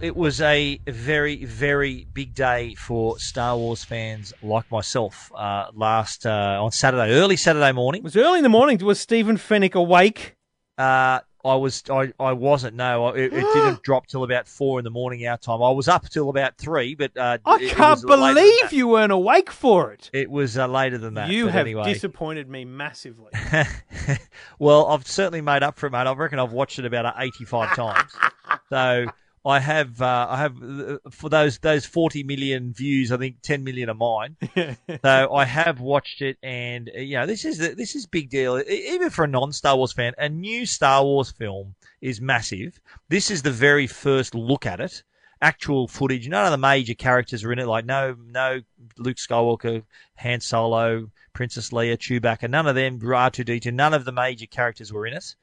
It 0.03 0.17
was 0.17 0.41
a 0.41 0.81
very, 0.85 1.45
very 1.45 2.05
big 2.13 2.35
day 2.35 2.75
for 2.75 3.17
Star 3.19 3.55
Wars 3.55 3.85
fans 3.85 4.33
like 4.43 4.69
myself. 4.69 5.31
Uh, 5.33 5.67
last 5.73 6.25
uh, 6.25 6.59
on 6.61 6.73
Saturday, 6.73 7.13
early 7.13 7.37
Saturday 7.37 7.71
morning, 7.71 7.99
It 7.99 8.03
was 8.03 8.17
early 8.17 8.39
in 8.39 8.43
the 8.43 8.49
morning. 8.49 8.77
Was 8.79 8.99
Stephen 8.99 9.37
Fenech 9.37 9.75
awake? 9.75 10.35
uh, 10.77 11.19
I 11.45 11.55
was 11.55 11.83
I, 11.89 12.11
I 12.19 12.31
wasn't. 12.33 12.75
No, 12.75 13.09
it, 13.09 13.33
it 13.33 13.45
didn't 13.53 13.81
drop 13.83 14.07
till 14.07 14.23
about 14.25 14.47
four 14.47 14.79
in 14.79 14.83
the 14.85 14.89
morning 14.89 15.25
our 15.27 15.37
time. 15.37 15.61
I 15.61 15.69
was 15.71 15.87
up 15.89 16.07
till 16.09 16.29
about 16.29 16.57
three, 16.57 16.95
but 16.95 17.15
uh, 17.17 17.37
I 17.45 17.55
it- 17.55 17.61
it 17.63 17.71
can't 17.71 17.99
than 18.01 18.07
believe 18.09 18.71
you 18.73 18.87
weren't 18.89 19.11
awake 19.13 19.51
for 19.51 19.91
it. 19.93 20.09
It 20.13 20.29
was 20.29 20.57
uh, 20.57 20.67
later 20.67 20.97
than 20.97 21.13
that. 21.15 21.29
you 21.29 21.47
have 21.47 21.61
anyway. 21.61 21.93
disappointed 21.93 22.49
me 22.49 22.63
massively. 22.65 23.31
well, 24.59 24.87
I've 24.87 25.05
certainly 25.07 25.41
made 25.41 25.63
up 25.63 25.77
for 25.77 25.87
it, 25.87 25.91
mate. 25.91 26.07
I 26.07 26.13
reckon 26.13 26.39
I've 26.39 26.53
watched 26.53 26.79
it 26.79 26.85
about 26.85 27.13
eighty-five 27.19 27.73
times. 27.75 28.11
So 28.69 29.05
I 29.45 29.59
have, 29.59 30.01
uh, 30.01 30.27
I 30.29 30.37
have 30.37 30.63
uh, 30.63 30.97
for 31.11 31.29
those 31.29 31.57
those 31.57 31.85
forty 31.85 32.23
million 32.23 32.71
views. 32.71 33.11
I 33.11 33.17
think 33.17 33.41
ten 33.41 33.63
million 33.63 33.89
are 33.89 33.93
mine. 33.93 34.37
so 35.03 35.33
I 35.33 35.43
have 35.43 35.81
watched 35.81 36.21
it, 36.21 36.37
and 36.41 36.89
uh, 36.95 37.01
you 37.01 37.17
know, 37.17 37.25
this 37.25 37.43
is 37.43 37.57
this 37.57 37.93
is 37.95 38.05
big 38.05 38.29
deal, 38.29 38.61
even 38.67 39.09
for 39.09 39.25
a 39.25 39.27
non-Star 39.27 39.75
Wars 39.75 39.91
fan. 39.91 40.13
A 40.17 40.29
new 40.29 40.65
Star 40.65 41.03
Wars 41.03 41.31
film 41.31 41.75
is 41.99 42.21
massive. 42.21 42.79
This 43.09 43.29
is 43.29 43.41
the 43.41 43.51
very 43.51 43.85
first 43.85 44.33
look 44.33 44.65
at 44.65 44.79
it. 44.79 45.03
Actual 45.41 45.89
footage. 45.89 46.29
None 46.29 46.45
of 46.45 46.51
the 46.51 46.57
major 46.57 46.93
characters 46.93 47.43
are 47.43 47.51
in 47.51 47.59
it. 47.59 47.67
Like 47.67 47.85
no, 47.85 48.15
no 48.25 48.61
Luke 48.97 49.17
Skywalker, 49.17 49.83
Han 50.15 50.39
Solo, 50.39 51.11
Princess 51.33 51.71
Leia, 51.71 51.97
Chewbacca. 51.97 52.49
None 52.49 52.67
of 52.67 52.75
them. 52.75 52.97
R2D2. 52.97 53.73
None 53.73 53.93
of 53.93 54.05
the 54.05 54.13
major 54.13 54.45
characters 54.45 54.93
were 54.93 55.05
in 55.05 55.13
it 55.13 55.35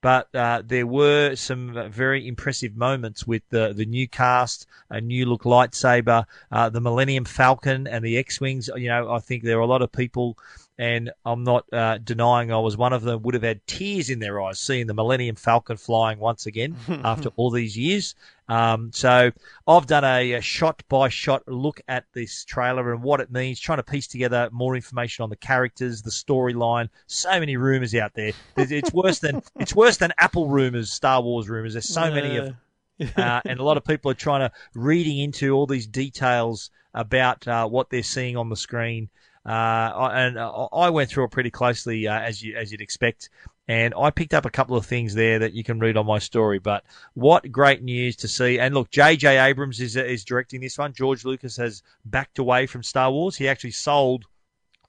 but 0.00 0.32
uh, 0.34 0.62
there 0.64 0.86
were 0.86 1.34
some 1.34 1.76
uh, 1.76 1.88
very 1.88 2.26
impressive 2.26 2.76
moments 2.76 3.26
with 3.26 3.42
the 3.50 3.72
the 3.72 3.84
new 3.84 4.06
cast, 4.06 4.66
a 4.90 5.00
new 5.00 5.26
look 5.26 5.42
lightsaber, 5.42 6.24
uh, 6.52 6.68
the 6.68 6.80
Millennium 6.80 7.24
Falcon, 7.24 7.86
and 7.86 8.04
the 8.04 8.16
X-wings. 8.16 8.70
You 8.76 8.88
know, 8.88 9.10
I 9.10 9.18
think 9.18 9.42
there 9.42 9.56
were 9.56 9.64
a 9.64 9.66
lot 9.66 9.82
of 9.82 9.90
people, 9.90 10.38
and 10.78 11.10
I'm 11.24 11.42
not 11.42 11.64
uh, 11.72 11.98
denying 11.98 12.52
I 12.52 12.58
was 12.58 12.76
one 12.76 12.92
of 12.92 13.02
them. 13.02 13.22
Would 13.22 13.34
have 13.34 13.42
had 13.42 13.66
tears 13.66 14.08
in 14.08 14.20
their 14.20 14.40
eyes 14.40 14.60
seeing 14.60 14.86
the 14.86 14.94
Millennium 14.94 15.36
Falcon 15.36 15.76
flying 15.76 16.18
once 16.18 16.46
again 16.46 16.76
after 17.04 17.30
all 17.36 17.50
these 17.50 17.76
years. 17.76 18.14
Um, 18.48 18.90
so 18.94 19.30
I've 19.66 19.86
done 19.86 20.04
a, 20.04 20.32
a 20.32 20.40
shot 20.40 20.82
by 20.88 21.08
shot 21.10 21.46
look 21.46 21.80
at 21.86 22.04
this 22.14 22.44
trailer 22.44 22.92
and 22.92 23.02
what 23.02 23.20
it 23.20 23.30
means, 23.30 23.60
trying 23.60 23.78
to 23.78 23.82
piece 23.82 24.06
together 24.06 24.48
more 24.52 24.74
information 24.74 25.22
on 25.22 25.30
the 25.30 25.36
characters, 25.36 26.02
the 26.02 26.10
storyline. 26.10 26.88
So 27.06 27.38
many 27.38 27.56
rumors 27.56 27.94
out 27.94 28.14
there. 28.14 28.32
It's 28.56 28.72
it's 28.72 28.92
worse 28.92 29.18
than 29.18 29.42
it's 29.58 29.74
worse 29.74 29.98
than 29.98 30.12
Apple 30.18 30.48
rumors, 30.48 30.90
Star 30.90 31.20
Wars 31.20 31.48
rumors. 31.48 31.74
There's 31.74 31.88
so 31.88 32.10
many 32.10 32.36
of 32.36 32.44
them 32.46 32.56
uh, 33.16 33.40
and 33.44 33.60
a 33.60 33.62
lot 33.62 33.76
of 33.76 33.84
people 33.84 34.10
are 34.10 34.14
trying 34.14 34.40
to 34.40 34.52
reading 34.74 35.18
into 35.18 35.52
all 35.52 35.66
these 35.66 35.86
details 35.86 36.70
about 36.94 37.46
uh, 37.46 37.66
what 37.66 37.90
they're 37.90 38.02
seeing 38.02 38.36
on 38.36 38.48
the 38.48 38.56
screen. 38.56 39.08
Uh, 39.46 40.10
and 40.12 40.38
I 40.38 40.90
went 40.90 41.08
through 41.08 41.24
it 41.24 41.30
pretty 41.30 41.50
closely 41.50 42.06
uh, 42.06 42.20
as 42.20 42.42
you 42.42 42.56
as 42.56 42.70
you'd 42.70 42.80
expect, 42.80 43.30
and 43.68 43.92
I 43.96 44.10
picked 44.10 44.32
up 44.32 44.46
a 44.46 44.50
couple 44.50 44.76
of 44.76 44.86
things 44.86 45.14
there 45.14 45.38
that 45.38 45.52
you 45.52 45.62
can 45.62 45.78
read 45.78 45.98
on 45.98 46.06
my 46.06 46.18
story. 46.18 46.58
But 46.58 46.84
what 47.14 47.52
great 47.52 47.82
news 47.82 48.16
to 48.16 48.28
see! 48.28 48.58
And 48.58 48.74
look, 48.74 48.90
J.J. 48.90 49.38
Abrams 49.38 49.80
is 49.80 49.94
is 49.94 50.24
directing 50.24 50.62
this 50.62 50.78
one. 50.78 50.94
George 50.94 51.24
Lucas 51.24 51.56
has 51.58 51.82
backed 52.04 52.38
away 52.38 52.66
from 52.66 52.82
Star 52.82 53.12
Wars. 53.12 53.36
He 53.36 53.46
actually 53.46 53.72
sold 53.72 54.24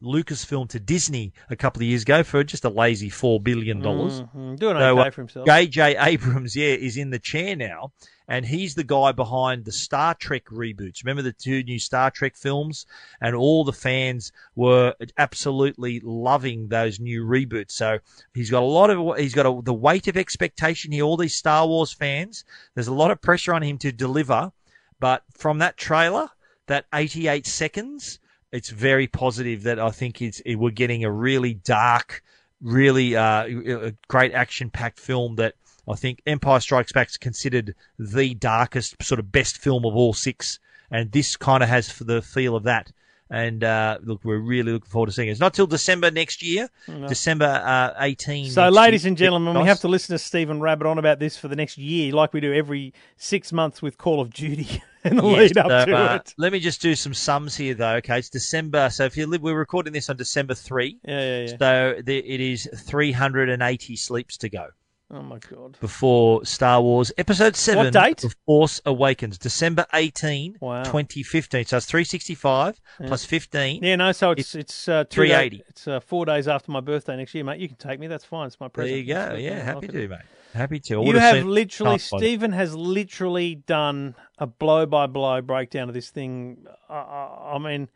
Lucasfilm 0.01 0.69
to 0.69 0.79
Disney 0.79 1.33
a 1.49 1.55
couple 1.55 1.81
of 1.81 1.88
years 1.88 2.03
ago 2.03 2.23
for 2.23 2.43
just 2.43 2.63
a 2.63 2.69
lazy 2.69 3.09
four 3.09 3.39
billion 3.39 3.81
dollars. 3.81 4.21
Mhm. 4.21 4.57
Doing 4.57 4.77
So, 4.77 4.99
okay 4.99 5.07
uh, 5.07 5.12
for 5.12 5.21
himself. 5.21 5.45
J.J. 5.45 5.97
Abrams, 5.97 6.55
yeah, 6.55 6.73
is 6.73 6.95
in 6.95 7.09
the 7.09 7.19
chair 7.19 7.55
now, 7.55 7.91
and 8.27 8.45
he's 8.45 8.75
the 8.75 8.85
guy 8.85 9.12
behind 9.12 9.65
the 9.65 9.73
Star 9.73 10.13
Trek 10.15 10.45
reboots. 10.45 11.03
Remember 11.03 11.21
the 11.21 11.33
two 11.33 11.63
new 11.63 11.79
Star 11.79 12.12
Trek 12.12 12.38
films, 12.38 12.85
and 13.19 13.35
all 13.35 13.65
the 13.65 13.73
fans 13.73 14.31
were 14.55 14.95
absolutely 15.17 15.99
loving 16.01 16.69
those 16.69 16.99
new 16.99 17.25
reboots. 17.25 17.71
So 17.71 17.99
he's 18.33 18.49
got 18.49 18.63
a 18.63 18.65
lot 18.65 18.89
of 18.89 19.17
he's 19.17 19.33
got 19.33 19.45
a, 19.45 19.62
the 19.62 19.73
weight 19.73 20.07
of 20.07 20.15
expectation 20.15 20.93
here. 20.93 21.03
All 21.03 21.17
these 21.17 21.35
Star 21.35 21.67
Wars 21.67 21.91
fans, 21.91 22.45
there's 22.73 22.88
a 22.88 22.93
lot 22.93 23.12
of 23.12 23.21
pressure 23.21 23.53
on 23.53 23.63
him 23.63 23.77
to 23.79 23.91
deliver, 23.91 24.53
but 24.99 25.23
from 25.33 25.57
that 25.59 25.75
trailer, 25.75 26.29
that 26.67 26.85
88 26.93 27.45
seconds. 27.45 28.19
It's 28.51 28.69
very 28.69 29.07
positive 29.07 29.63
that 29.63 29.79
I 29.79 29.91
think 29.91 30.21
it's 30.21 30.39
it, 30.41 30.55
we're 30.55 30.71
getting 30.71 31.03
a 31.03 31.12
really 31.12 31.53
dark, 31.53 32.23
really 32.62 33.15
uh, 33.15 33.91
great 34.07 34.33
action-packed 34.33 34.99
film 34.99 35.35
that 35.35 35.55
I 35.88 35.95
think 35.95 36.21
Empire 36.25 36.59
Strikes 36.59 36.91
Back 36.91 37.09
is 37.09 37.17
considered 37.17 37.75
the 37.97 38.33
darkest, 38.35 39.01
sort 39.01 39.19
of 39.19 39.31
best 39.31 39.57
film 39.57 39.85
of 39.85 39.95
all 39.95 40.13
six, 40.13 40.59
and 40.91 41.12
this 41.12 41.35
kind 41.35 41.63
of 41.63 41.69
has 41.69 41.97
the 41.99 42.21
feel 42.21 42.55
of 42.55 42.63
that. 42.63 42.91
And 43.31 43.63
uh, 43.63 43.99
look, 44.01 44.21
we're 44.23 44.39
really 44.39 44.71
looking 44.71 44.89
forward 44.89 45.07
to 45.07 45.11
seeing 45.11 45.27
it. 45.27 45.31
It's 45.31 45.39
not 45.39 45.53
till 45.53 45.67
December 45.67 46.09
next 46.09 46.41
year, 46.41 46.67
December 47.07 47.45
uh, 47.45 47.93
18. 47.99 48.49
So, 48.49 48.69
ladies 48.69 49.03
year. 49.03 49.09
and 49.09 49.17
gentlemen, 49.17 49.59
we 49.59 49.67
have 49.67 49.81
to 49.81 49.87
listen 49.87 50.15
to 50.15 50.19
Stephen 50.19 50.59
Rabbit 50.59 50.87
on 50.87 50.97
about 50.97 51.19
this 51.19 51.37
for 51.37 51.47
the 51.47 51.55
next 51.55 51.77
year, 51.77 52.11
like 52.11 52.33
we 52.33 52.39
do 52.39 52.53
every 52.53 52.93
six 53.17 53.53
months 53.53 53.83
with 53.83 53.99
Call 53.99 54.19
of 54.19 54.33
Duty 54.33 54.81
and 55.03 55.19
the 55.19 55.23
Yes, 55.23 55.37
lead 55.37 55.57
up 55.59 55.67
so, 55.67 55.85
to 55.85 55.95
uh, 55.95 56.15
it. 56.15 56.33
Let 56.37 56.51
me 56.51 56.59
just 56.59 56.81
do 56.81 56.95
some 56.95 57.13
sums 57.13 57.55
here, 57.55 57.75
though. 57.75 57.95
Okay, 57.97 58.17
it's 58.17 58.29
December. 58.29 58.89
So 58.89 59.05
if 59.05 59.15
you 59.15 59.27
live, 59.27 59.43
we're 59.43 59.57
recording 59.57 59.93
this 59.93 60.09
on 60.09 60.17
December 60.17 60.55
three. 60.55 60.97
Yeah, 61.03 61.19
yeah, 61.19 61.39
yeah. 61.41 61.57
So 61.59 62.01
it 62.05 62.41
is 62.41 62.67
380 62.75 63.95
sleeps 63.95 64.37
to 64.37 64.49
go. 64.49 64.69
Oh 65.12 65.24
my 65.24 65.39
god. 65.39 65.78
before 65.82 66.45
Star 66.45 66.82
Wars 66.82 67.12
Episode 67.17 67.56
7 67.56 67.86
what 67.86 67.93
date? 67.93 68.17
The 68.19 68.34
Force 68.45 68.80
Awakens, 68.86 69.39
December 69.39 69.86
18, 69.93 70.58
Wow. 70.62 70.84
2015. 70.84 71.65
So 71.65 71.78
it's 71.78 71.86
365 71.88 72.80
plus 73.08 73.26
15. 73.26 73.84
Yeah, 73.84 73.95
no. 73.95 74.12
So 74.12 74.32
it's 74.32 74.54
it's 74.54 74.88
uh, 74.88 75.06
380. 75.10 75.63
It's 75.67 75.88
uh, 75.88 76.00
four 76.00 76.26
days 76.26 76.48
after 76.48 76.72
my 76.72 76.80
birthday 76.80 77.15
next 77.17 77.34
year, 77.34 77.43
mate. 77.43 77.60
You 77.60 77.67
can 77.67 77.78
take 77.78 78.00
me. 78.00 78.06
That's 78.08 78.24
fine. 78.26 78.48
It's 78.48 78.60
my 78.60 78.67
present. 78.67 78.91
There 78.91 78.98
you 79.00 79.08
go. 79.08 79.13
That's- 79.15 79.41
Yeah, 79.41 79.63
happy 79.63 79.88
to, 79.88 80.04
it. 80.04 80.10
mate. 80.12 80.19
Happy 80.54 80.80
to. 80.80 81.02
I 81.02 81.06
You 81.06 81.17
have 81.19 81.45
literally, 81.45 81.91
Can't 81.98 82.02
find 82.02 82.24
it. 82.24 82.26
Stephen 82.26 82.52
has 82.54 82.76
literally 82.76 83.56
done 83.56 84.15
a 84.38 84.45
blow 84.48 84.86
by 84.86 85.08
blow 85.08 85.41
breakdown 85.41 85.88
of 85.89 85.95
this 85.95 86.10
thing. 86.12 86.65
I, 86.88 86.93
I, 86.93 87.52
I 87.56 87.58
mean, 87.58 87.89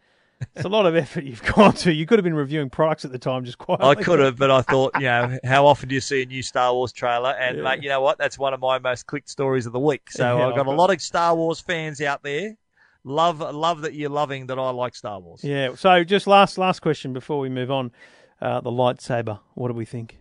it's 0.55 0.65
a 0.65 0.69
lot 0.69 0.85
of 0.85 0.95
effort 0.95 1.23
you've 1.23 1.43
gone 1.55 1.73
to. 1.73 1.93
You 1.93 2.05
could 2.05 2.19
have 2.19 2.23
been 2.23 2.33
reviewing 2.35 2.69
products 2.69 3.05
at 3.05 3.11
the 3.11 3.19
time, 3.19 3.45
just 3.45 3.57
quietly. 3.57 3.85
I 3.87 3.95
could 3.95 4.19
have, 4.19 4.37
but 4.37 4.51
I 4.51 4.61
thought, 4.61 4.93
you 4.95 5.05
know, 5.07 5.37
how 5.43 5.65
often 5.65 5.89
do 5.89 5.95
you 5.95 6.01
see 6.01 6.23
a 6.23 6.25
new 6.25 6.41
Star 6.43 6.73
Wars 6.73 6.91
trailer? 6.91 7.31
And, 7.31 7.57
Yeah. 7.57 7.63
mate, 7.63 7.83
you 7.83 7.89
know 7.89 8.01
what? 8.01 8.17
That's 8.17 8.37
one 8.37 8.53
of 8.53 8.59
my 8.61 8.79
most 8.79 9.05
clicked 9.07 9.29
stories 9.29 9.65
of 9.65 9.73
the 9.73 9.79
week. 9.79 10.09
So 10.11 10.37
Yeah, 10.37 10.47
I've 10.47 10.55
got 10.55 10.61
I've 10.61 10.67
a 10.67 10.71
lot 10.71 10.91
of 10.93 11.01
Star 11.01 11.35
Wars 11.35 11.59
fans 11.59 12.01
out 12.01 12.23
there. 12.23 12.55
Love, 13.03 13.39
love 13.39 13.81
that 13.81 13.93
you're 13.93 14.09
loving 14.09 14.47
that 14.47 14.57
I 14.57 14.69
like 14.69 14.95
Star 14.95 15.19
Wars. 15.19 15.43
Yeah. 15.43 15.75
So 15.75 16.03
just 16.03 16.25
last 16.25 16.57
last 16.57 16.79
question 16.81 17.11
before 17.13 17.39
we 17.39 17.49
move 17.49 17.69
on. 17.71 17.91
Uh, 18.41 18.59
the 18.59 18.71
lightsaber. 18.71 19.39
What 19.53 19.69
do 19.69 19.73
we 19.73 19.85
think? 19.85 20.19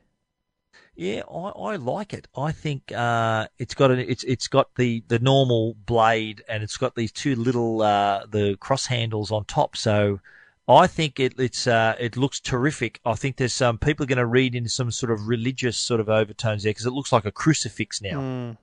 Yeah, 0.95 1.23
I, 1.31 1.49
I 1.49 1.77
like 1.77 2.13
it. 2.13 2.29
I 2.37 2.53
think 2.53 2.93
uh, 2.93 3.47
it's 3.59 3.75
got 3.75 3.91
an, 3.91 3.99
it's 4.01 4.25
it's 4.25 4.47
got 4.47 4.75
the, 4.77 5.03
the 5.09 5.19
normal 5.19 5.75
blade 5.87 6.43
and 6.49 6.63
it's 6.63 6.77
got 6.77 6.95
these 6.95 7.11
two 7.11 7.35
little 7.35 7.81
uh, 7.81 8.27
the 8.27 8.57
cross 8.61 8.87
handles 8.87 9.31
on 9.33 9.47
top. 9.47 9.75
So 9.77 10.21
I 10.69 10.87
think 10.87 11.19
it 11.19 11.35
it's 11.39 11.67
uh, 11.67 11.97
it 11.99 12.17
looks 12.17 12.41
terrific. 12.41 13.01
I 13.07 13.15
think 13.15 13.37
there's 13.37 13.55
some 13.55 13.79
people 13.79 14.05
are 14.05 14.07
going 14.07 14.19
to 14.19 14.27
read 14.27 14.55
in 14.55 14.69
some 14.69 14.91
sort 14.91 15.11
of 15.11 15.29
religious 15.29 15.79
sort 15.79 16.01
of 16.01 16.11
overtones 16.11 16.63
there 16.63 16.71
because 16.71 16.87
it 16.87 16.93
looks 16.93 17.11
like 17.11 17.25
a 17.25 17.33
crucifix 17.33 18.03
now. 18.03 18.21
Mm. 18.21 18.57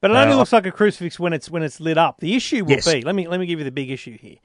But 0.00 0.10
it 0.10 0.16
only 0.16 0.34
looks 0.34 0.52
like 0.52 0.66
a 0.66 0.72
crucifix 0.72 1.18
when 1.18 1.32
it's 1.32 1.48
when 1.48 1.62
it's 1.62 1.80
lit 1.80 1.96
up. 1.96 2.20
The 2.20 2.34
issue 2.34 2.64
will 2.64 2.72
Yes. 2.72 2.92
be 2.92 3.00
let 3.02 3.14
me 3.14 3.26
let 3.26 3.40
me 3.40 3.46
give 3.46 3.58
you 3.58 3.64
the 3.64 3.70
big 3.70 3.90
issue 3.90 4.18
here. 4.18 4.36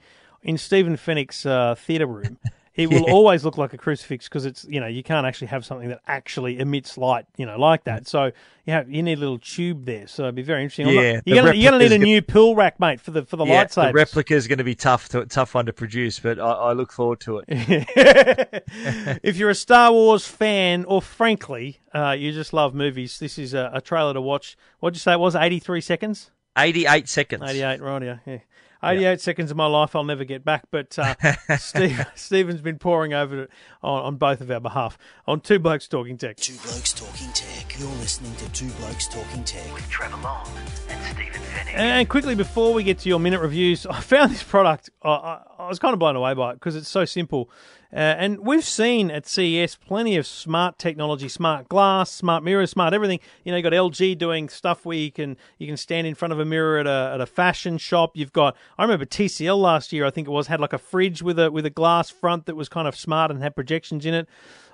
In 0.42 0.56
Stephen 0.56 0.96
Fenech's 0.96 1.44
uh, 1.44 1.74
theatre 1.74 2.06
room, 2.06 2.38
it 2.76 2.90
will 2.90 3.10
always 3.10 3.44
look 3.44 3.58
like 3.58 3.72
a 3.72 3.78
crucifix 3.78 4.28
because 4.28 4.44
it's 4.44 4.64
you 4.68 4.80
know 4.80 4.86
you 4.86 5.02
can't 5.02 5.26
actually 5.26 5.48
have 5.48 5.64
something 5.64 5.88
that 5.88 6.00
actually 6.06 6.58
emits 6.58 6.96
light 6.98 7.26
you 7.36 7.46
know 7.46 7.58
like 7.58 7.84
that. 7.84 8.06
So 8.06 8.32
you 8.66 8.72
have 8.72 8.90
you 8.90 9.02
need 9.02 9.18
a 9.18 9.20
little 9.20 9.38
tube 9.38 9.84
there. 9.86 10.06
So 10.06 10.24
it'd 10.24 10.34
be 10.34 10.42
very 10.42 10.62
interesting. 10.62 10.88
I'm 10.88 10.94
not- 10.94 11.02
Yeah, 11.02 11.20
you're 11.24 11.36
gonna 11.36 11.54
you're 11.54 11.70
gonna 11.70 11.82
need 11.82 11.92
a 11.92 11.98
new 11.98 12.20
pill 12.22 12.54
rack, 12.54 12.78
mate, 12.80 13.00
for 13.00 13.12
the 13.12 13.24
for 13.24 13.36
the 13.36 13.44
yeah, 13.44 13.64
lightsabers. 13.64 13.88
the 13.88 13.92
replica 13.92 14.34
is 14.34 14.46
going 14.48 14.58
to 14.58 14.64
be 14.64 14.74
tough 14.74 15.08
to, 15.10 15.24
tough 15.26 15.54
one 15.54 15.66
to 15.66 15.72
produce, 15.72 16.18
but 16.18 16.38
I, 16.38 16.50
I 16.50 16.72
look 16.72 16.92
forward 16.92 17.20
to 17.20 17.42
it. 17.46 17.46
if 19.22 19.36
you're 19.36 19.50
a 19.50 19.54
Star 19.54 19.92
Wars 19.92 20.26
fan, 20.26 20.84
or 20.84 21.00
frankly, 21.00 21.80
uh, 21.94 22.10
you 22.18 22.32
just 22.32 22.52
love 22.52 22.74
movies, 22.74 23.18
this 23.18 23.38
is 23.38 23.54
a, 23.54 23.70
a 23.72 23.80
trailer 23.80 24.14
to 24.14 24.20
watch. 24.20 24.56
What'd 24.80 24.96
you 24.96 25.00
say 25.00 25.12
it 25.12 25.20
was? 25.20 25.34
83 25.34 25.80
seconds? 25.80 26.30
88 26.58 27.08
seconds. 27.08 27.42
88, 27.44 27.80
right, 27.80 28.02
yeah. 28.02 28.18
yeah. 28.26 28.38
88 28.86 29.20
seconds 29.20 29.50
of 29.50 29.56
my 29.56 29.66
life 29.66 29.96
I'll 29.96 30.04
never 30.04 30.24
get 30.24 30.44
back, 30.44 30.64
but 30.70 30.98
uh, 30.98 31.14
Steve, 31.58 32.06
Stephen's 32.14 32.60
been 32.60 32.78
pouring 32.78 33.12
over 33.12 33.42
it 33.42 33.50
on, 33.82 34.02
on 34.02 34.16
both 34.16 34.40
of 34.40 34.50
our 34.50 34.60
behalf 34.60 34.96
on 35.26 35.40
Two 35.40 35.58
Blokes 35.58 35.88
Talking 35.88 36.16
Tech. 36.16 36.36
Two 36.36 36.54
Blokes 36.54 36.92
Talking 36.92 37.32
Tech. 37.32 37.78
You're 37.78 37.88
listening 37.88 38.34
to 38.36 38.52
Two 38.52 38.68
Blokes 38.78 39.08
Talking 39.08 39.44
Tech. 39.44 39.72
With 39.74 39.88
Trevor 39.88 40.16
Long 40.22 40.48
and 40.88 41.02
Stephen 41.04 41.42
Fenech. 41.42 41.74
And 41.74 42.08
quickly 42.08 42.34
before 42.34 42.72
we 42.72 42.82
get 42.82 42.98
to 43.00 43.08
your 43.08 43.18
minute 43.18 43.40
reviews, 43.40 43.86
I 43.90 44.00
found 44.00 44.30
this 44.30 44.42
product. 44.42 44.90
I, 45.02 45.10
I, 45.10 45.42
I 45.58 45.68
was 45.68 45.78
kind 45.78 45.92
of 45.92 45.98
blown 45.98 46.16
away 46.16 46.34
by 46.34 46.52
it 46.52 46.54
because 46.54 46.76
it's 46.76 46.88
so 46.88 47.04
simple. 47.04 47.50
Uh, 47.96 48.14
and 48.18 48.40
we've 48.40 48.62
seen 48.62 49.10
at 49.10 49.26
CES 49.26 49.76
plenty 49.76 50.18
of 50.18 50.26
smart 50.26 50.78
technology, 50.78 51.30
smart 51.30 51.66
glass, 51.66 52.10
smart 52.10 52.44
mirrors, 52.44 52.70
smart 52.70 52.92
everything. 52.92 53.20
You 53.42 53.52
know, 53.52 53.56
you've 53.56 53.64
got 53.64 53.72
LG 53.72 54.18
doing 54.18 54.50
stuff 54.50 54.84
where 54.84 54.98
you 54.98 55.10
can 55.10 55.38
you 55.56 55.66
can 55.66 55.78
stand 55.78 56.06
in 56.06 56.14
front 56.14 56.34
of 56.34 56.38
a 56.38 56.44
mirror 56.44 56.78
at 56.78 56.86
a 56.86 57.12
at 57.14 57.22
a 57.22 57.26
fashion 57.26 57.78
shop. 57.78 58.14
You've 58.14 58.34
got 58.34 58.54
I 58.76 58.82
remember 58.82 59.06
TCL 59.06 59.58
last 59.58 59.94
year, 59.94 60.04
I 60.04 60.10
think 60.10 60.28
it 60.28 60.30
was, 60.30 60.48
had 60.48 60.60
like 60.60 60.74
a 60.74 60.78
fridge 60.78 61.22
with 61.22 61.38
a 61.38 61.50
with 61.50 61.64
a 61.64 61.70
glass 61.70 62.10
front 62.10 62.44
that 62.44 62.54
was 62.54 62.68
kind 62.68 62.86
of 62.86 62.94
smart 62.94 63.30
and 63.30 63.42
had 63.42 63.54
projections 63.54 64.04
in 64.04 64.12
it. 64.12 64.28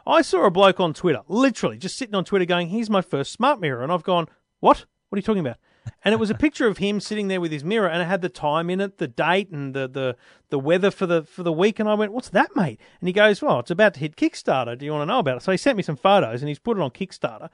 I 0.04 0.22
saw 0.22 0.44
a 0.44 0.50
bloke 0.50 0.80
on 0.80 0.92
Twitter, 0.92 1.20
literally 1.28 1.78
just 1.78 1.96
sitting 1.96 2.16
on 2.16 2.24
Twitter, 2.24 2.44
going, 2.44 2.70
"Here's 2.70 2.90
my 2.90 3.02
first 3.02 3.30
smart 3.30 3.60
mirror," 3.60 3.84
and 3.84 3.92
I've 3.92 4.02
gone, 4.02 4.26
"What? 4.58 4.84
What 5.10 5.16
are 5.16 5.20
you 5.20 5.22
talking 5.22 5.46
about?" 5.46 5.58
And 6.04 6.12
it 6.12 6.18
was 6.18 6.30
a 6.30 6.34
picture 6.34 6.66
of 6.66 6.78
him 6.78 7.00
sitting 7.00 7.28
there 7.28 7.40
with 7.40 7.52
his 7.52 7.64
mirror, 7.64 7.88
and 7.88 8.02
it 8.02 8.06
had 8.06 8.22
the 8.22 8.28
time 8.28 8.70
in 8.70 8.80
it, 8.80 8.98
the 8.98 9.08
date, 9.08 9.50
and 9.50 9.74
the 9.74 9.88
the, 9.88 10.16
the 10.50 10.58
weather 10.58 10.90
for 10.90 11.06
the 11.06 11.22
for 11.22 11.42
the 11.42 11.52
week. 11.52 11.78
And 11.80 11.88
I 11.88 11.94
went, 11.94 12.12
"What's 12.12 12.28
that, 12.30 12.54
mate?" 12.56 12.80
And 13.00 13.08
he 13.08 13.12
goes, 13.12 13.40
"Well, 13.42 13.60
it's 13.60 13.70
about 13.70 13.94
to 13.94 14.00
hit 14.00 14.16
Kickstarter. 14.16 14.76
Do 14.78 14.84
you 14.84 14.92
want 14.92 15.02
to 15.02 15.06
know 15.12 15.18
about 15.20 15.36
it?" 15.38 15.42
So 15.42 15.52
he 15.52 15.58
sent 15.58 15.76
me 15.76 15.82
some 15.82 15.96
photos, 15.96 16.42
and 16.42 16.48
he's 16.48 16.58
put 16.58 16.76
it 16.76 16.80
on 16.82 16.90
Kickstarter. 16.90 17.48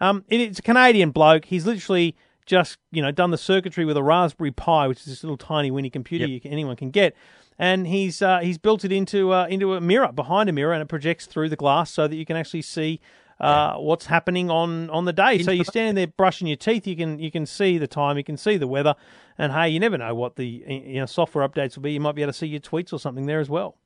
Um, 0.00 0.24
it- 0.28 0.40
it's 0.40 0.58
a 0.58 0.62
Canadian 0.62 1.10
bloke. 1.10 1.46
He's 1.46 1.66
literally 1.66 2.16
just 2.46 2.78
you 2.90 3.02
know 3.02 3.10
done 3.10 3.30
the 3.30 3.38
circuitry 3.38 3.84
with 3.84 3.96
a 3.96 4.02
Raspberry 4.02 4.50
Pi, 4.50 4.86
which 4.88 5.00
is 5.00 5.06
this 5.06 5.22
little 5.22 5.36
tiny 5.36 5.70
winny 5.70 5.90
computer 5.90 6.26
you 6.26 6.40
can, 6.40 6.52
anyone 6.52 6.76
can 6.76 6.90
get. 6.90 7.14
And 7.58 7.86
he's 7.86 8.22
uh, 8.22 8.38
he's 8.38 8.56
built 8.56 8.84
it 8.86 8.92
into 8.92 9.32
uh, 9.32 9.46
into 9.48 9.74
a 9.74 9.80
mirror 9.80 10.10
behind 10.12 10.48
a 10.48 10.52
mirror, 10.52 10.72
and 10.72 10.80
it 10.82 10.88
projects 10.88 11.26
through 11.26 11.50
the 11.50 11.56
glass 11.56 11.90
so 11.90 12.08
that 12.08 12.16
you 12.16 12.24
can 12.24 12.36
actually 12.36 12.62
see 12.62 13.00
uh, 13.40 13.76
what's 13.76 14.06
happening 14.06 14.50
on, 14.50 14.90
on 14.90 15.04
the 15.06 15.12
day. 15.12 15.42
So 15.42 15.50
you're 15.50 15.64
standing 15.64 15.94
there 15.94 16.06
brushing 16.06 16.46
your 16.46 16.56
teeth, 16.56 16.86
you 16.86 16.96
can 16.96 17.18
you 17.18 17.30
can 17.30 17.46
see 17.46 17.78
the 17.78 17.86
time, 17.86 18.16
you 18.18 18.24
can 18.24 18.36
see 18.36 18.56
the 18.56 18.66
weather, 18.68 18.94
and 19.38 19.52
hey, 19.52 19.70
you 19.70 19.80
never 19.80 19.96
know 19.98 20.14
what 20.14 20.36
the 20.36 20.46
you 20.46 21.00
know 21.00 21.06
software 21.06 21.48
updates 21.48 21.76
will 21.76 21.82
be. 21.82 21.92
You 21.92 22.00
might 22.00 22.14
be 22.14 22.22
able 22.22 22.32
to 22.32 22.38
see 22.38 22.46
your 22.46 22.60
tweets 22.60 22.92
or 22.92 22.98
something 22.98 23.26
there 23.26 23.40
as 23.40 23.48
well. 23.48 23.76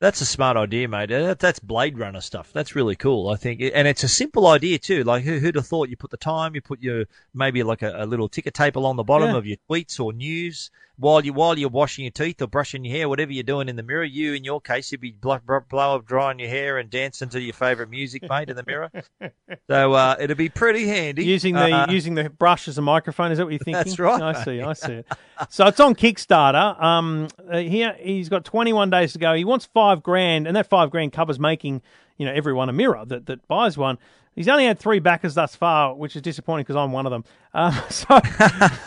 That's 0.00 0.20
a 0.20 0.26
smart 0.26 0.56
idea, 0.56 0.88
mate. 0.88 1.10
Uh, 1.12 1.28
That, 1.28 1.38
that's 1.38 1.60
Blade 1.60 1.98
Runner 1.98 2.20
stuff. 2.20 2.52
That's 2.52 2.74
really 2.74 2.96
cool, 2.96 3.28
I 3.28 3.36
think. 3.36 3.62
And 3.62 3.88
it's 3.88 4.02
a 4.02 4.08
simple 4.08 4.48
idea 4.48 4.78
too. 4.78 5.04
Like 5.04 5.22
who, 5.22 5.38
who'd 5.38 5.54
have 5.54 5.66
thought 5.66 5.88
you 5.88 5.96
put 5.96 6.10
the 6.10 6.16
time, 6.18 6.54
you 6.54 6.60
put 6.60 6.82
your 6.82 7.04
maybe 7.32 7.62
like 7.62 7.80
a, 7.82 8.02
a 8.02 8.04
little 8.04 8.28
ticker 8.28 8.50
tape 8.50 8.76
along 8.76 8.96
the 8.96 9.04
bottom 9.04 9.30
Yeah. 9.30 9.36
of 9.38 9.46
your 9.46 9.56
tweets 9.70 10.00
or 10.00 10.12
news 10.12 10.70
while 10.96 11.24
you 11.24 11.32
while 11.32 11.58
you're 11.58 11.68
washing 11.68 12.04
your 12.04 12.12
teeth 12.12 12.40
or 12.40 12.46
brushing 12.46 12.84
your 12.84 12.96
hair, 12.96 13.08
whatever 13.08 13.32
you're 13.32 13.42
doing 13.42 13.68
in 13.68 13.76
the 13.76 13.82
mirror. 13.82 14.04
You, 14.04 14.34
in 14.34 14.44
your 14.44 14.60
case, 14.60 14.92
you'd 14.92 15.00
be 15.00 15.10
blow, 15.10 15.38
blow, 15.44 15.60
blow 15.68 16.00
drying 16.00 16.38
your 16.38 16.48
hair 16.48 16.78
and 16.78 16.88
dancing 16.88 17.28
to 17.30 17.40
your 17.40 17.52
favourite 17.54 17.90
music, 17.90 18.28
mate, 18.28 18.48
in 18.48 18.56
the 18.56 18.64
mirror. 18.66 18.90
So 19.70 19.92
uh, 19.94 20.16
it'd 20.20 20.36
be 20.36 20.48
pretty 20.48 20.86
handy 20.86 21.24
Using 21.24 21.54
the 21.54 21.70
Uh, 21.70 21.86
using 21.90 22.14
the 22.14 22.28
brush 22.28 22.68
as 22.68 22.76
a 22.76 22.82
microphone 22.82 23.32
is 23.32 23.38
that 23.38 23.44
what 23.44 23.52
you're 23.52 23.58
thinking? 23.58 23.82
That's 23.82 23.98
right, 23.98 24.20
I 24.20 24.44
see. 24.44 24.60
I 24.60 24.72
see 24.74 24.92
it. 24.94 25.06
So 25.48 25.66
it's 25.66 25.80
on 25.80 25.94
Kickstarter. 25.94 26.82
Um, 26.82 27.28
uh, 27.50 27.58
here 27.58 27.96
he's 27.98 28.28
got 28.28 28.44
21 28.44 28.90
days 28.90 29.12
to 29.14 29.18
go. 29.18 29.34
He 29.34 29.44
wants 29.44 29.64
five 29.66 30.02
grand, 30.02 30.46
and 30.46 30.56
that 30.56 30.68
five 30.68 30.90
grand 30.90 31.12
covers 31.12 31.38
making 31.40 31.82
you 32.18 32.26
know 32.26 32.32
everyone 32.32 32.68
a 32.68 32.72
mirror 32.72 33.04
that 33.06 33.26
that 33.26 33.46
buys 33.48 33.78
one. 33.78 33.98
He's 34.34 34.48
only 34.48 34.66
had 34.66 34.78
three 34.78 34.98
backers 34.98 35.34
thus 35.34 35.54
far, 35.54 35.94
which 35.94 36.16
is 36.16 36.22
disappointing 36.22 36.64
because 36.64 36.76
I'm 36.76 36.92
one 36.92 37.06
of 37.06 37.12
them. 37.12 37.24
Um, 37.52 37.72
so, 37.88 38.20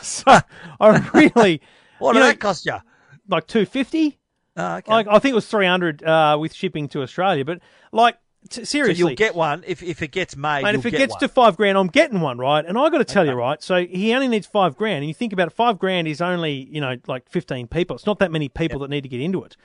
so 0.01 0.39
I 0.79 1.09
really 1.13 1.61
what 1.99 2.09
you 2.09 2.13
did 2.15 2.19
know, 2.25 2.27
that 2.31 2.39
cost 2.39 2.65
you? 2.65 2.77
like 3.27 3.47
250. 3.47 4.17
Uh, 4.55 4.77
okay. 4.79 4.91
Like 4.91 5.07
I 5.07 5.19
think 5.19 5.33
it 5.33 5.35
was 5.35 5.47
300 5.47 6.03
uh, 6.03 6.37
with 6.39 6.53
shipping 6.53 6.87
to 6.89 7.01
Australia, 7.03 7.45
but 7.45 7.59
like 7.91 8.17
t- 8.49 8.61
so 8.61 8.63
seriously, 8.63 8.99
you'll 8.99 9.15
get 9.15 9.35
one 9.35 9.63
if 9.67 9.83
if 9.83 10.01
it 10.01 10.11
gets 10.11 10.35
made. 10.35 10.65
And 10.65 10.75
if 10.75 10.85
it 10.85 10.91
get 10.91 10.97
gets 10.97 11.13
one. 11.13 11.19
to 11.19 11.27
five 11.27 11.57
grand, 11.57 11.77
I'm 11.77 11.87
getting 11.87 12.21
one, 12.21 12.39
right? 12.39 12.65
And 12.65 12.77
I 12.77 12.89
got 12.89 12.97
to 12.97 13.05
tell 13.05 13.25
you, 13.25 13.33
right? 13.33 13.61
So 13.61 13.85
he 13.85 14.13
only 14.13 14.27
needs 14.27 14.47
five 14.47 14.75
grand, 14.75 14.97
and 14.97 15.07
you 15.07 15.13
think 15.13 15.31
about 15.31 15.47
it, 15.47 15.53
five 15.53 15.77
grand 15.77 16.07
is 16.07 16.21
only 16.21 16.67
you 16.71 16.81
know 16.81 16.95
like 17.07 17.29
15 17.29 17.67
people. 17.67 17.95
It's 17.95 18.05
not 18.05 18.19
that 18.19 18.31
many 18.31 18.49
people 18.49 18.79
that 18.79 18.89
need 18.89 19.01
to 19.01 19.09
get 19.09 19.21
into 19.21 19.43
it. 19.43 19.55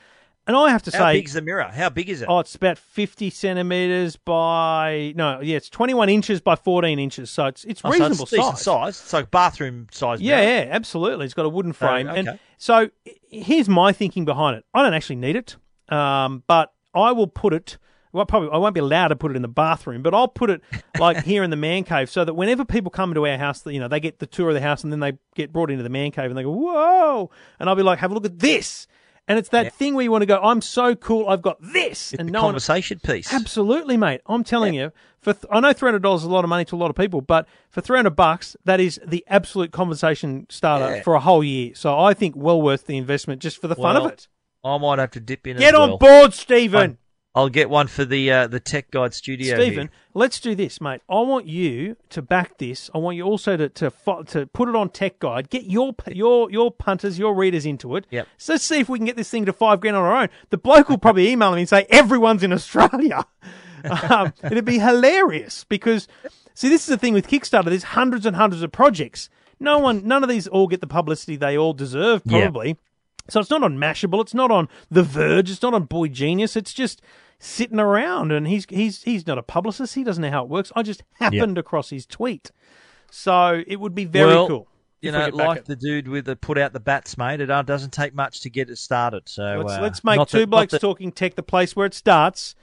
And 0.46 0.56
I 0.56 0.70
have 0.70 0.82
to 0.82 0.90
say 0.90 0.98
How 0.98 1.06
say, 1.06 1.18
big's 1.18 1.34
the 1.34 1.40
mirror? 1.42 1.62
How 1.64 1.88
big 1.88 2.08
is 2.08 2.20
it? 2.20 2.28
oh, 2.28 2.40
it's 2.40 2.54
about 2.56 2.76
50 2.76 3.30
centimeters 3.30 4.16
by 4.16 5.12
no, 5.14 5.40
yeah, 5.40 5.56
it's 5.56 5.68
21 5.68 6.08
inches 6.08 6.40
by 6.40 6.56
14 6.56 6.98
inches, 6.98 7.30
so 7.30 7.46
it's 7.46 7.64
it's 7.64 7.80
Oh, 7.84 7.90
so 7.92 7.98
reasonable 8.08 8.22
it's 8.24 8.30
size. 8.36 8.62
size. 8.62 9.00
It's 9.02 9.12
like 9.12 9.30
bathroom 9.30 9.86
size. 9.92 10.20
Yeah, 10.20 10.40
mirror. 10.40 10.64
yeah, 10.66 10.68
absolutely. 10.74 11.26
It's 11.26 11.34
got 11.34 11.46
a 11.46 11.48
wooden 11.48 11.72
frame, 11.72 12.08
and 12.08 12.28
okay. 12.28 12.38
so 12.58 12.90
here's 13.28 13.68
my 13.68 13.92
thinking 13.92 14.24
behind 14.24 14.56
it. 14.56 14.64
I 14.74 14.82
don't 14.82 14.94
actually 14.94 15.16
need 15.16 15.36
it, 15.36 15.56
um, 15.90 16.42
but 16.48 16.72
I 16.94 17.12
will 17.12 17.28
put 17.28 17.54
it. 17.54 17.78
Well, 18.12 18.26
probably 18.26 18.50
I 18.50 18.58
won't 18.58 18.74
be 18.74 18.80
allowed 18.80 19.08
to 19.08 19.16
put 19.16 19.30
it 19.30 19.36
in 19.36 19.42
the 19.42 19.48
bathroom, 19.48 20.02
but 20.02 20.12
I'll 20.12 20.28
put 20.28 20.50
it 20.50 20.60
like 20.98 21.24
here 21.24 21.44
in 21.44 21.50
the 21.50 21.56
man 21.56 21.84
cave, 21.84 22.10
so 22.10 22.24
that 22.24 22.34
whenever 22.34 22.64
people 22.64 22.90
come 22.90 23.10
into 23.10 23.26
our 23.26 23.38
house, 23.38 23.64
you 23.64 23.78
know, 23.80 23.88
they 23.88 24.00
get 24.00 24.18
the 24.18 24.26
tour 24.26 24.48
of 24.48 24.54
the 24.54 24.60
house, 24.60 24.82
and 24.82 24.92
then 24.92 24.98
they 25.00 25.12
get 25.36 25.52
brought 25.52 25.70
into 25.70 25.82
the 25.84 25.88
man 25.88 26.10
cave, 26.10 26.26
and 26.30 26.36
they 26.36 26.42
go, 26.42 26.50
"Whoa!" 26.50 27.30
and 27.60 27.68
I'll 27.70 27.76
be 27.76 27.82
like, 27.84 28.00
"Have 28.00 28.10
a 28.10 28.14
look 28.14 28.26
at 28.26 28.40
this." 28.40 28.88
And 29.28 29.38
it's 29.38 29.50
that 29.50 29.72
thing 29.74 29.94
where 29.94 30.02
you 30.02 30.10
want 30.10 30.22
to 30.22 30.26
go, 30.26 30.40
"I'm 30.42 30.60
so 30.60 30.94
cool, 30.96 31.28
I've 31.28 31.42
got 31.42 31.56
this," 31.62 32.12
and 32.12 32.28
The 32.28 32.32
no 32.32 32.40
one 32.42 32.48
conversation 32.48 32.98
piece. 32.98 33.32
Absolutely, 33.32 33.96
mate. 33.96 34.20
I'm 34.26 34.42
telling 34.42 34.74
you, 34.74 34.90
for 35.20 35.32
th- 35.32 35.44
I 35.50 35.60
know 35.60 35.72
three 35.72 35.86
hundred 35.86 36.02
dollars 36.02 36.22
is 36.22 36.26
a 36.26 36.30
lot 36.30 36.44
of 36.44 36.48
money 36.50 36.64
to 36.66 36.74
a 36.74 36.78
lot 36.78 36.90
of 36.90 36.96
people, 36.96 37.20
but 37.20 37.46
for 37.70 37.80
three 37.80 37.96
hundred 37.96 38.16
bucks, 38.16 38.56
that 38.64 38.80
is 38.80 39.00
the 39.06 39.24
absolute 39.28 39.70
conversation 39.70 40.46
starter 40.50 40.96
Yeah. 40.96 41.02
for 41.02 41.14
a 41.14 41.20
whole 41.20 41.44
year. 41.44 41.72
So 41.76 41.96
I 41.98 42.14
think 42.14 42.34
well 42.36 42.60
worth 42.60 42.86
the 42.86 42.96
investment 42.96 43.40
just 43.40 43.60
for 43.60 43.68
the 43.68 43.76
fun 43.76 43.96
of 43.96 44.06
it. 44.06 44.26
I 44.64 44.76
might 44.78 44.98
have 44.98 45.12
to 45.12 45.20
dip 45.20 45.46
in. 45.46 45.56
Get 45.56 45.74
on 45.76 45.90
well. 45.90 45.98
board, 45.98 46.34
Stephen. 46.34 46.98
I'll 47.34 47.48
get 47.48 47.70
one 47.70 47.86
for 47.86 48.04
the 48.04 48.30
uh, 48.30 48.46
the 48.46 48.60
Tech 48.60 48.90
Guide 48.90 49.14
Studio. 49.14 49.54
Stephen, 49.54 49.88
here. 49.88 49.90
let's 50.12 50.38
do 50.38 50.54
this, 50.54 50.80
mate. 50.80 51.00
I 51.08 51.20
want 51.20 51.46
you 51.46 51.96
to 52.10 52.20
back 52.20 52.58
this. 52.58 52.90
I 52.94 52.98
want 52.98 53.16
you 53.16 53.24
also 53.24 53.56
to 53.56 53.68
to, 53.70 53.90
fo- 53.90 54.22
to 54.24 54.46
put 54.46 54.68
it 54.68 54.76
on 54.76 54.90
Tech 54.90 55.18
Guide. 55.18 55.48
Get 55.48 55.64
your 55.64 55.94
your 56.10 56.50
your 56.50 56.70
punters, 56.70 57.18
your 57.18 57.34
readers 57.34 57.64
into 57.64 57.96
it. 57.96 58.06
Yep. 58.10 58.28
So 58.36 58.52
let's 58.52 58.64
see 58.64 58.80
if 58.80 58.88
we 58.88 58.98
can 58.98 59.06
get 59.06 59.16
this 59.16 59.30
thing 59.30 59.46
to 59.46 59.52
five 59.52 59.80
grand 59.80 59.96
on 59.96 60.02
our 60.02 60.22
own. 60.22 60.28
The 60.50 60.58
bloke 60.58 60.88
will 60.88 60.98
probably 60.98 61.28
email 61.30 61.52
me 61.52 61.60
and 61.60 61.68
say 61.68 61.86
everyone's 61.88 62.42
in 62.42 62.52
Australia. 62.52 63.24
um, 64.10 64.32
it'd 64.44 64.64
be 64.64 64.78
hilarious 64.78 65.64
because 65.64 66.06
See, 66.54 66.68
this 66.68 66.82
is 66.82 66.88
the 66.88 66.98
thing 66.98 67.14
with 67.14 67.28
Kickstarter. 67.28 67.66
There's 67.66 67.82
hundreds 67.82 68.26
and 68.26 68.36
hundreds 68.36 68.62
of 68.62 68.72
projects. 68.72 69.28
No 69.58 69.78
one, 69.78 70.06
none 70.06 70.22
of 70.22 70.28
these 70.28 70.46
all 70.46 70.66
get 70.66 70.80
the 70.80 70.86
publicity 70.86 71.36
they 71.36 71.56
all 71.56 71.72
deserve, 71.72 72.24
probably. 72.24 72.78
So 73.28 73.40
it's 73.40 73.50
not 73.50 73.62
on 73.62 73.78
Mashable. 73.78 74.20
It's 74.20 74.34
not 74.34 74.50
on 74.50 74.68
The 74.90 75.02
Verge. 75.02 75.50
It's 75.50 75.62
not 75.62 75.74
on 75.74 75.84
Boy 75.84 76.08
Genius. 76.08 76.56
It's 76.56 76.72
just 76.72 77.00
sitting 77.38 77.78
around, 77.80 78.32
and 78.32 78.46
he's 78.46 78.66
he's 78.68 79.02
he's 79.04 79.26
not 79.26 79.38
a 79.38 79.42
publicist. 79.42 79.94
He 79.94 80.04
doesn't 80.04 80.22
know 80.22 80.30
how 80.30 80.42
it 80.44 80.48
works. 80.48 80.72
I 80.74 80.82
just 80.82 81.02
happened 81.14 81.58
across 81.58 81.90
his 81.90 82.06
tweet, 82.06 82.50
so 83.10 83.62
it 83.66 83.80
would 83.80 83.94
be 83.94 84.04
very 84.04 84.26
Well, 84.26 84.48
cool. 84.48 84.68
You 85.00 85.10
know, 85.10 85.28
like 85.32 85.64
the 85.64 85.74
dude 85.74 86.06
with 86.06 86.26
the 86.26 86.36
put 86.36 86.56
out 86.58 86.72
the 86.72 86.78
bats, 86.80 87.18
mate. 87.18 87.40
It 87.40 87.50
uh, 87.50 87.62
doesn't 87.62 87.92
take 87.92 88.14
much 88.14 88.40
to 88.42 88.50
get 88.50 88.70
it 88.70 88.78
started. 88.78 89.28
So 89.28 89.62
let's, 89.64 89.78
uh, 89.78 89.82
let's 89.82 90.04
make 90.04 90.28
two 90.28 90.40
that- 90.40 90.46
blokes 90.50 90.70
that- 90.72 90.80
talking 90.80 91.10
tech 91.10 91.34
the 91.34 91.42
place 91.42 91.74
where 91.74 91.86
it 91.86 91.94
starts. 91.94 92.54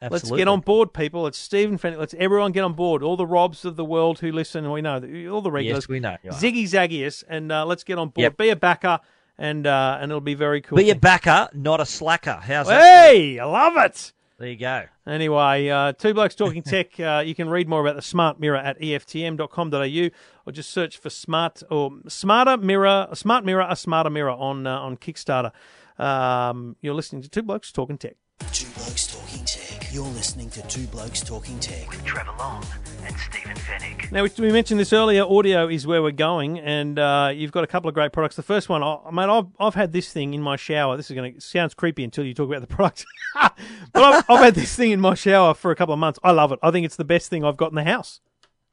Let's 0.00 0.30
get 0.30 0.46
on 0.46 0.60
board, 0.60 0.92
people. 0.92 1.26
It's 1.26 1.38
Stephen 1.38 1.76
Fenech. 1.76 1.98
Let's 1.98 2.14
everyone 2.14 2.52
get 2.52 2.62
on 2.62 2.74
board. 2.74 3.02
All 3.02 3.16
the 3.16 3.26
Robs 3.26 3.64
of 3.64 3.74
the 3.74 3.84
world 3.84 4.20
who 4.20 4.30
listen, 4.30 4.70
we 4.70 4.80
know 4.80 4.94
all 5.32 5.40
the 5.42 5.50
regulars. 5.50 5.84
Yes, 5.84 5.88
we 5.88 5.98
know. 5.98 6.16
Ziggy 6.26 6.62
Zaggius, 6.68 7.24
and 7.28 7.50
uh, 7.50 7.66
let's 7.66 7.82
get 7.82 7.98
on 7.98 8.10
board. 8.10 8.22
Yep. 8.22 8.36
Be 8.36 8.50
a 8.50 8.54
backer, 8.54 9.00
and 9.38 9.66
uh, 9.66 9.98
and 10.00 10.10
it'll 10.10 10.20
be 10.20 10.34
very 10.34 10.60
cool. 10.60 10.76
Be 10.76 10.90
a 10.90 10.94
backer, 10.94 11.48
not 11.54 11.80
a 11.80 11.86
slacker. 11.86 12.40
How's 12.42 12.66
that? 12.66 12.80
hey, 12.82 13.38
I 13.38 13.44
love 13.44 13.76
it. 13.76 14.12
There 14.38 14.48
you 14.48 14.56
go. 14.56 14.84
Anyway, 15.04 15.68
uh, 15.68 15.92
Two 15.94 16.14
Blokes 16.14 16.36
Talking 16.36 16.62
Tech, 16.64 16.98
uh, 17.00 17.24
you 17.26 17.34
can 17.34 17.48
read 17.48 17.68
more 17.68 17.80
about 17.80 17.96
the 17.96 18.02
Smart 18.02 18.38
Mirror 18.38 18.58
at 18.58 18.80
EFTM.com.au 18.80 20.10
or 20.46 20.52
just 20.52 20.70
search 20.70 20.96
for 20.96 21.10
Smart 21.10 21.62
or 21.70 21.90
Smarter 22.06 22.56
Mirror, 22.56 23.08
a 23.10 23.16
Smart 23.16 23.44
Mirror, 23.44 23.66
a 23.68 23.74
Smarter 23.74 24.10
Mirror 24.10 24.30
on, 24.30 24.66
uh, 24.66 24.78
on 24.78 24.96
Kickstarter. 24.96 25.50
Um, 25.98 26.76
you're 26.80 26.94
listening 26.94 27.22
to 27.22 27.28
Two 27.28 27.42
Blokes 27.42 27.72
Talking 27.72 27.98
Tech. 27.98 28.14
Two 28.52 28.66
Blokes 28.76 29.06
Talking 29.06 29.44
Tech. 29.44 29.92
You're 29.92 30.04
listening 30.04 30.48
to 30.50 30.62
Two 30.68 30.86
Blokes 30.86 31.20
Talking 31.20 31.58
Tech. 31.58 31.90
With 31.90 32.04
Trevor 32.04 32.32
Long 32.38 32.64
and 33.04 33.14
Stephen 33.18 33.56
Fenech. 33.56 34.10
Now, 34.10 34.22
we, 34.22 34.30
we 34.38 34.52
mentioned 34.52 34.80
this 34.80 34.92
earlier. 34.92 35.24
Audio 35.24 35.68
is 35.68 35.86
where 35.86 36.02
we're 36.02 36.12
going, 36.12 36.58
and 36.58 36.98
uh, 36.98 37.32
you've 37.34 37.52
got 37.52 37.64
a 37.64 37.66
couple 37.66 37.88
of 37.88 37.94
great 37.94 38.12
products. 38.12 38.36
The 38.36 38.42
first 38.42 38.68
one, 38.68 38.82
oh, 38.82 39.08
mate, 39.12 39.28
I've, 39.28 39.46
I've 39.58 39.74
had 39.74 39.92
this 39.92 40.12
thing 40.12 40.34
in 40.34 40.40
my 40.40 40.56
shower. 40.56 40.96
This 40.96 41.10
is 41.10 41.14
going 41.16 41.34
to 41.34 41.40
sounds 41.40 41.74
creepy 41.74 42.04
until 42.04 42.24
you 42.24 42.32
talk 42.32 42.48
about 42.48 42.60
the 42.60 42.66
product, 42.74 43.04
but 43.34 44.02
I've, 44.02 44.24
I've 44.30 44.44
had 44.44 44.54
this 44.54 44.74
thing 44.74 44.92
in 44.92 45.00
my 45.00 45.14
shower 45.14 45.52
for 45.54 45.70
a 45.70 45.76
couple 45.76 45.92
of 45.92 46.00
months. 46.00 46.18
I 46.22 46.30
love 46.30 46.52
it. 46.52 46.58
I 46.62 46.70
think 46.70 46.86
it's 46.86 46.96
the 46.96 47.04
best 47.04 47.28
thing 47.28 47.44
I've 47.44 47.56
got 47.56 47.70
in 47.70 47.76
the 47.76 47.84
house. 47.84 48.20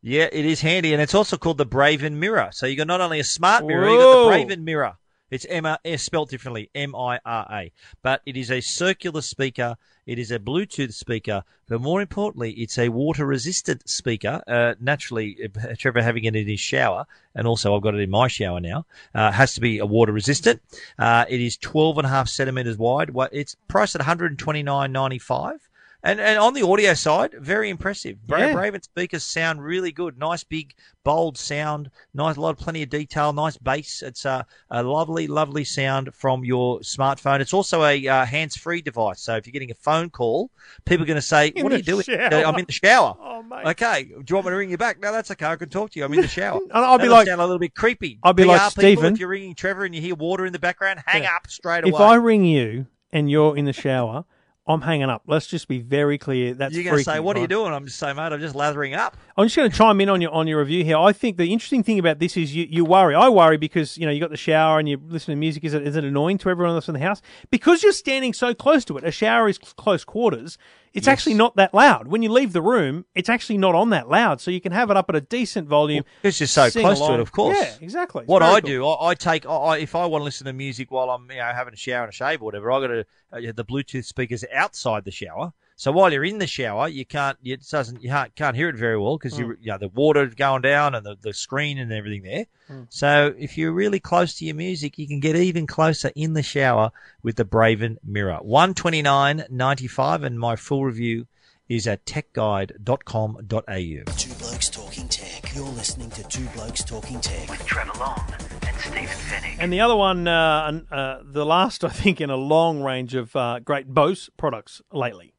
Yeah, 0.02 0.28
it 0.32 0.46
is 0.46 0.62
handy, 0.62 0.94
and 0.94 1.02
it's 1.02 1.16
also 1.16 1.38
called 1.38 1.58
the 1.58 1.66
Braven 1.66 2.14
Mira. 2.14 2.52
So 2.54 2.68
you 2.68 2.76
got 2.78 2.88
not 2.88 3.02
only 3.02 3.20
a 3.20 3.24
smart 3.24 3.66
mirror, 3.66 3.90
you 3.90 3.98
Whoa. 3.98 4.30
got 4.30 4.48
the 4.48 4.56
Braven 4.56 4.64
Mira. 4.64 4.98
It's 5.32 5.46
M 5.50 5.66
R 5.66 5.80
eh, 5.84 5.98
spelled 5.98 6.30
differently, 6.30 6.70
M 6.76 6.96
I 6.96 7.20
R 7.26 7.48
A, 7.52 7.72
but 8.04 8.22
it 8.28 8.38
is 8.38 8.52
a 8.52 8.62
circular 8.62 9.22
speaker. 9.22 9.76
It 10.06 10.20
is 10.20 10.30
a 10.30 10.38
Bluetooth 10.38 10.94
speaker, 10.94 11.44
but 11.68 11.82
more 11.82 12.00
importantly, 12.00 12.52
it's 12.52 12.78
a 12.78 12.90
water-resistant 12.90 13.90
speaker. 13.90 14.44
Uh, 14.48 14.76
naturally, 14.80 15.36
Trevor 15.80 16.04
having 16.04 16.26
it 16.26 16.36
in 16.36 16.48
his 16.48 16.60
shower, 16.60 17.08
and 17.34 17.48
also 17.48 17.76
I've 17.76 17.82
got 17.82 17.96
it 17.96 18.02
in 18.02 18.12
my 18.12 18.28
shower 18.28 18.60
now. 18.60 18.86
Uh, 19.16 19.32
has 19.32 19.56
to 19.56 19.62
be 19.62 19.80
a 19.80 19.86
water-resistant. 19.86 20.62
Uh, 21.00 21.26
it 21.28 21.42
is 21.42 21.58
12 21.58 21.98
and 21.98 22.06
a 22.06 22.10
half 22.10 22.30
centimeters 22.30 22.78
wide. 22.78 23.10
It's 23.32 23.56
priced 23.68 23.96
at 23.96 24.02
129.95. 24.02 25.58
And 26.06 26.20
and 26.22 26.38
on 26.38 26.54
the 26.54 26.62
audio 26.62 26.94
side, 26.94 27.34
very 27.40 27.68
impressive. 27.70 28.26
Bra- 28.28 28.38
Yeah. 28.38 28.54
Braven 28.54 28.84
speakers 28.84 29.24
sound 29.24 29.64
really 29.64 29.92
good. 29.92 30.20
Nice 30.20 30.44
big 30.44 30.76
bold 31.04 31.36
sound. 31.36 31.90
Nice 32.14 32.38
lot, 32.38 32.60
plenty 32.60 32.84
of 32.84 32.90
detail. 32.92 33.34
Nice 33.34 33.58
bass. 33.58 34.04
It's 34.04 34.24
a, 34.24 34.46
a 34.70 34.84
lovely, 34.84 35.26
lovely 35.26 35.64
sound 35.64 36.12
from 36.14 36.46
your 36.46 36.80
smartphone. 36.82 37.40
It's 37.40 37.54
also 37.54 37.84
a 37.84 38.08
uh, 38.08 38.26
hands-free 38.26 38.84
device. 38.84 39.20
So 39.22 39.36
if 39.36 39.48
you're 39.48 39.52
getting 39.52 39.72
a 39.72 39.76
phone 39.76 40.12
call, 40.12 40.52
people 40.86 41.04
are 41.04 41.08
going 41.08 41.16
to 41.16 41.22
say, 41.24 41.48
In 41.48 41.64
"What 41.64 41.74
are 41.74 41.78
you 41.78 41.84
doing?" 41.84 42.04
shower. 42.04 42.30
I'm 42.46 42.56
in 42.60 42.66
the 42.66 42.72
shower. 42.72 43.18
Oh, 43.36 43.44
mate. 43.44 43.66
Okay. 43.66 44.04
Do 44.04 44.24
you 44.30 44.36
want 44.36 44.46
me 44.46 44.52
to 44.52 44.56
ring 44.56 44.70
you 44.70 44.78
back? 44.78 45.00
No, 45.02 45.12
that's 45.12 45.30
okay. 45.32 45.46
I 45.46 45.56
can 45.58 45.68
talk 45.70 45.90
to 45.92 46.00
you. 46.00 46.06
I'm 46.06 46.14
in 46.14 46.22
the 46.22 46.28
shower. 46.28 46.62
And 46.62 46.72
I'll 46.74 46.98
be 46.98 47.04
That'll 47.04 47.18
like- 47.18 47.28
sound 47.28 47.42
a 47.42 47.44
little 47.46 47.60
bit 47.60 47.76
creepy. 47.76 48.18
I'll 48.24 48.32
be 48.32 48.44
PR 48.44 48.50
like, 48.50 48.62
people, 48.62 48.82
"Stephen." 48.84 49.14
If 49.14 49.20
you're 49.20 49.28
ringing 49.28 49.56
Trevor 49.56 49.84
and 49.86 49.94
you 49.96 50.02
hear 50.02 50.16
water 50.16 50.46
in 50.46 50.54
the 50.54 50.60
background, 50.60 51.02
hang 51.06 51.24
Yeah. 51.24 51.36
up 51.36 51.48
straight 51.50 51.84
away. 51.84 51.90
If 51.94 52.00
I 52.00 52.16
ring 52.16 52.46
you 52.46 52.86
and 53.12 53.30
you're 53.30 53.58
in 53.58 53.66
the 53.66 53.74
shower, 53.74 54.24
I'm 54.68 54.82
hanging 54.82 55.10
up. 55.10 55.24
Let's 55.28 55.48
just 55.48 55.68
be 55.68 55.80
very 55.80 56.18
clear. 56.18 56.54
That's 56.54 56.74
you're 56.74 56.84
going 56.84 56.98
to 56.98 57.04
say, 57.04 57.20
"What 57.20 57.38
are 57.38 57.42
you 57.42 57.48
doing?" 57.48 57.72
I'm 57.74 57.86
just 57.86 58.00
saying, 58.00 58.16
mate. 58.16 58.32
I'm 58.32 58.40
just 58.40 58.56
lathering 58.56 58.96
up. 58.96 59.16
I'm 59.38 59.46
just 59.48 59.56
going 59.58 59.70
to 59.70 59.76
chime 59.78 60.00
in 60.00 60.08
on 60.08 60.22
your 60.22 60.32
on 60.32 60.48
your 60.48 60.60
review 60.60 60.86
here. 60.86 60.98
I 60.98 61.12
think 61.12 61.36
the 61.36 61.52
interesting 61.52 61.84
thing 61.84 62.00
about 62.00 62.20
this 62.20 62.38
is 62.38 62.56
you, 62.56 62.68
you 62.70 62.86
worry. 62.86 63.14
I 63.16 63.28
worry 63.28 63.58
because 63.58 63.98
you 63.98 64.06
know 64.06 64.12
you 64.12 64.22
got 64.22 64.30
the 64.30 64.38
shower 64.38 64.80
and 64.80 64.88
you 64.88 64.98
listen 65.08 65.34
to 65.34 65.36
music. 65.36 65.66
Is 65.66 65.74
it 65.74 65.86
is 65.86 65.98
it 65.98 66.06
annoying 66.06 66.38
to 66.40 66.50
everyone 66.50 66.74
else 66.74 66.88
in 66.88 66.94
the 66.94 67.02
house 67.02 67.22
because 67.52 67.84
you're 67.84 67.92
standing 67.92 68.32
so 68.34 68.54
close 68.54 68.86
to 68.86 68.98
it? 68.98 69.04
A 69.04 69.12
shower 69.12 69.50
is 69.50 69.58
close 69.58 70.06
quarters. 70.06 70.58
It's 70.94 71.10
actually 71.10 71.34
not 71.34 71.58
that 71.58 71.74
loud. 71.74 72.08
When 72.08 72.22
you 72.22 72.32
leave 72.32 72.54
the 72.54 72.62
room, 72.62 73.04
it's 73.14 73.28
actually 73.28 73.58
not 73.58 73.76
on 73.76 73.90
that 73.90 74.08
loud, 74.08 74.40
so 74.40 74.50
you 74.50 74.62
can 74.62 74.72
have 74.72 74.90
it 74.90 74.96
up 74.96 75.10
at 75.10 75.16
a 75.18 75.20
decent 75.20 75.68
volume. 75.68 76.06
It's 76.24 76.38
just 76.38 76.54
so 76.54 76.72
close 76.72 77.00
to 77.00 77.16
it, 77.16 77.20
of 77.20 77.34
course. 77.34 77.58
Yeah, 77.60 77.74
exactly. 77.82 78.22
It's 78.22 78.30
What 78.30 78.42
I 78.42 78.62
cool. 78.62 78.70
do, 78.70 78.88
I, 78.88 79.10
I 79.10 79.14
take, 79.16 79.46
I, 79.46 79.50
I- 79.54 79.78
if 79.80 79.94
I 79.94 80.06
want 80.06 80.22
to 80.22 80.24
listen 80.24 80.46
to 80.46 80.54
music 80.54 80.92
while 80.92 81.10
I'm, 81.10 81.30
you 81.30 81.36
know, 81.40 81.52
having 81.54 81.74
a 81.74 81.78
shower 81.78 82.04
and 82.06 82.14
a 82.14 82.16
shave 82.16 82.42
or 82.42 82.46
whatever, 82.46 82.72
I 82.72 82.80
got 82.80 82.88
to 82.88 83.00
uh, 83.34 83.52
the 83.54 83.66
Bluetooth 83.66 84.06
speakers 84.06 84.46
outside 84.54 85.04
the 85.04 85.12
shower. 85.12 85.52
So 85.78 85.92
while 85.92 86.14
you're 86.14 86.24
in 86.24 86.38
the 86.38 86.48
shower, 86.48 86.88
you 86.88 87.06
can't, 87.06 87.38
it 87.44 87.68
doesn't, 87.70 88.02
you 88.02 88.10
can't, 88.10 88.34
can't 88.36 88.56
hear 88.56 88.70
it 88.70 88.78
very 88.78 88.98
well 88.98 89.18
because 89.18 89.34
Mm. 89.34 89.40
you, 89.40 89.58
you 89.60 89.72
know, 89.72 89.78
the 89.78 89.90
water 89.90 90.26
going 90.28 90.62
down 90.62 90.96
and 90.96 91.06
the, 91.06 91.18
the 91.20 91.34
screen 91.34 91.78
and 91.78 91.92
everything 91.92 92.24
there. 92.24 92.46
Mm. 92.72 92.88
So 92.90 93.34
if 93.38 93.58
you're 93.58 93.74
really 93.74 94.00
close 94.00 94.36
to 94.36 94.46
your 94.46 94.56
music, 94.56 94.98
you 94.98 95.06
can 95.06 95.20
get 95.20 95.36
even 95.36 95.68
closer 95.68 96.12
in 96.16 96.32
the 96.34 96.44
shower 96.44 96.92
with 97.24 97.36
the 97.36 97.44
Braven 97.46 97.98
Mira. 98.06 98.38
One 98.38 98.74
twenty 98.74 99.02
nine 99.02 99.44
ninety 99.50 99.88
five, 99.88 100.24
and 100.24 100.40
my 100.40 100.56
full 100.56 100.86
review 100.86 101.28
is 101.68 101.88
at 101.88 102.06
techguide.com.au. 102.06 104.14
Two 104.18 104.34
Blokes 104.36 104.70
Talking 104.70 105.08
Tech. 105.08 105.56
You're 105.56 105.66
listening 105.66 106.10
to 106.12 106.24
Two 106.28 106.46
Blokes 106.56 106.84
Talking 106.84 107.20
Tech. 107.22 107.50
With 107.50 107.66
Trevor 107.66 107.98
Long 108.00 108.22
and 108.68 108.78
Stephen 108.80 109.06
Fenech. 109.08 109.56
And 109.60 109.74
the 109.74 109.82
other 109.82 109.96
one, 109.96 110.28
uh, 110.28 110.66
and, 110.68 110.86
uh, 110.92 111.20
the 111.24 111.46
last, 111.46 111.84
I 111.84 111.90
think, 111.90 112.22
in 112.22 112.30
a 112.30 112.36
long 112.36 112.82
range 112.82 113.16
of 113.16 113.36
uh, 113.36 113.60
great 113.60 113.88
Bose 113.88 114.30
products 114.38 114.82
lately. 114.92 115.34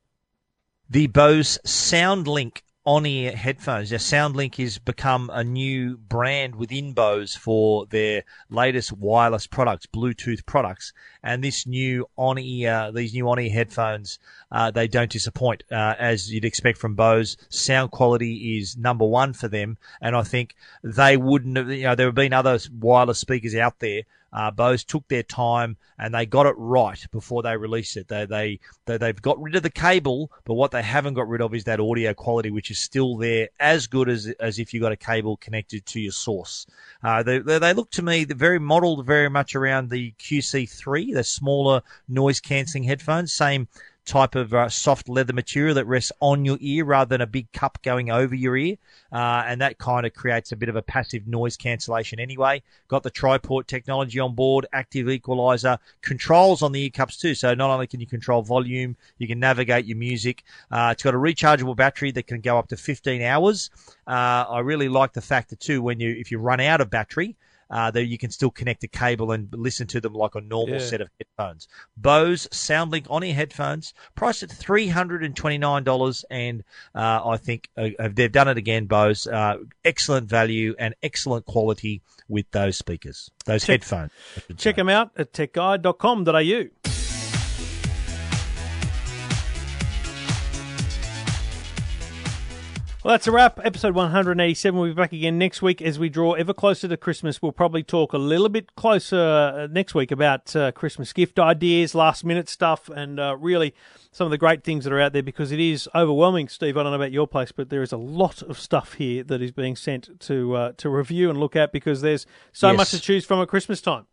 The 0.89 1.07
Bose 1.09 1.59
SoundLink 1.67 2.63
on-ear 2.85 3.33
headphones. 3.33 3.91
Now, 3.91 3.99
SoundLink 3.99 4.55
has 4.57 4.79
become 4.79 5.29
a 5.33 5.43
new 5.43 5.97
brand 5.97 6.55
within 6.55 6.93
Bose 6.93 7.35
for 7.35 7.85
their 7.87 8.23
latest 8.49 8.93
wireless 8.93 9.49
products, 9.49 9.87
Bluetooth 9.87 10.47
products, 10.47 10.93
and 11.21 11.43
this 11.43 11.67
new 11.67 12.09
on-ear, 12.17 12.93
these 12.95 13.13
new 13.13 13.29
on-ear 13.29 13.51
headphones, 13.51 14.21
uh, 14.53 14.71
they 14.71 14.87
don't 14.87 15.11
disappoint, 15.11 15.65
uh, 15.73 15.95
as 15.99 16.33
you'd 16.33 16.45
expect 16.45 16.79
from 16.79 16.95
Bose. 16.95 17.37
Sound 17.49 17.91
quality 17.91 18.57
is 18.59 18.77
number 18.77 19.05
one 19.05 19.33
for 19.33 19.49
them, 19.49 19.79
and 20.01 20.15
I 20.15 20.23
think 20.23 20.55
they 20.85 21.17
wouldn't 21.17 21.57
have, 21.57 21.69
you 21.69 21.83
know, 21.83 21.97
there 21.97 22.07
have 22.07 22.15
been 22.15 22.33
other 22.33 22.61
wireless 22.79 23.19
speakers 23.19 23.57
out 23.57 23.81
there. 23.81 24.03
Uh, 24.37 24.51
Bose 24.51 24.85
took 24.85 25.09
their 25.09 25.23
time 25.23 25.79
and 25.99 26.15
they 26.15 26.27
got 26.27 26.45
it 26.45 26.55
right 26.59 27.03
before 27.11 27.43
they 27.43 27.57
released 27.57 27.97
it. 27.97 28.07
They, 28.07 28.27
they, 28.27 28.61
they, 28.85 28.99
they've 28.99 29.23
got 29.23 29.41
rid 29.41 29.57
of 29.57 29.63
the 29.63 29.71
cable, 29.71 30.31
but 30.45 30.55
what 30.55 30.73
they 30.73 30.83
haven't 30.83 31.15
got 31.15 31.27
rid 31.27 31.41
of 31.41 31.55
is 31.55 31.65
that 31.65 31.81
audio 31.81 32.13
quality, 32.13 32.51
which 32.51 32.71
is 32.71 32.79
still 32.79 33.17
there 33.17 33.49
as 33.59 33.87
good 33.87 34.11
as, 34.11 34.27
as 34.39 34.59
if 34.59 34.75
you 34.75 34.81
got 34.81 34.93
a 34.93 34.97
cable 34.97 35.39
connected 35.39 35.87
to 35.87 36.01
your 36.01 36.13
source. 36.13 36.67
Uh, 37.03 37.23
they, 37.23 37.39
they, 37.39 37.59
they 37.59 37.73
look 37.73 37.91
to 37.93 38.03
me 38.03 38.25
very 38.25 38.59
modeled 38.59 39.07
very 39.07 39.31
much 39.31 39.55
around 39.55 39.89
the 39.89 40.13
QC3, 40.19 41.15
the 41.15 41.25
smaller 41.25 41.81
noise 42.07 42.39
cancelling 42.39 42.85
headphones. 42.85 43.33
Same 43.33 43.69
type 44.07 44.35
of 44.37 44.55
uh, 44.55 44.69
soft 44.69 45.09
leather 45.09 45.33
material 45.33 45.75
that 45.75 45.87
rests 45.87 46.13
on 46.21 46.45
your 46.45 46.57
ear 46.61 46.85
rather 46.85 47.09
than 47.09 47.21
a 47.21 47.27
big 47.27 47.51
cup 47.53 47.79
going 47.83 48.11
over 48.11 48.35
your 48.35 48.57
ear. 48.57 48.77
Uh, 49.13 49.43
and 49.47 49.61
that 49.61 49.79
kind 49.79 50.07
of 50.07 50.15
creates 50.15 50.53
a 50.53 50.57
bit 50.57 50.69
of 50.69 50.77
a 50.77 50.83
passive 50.83 51.27
noise 51.27 51.57
cancellation 51.57 52.19
anyway. 52.19 52.63
Got 52.89 53.03
the 53.03 53.11
triport 53.11 53.67
technology 53.67 54.19
on 54.21 54.35
board, 54.35 54.67
active 54.73 55.09
equalizer, 55.11 55.79
controls 56.01 56.63
on 56.63 56.73
the 56.73 56.85
ear 56.85 56.91
cups 56.91 57.17
too. 57.17 57.35
So 57.35 57.53
not 57.55 57.71
only 57.71 57.87
can 57.87 58.01
you 58.01 58.07
control 58.07 58.43
volume, 58.43 58.97
you 59.19 59.27
can 59.27 59.41
navigate 59.41 59.85
your 59.85 59.99
music. 59.99 60.45
Uh, 60.71 60.91
it's 60.93 61.03
got 61.03 61.15
a 61.15 61.19
rechargeable 61.19 61.77
battery 61.77 62.13
that 62.13 62.27
can 62.27 62.41
go 62.41 62.59
up 62.59 62.69
to 62.69 62.77
15 62.77 63.23
hours. 63.23 63.71
Uh, 64.07 64.45
I 64.49 64.61
really 64.61 64.89
like 64.89 65.13
the 65.13 65.21
fact 65.21 65.51
that 65.51 65.61
too, 65.61 65.83
when 65.83 66.01
you, 66.01 66.11
if 66.11 66.31
you 66.31 66.39
run 66.39 66.61
out 66.61 66.81
of 66.81 66.91
battery, 66.91 67.37
uh, 67.71 67.91
that 67.91 68.05
you 68.07 68.19
can 68.19 68.31
still 68.31 68.51
connect 68.51 68.85
a 68.85 68.89
cable 68.89 69.33
and 69.33 69.49
listen 69.53 69.87
to 69.89 70.01
them 70.01 70.13
like 70.15 70.35
a 70.35 70.41
normal 70.41 70.77
Yeah. 70.77 70.81
set 70.87 71.01
of 71.01 71.09
headphones. 71.19 71.69
Bose 71.97 72.47
SoundLink 72.53 73.07
on-ear 73.11 73.35
headphones, 73.35 73.93
priced 74.15 74.43
at 74.43 74.51
three 74.51 74.89
hundred 74.89 75.25
and 75.25 75.35
twenty-nine 75.37 75.85
dollars, 75.85 76.25
and 76.31 76.63
uh, 76.95 77.21
I 77.25 77.37
think 77.37 77.69
uh, 77.77 77.89
they've 78.13 78.31
done 78.33 78.49
it 78.49 78.57
again. 78.59 78.87
Bose, 78.87 79.27
uh, 79.27 79.57
excellent 79.85 80.29
value 80.29 80.75
and 80.79 80.95
excellent 81.03 81.47
quality 81.47 82.03
with 82.29 82.51
those 82.51 82.77
speakers, 82.77 83.31
those 83.45 83.63
Check- 83.65 83.83
headphones. 83.83 84.11
Check 84.57 84.77
them 84.77 84.89
out 84.89 85.11
at 85.17 85.33
techguide.com.au. 85.33 86.96
Well, 93.07 93.13
that's 93.13 93.29
a 93.29 93.31
wrap. 93.31 93.61
Episode 93.63 93.95
187. 93.95 94.81
We'll 94.81 94.91
be 94.91 94.93
back 94.93 95.13
again 95.13 95.39
next 95.39 95.63
week 95.63 95.81
as 95.81 95.97
we 95.97 96.09
draw 96.09 96.33
ever 96.33 96.53
closer 96.53 96.89
to 96.89 96.97
Christmas. 96.97 97.41
We'll 97.41 97.53
probably 97.53 97.85
talk 97.85 98.13
a 98.13 98.19
little 98.19 98.49
bit 98.49 98.75
closer 98.75 99.17
uh, 99.17 99.69
next 99.71 99.95
week 99.95 100.11
about 100.11 100.57
uh, 100.57 100.73
Christmas 100.73 101.13
gift 101.13 101.39
ideas, 101.39 101.95
last 101.95 102.25
minute 102.25 102.49
stuff, 102.49 102.89
and 102.89 103.21
uh, 103.21 103.37
really 103.39 103.77
some 104.11 104.25
of 104.25 104.33
the 104.33 104.39
great 104.39 104.65
things 104.65 104.83
that 104.83 104.93
are 104.93 105.01
out 105.01 105.13
there 105.13 105.23
because 105.23 105.53
it 105.53 105.61
is 105.61 105.89
overwhelming, 105.95 106.49
Steve. 106.49 106.77
I 106.77 106.83
don't 106.83 106.91
know 106.91 106.97
about 106.97 107.13
your 107.13 107.29
place, 107.29 107.53
but 107.53 107.71
there 107.71 107.83
is 107.83 107.93
a 107.93 107.97
lot 107.97 108.43
of 108.43 108.59
stuff 108.59 108.95
here 108.95 109.23
that 109.23 109.41
is 109.41 109.53
being 109.53 109.77
sent 109.77 110.19
to 110.23 110.57
uh, 110.57 110.73
to 110.79 110.91
review 110.91 111.31
and 111.31 111.39
look 111.39 111.55
at 111.55 111.71
because 111.71 112.01
there's 112.01 112.27
so 112.53 112.71
Yes. 112.71 112.77
much 112.77 112.91
to 112.91 113.01
choose 113.01 113.25
from 113.25 113.41
at 113.41 113.47
Christmas 113.47 113.81
time. 113.81 114.07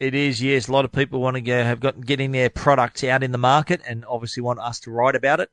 It 0.00 0.14
is, 0.14 0.42
yes. 0.42 0.66
A 0.66 0.72
lot 0.72 0.86
of 0.86 0.92
people 0.92 1.20
want 1.20 1.34
to 1.34 1.42
go 1.42 1.62
have 1.62 1.78
got 1.78 2.00
getting 2.00 2.32
their 2.32 2.48
products 2.48 3.04
out 3.04 3.22
in 3.22 3.32
the 3.32 3.38
market, 3.38 3.82
and 3.86 4.02
obviously 4.06 4.42
want 4.42 4.58
us 4.58 4.80
to 4.80 4.90
write 4.90 5.14
about 5.14 5.40
it. 5.40 5.50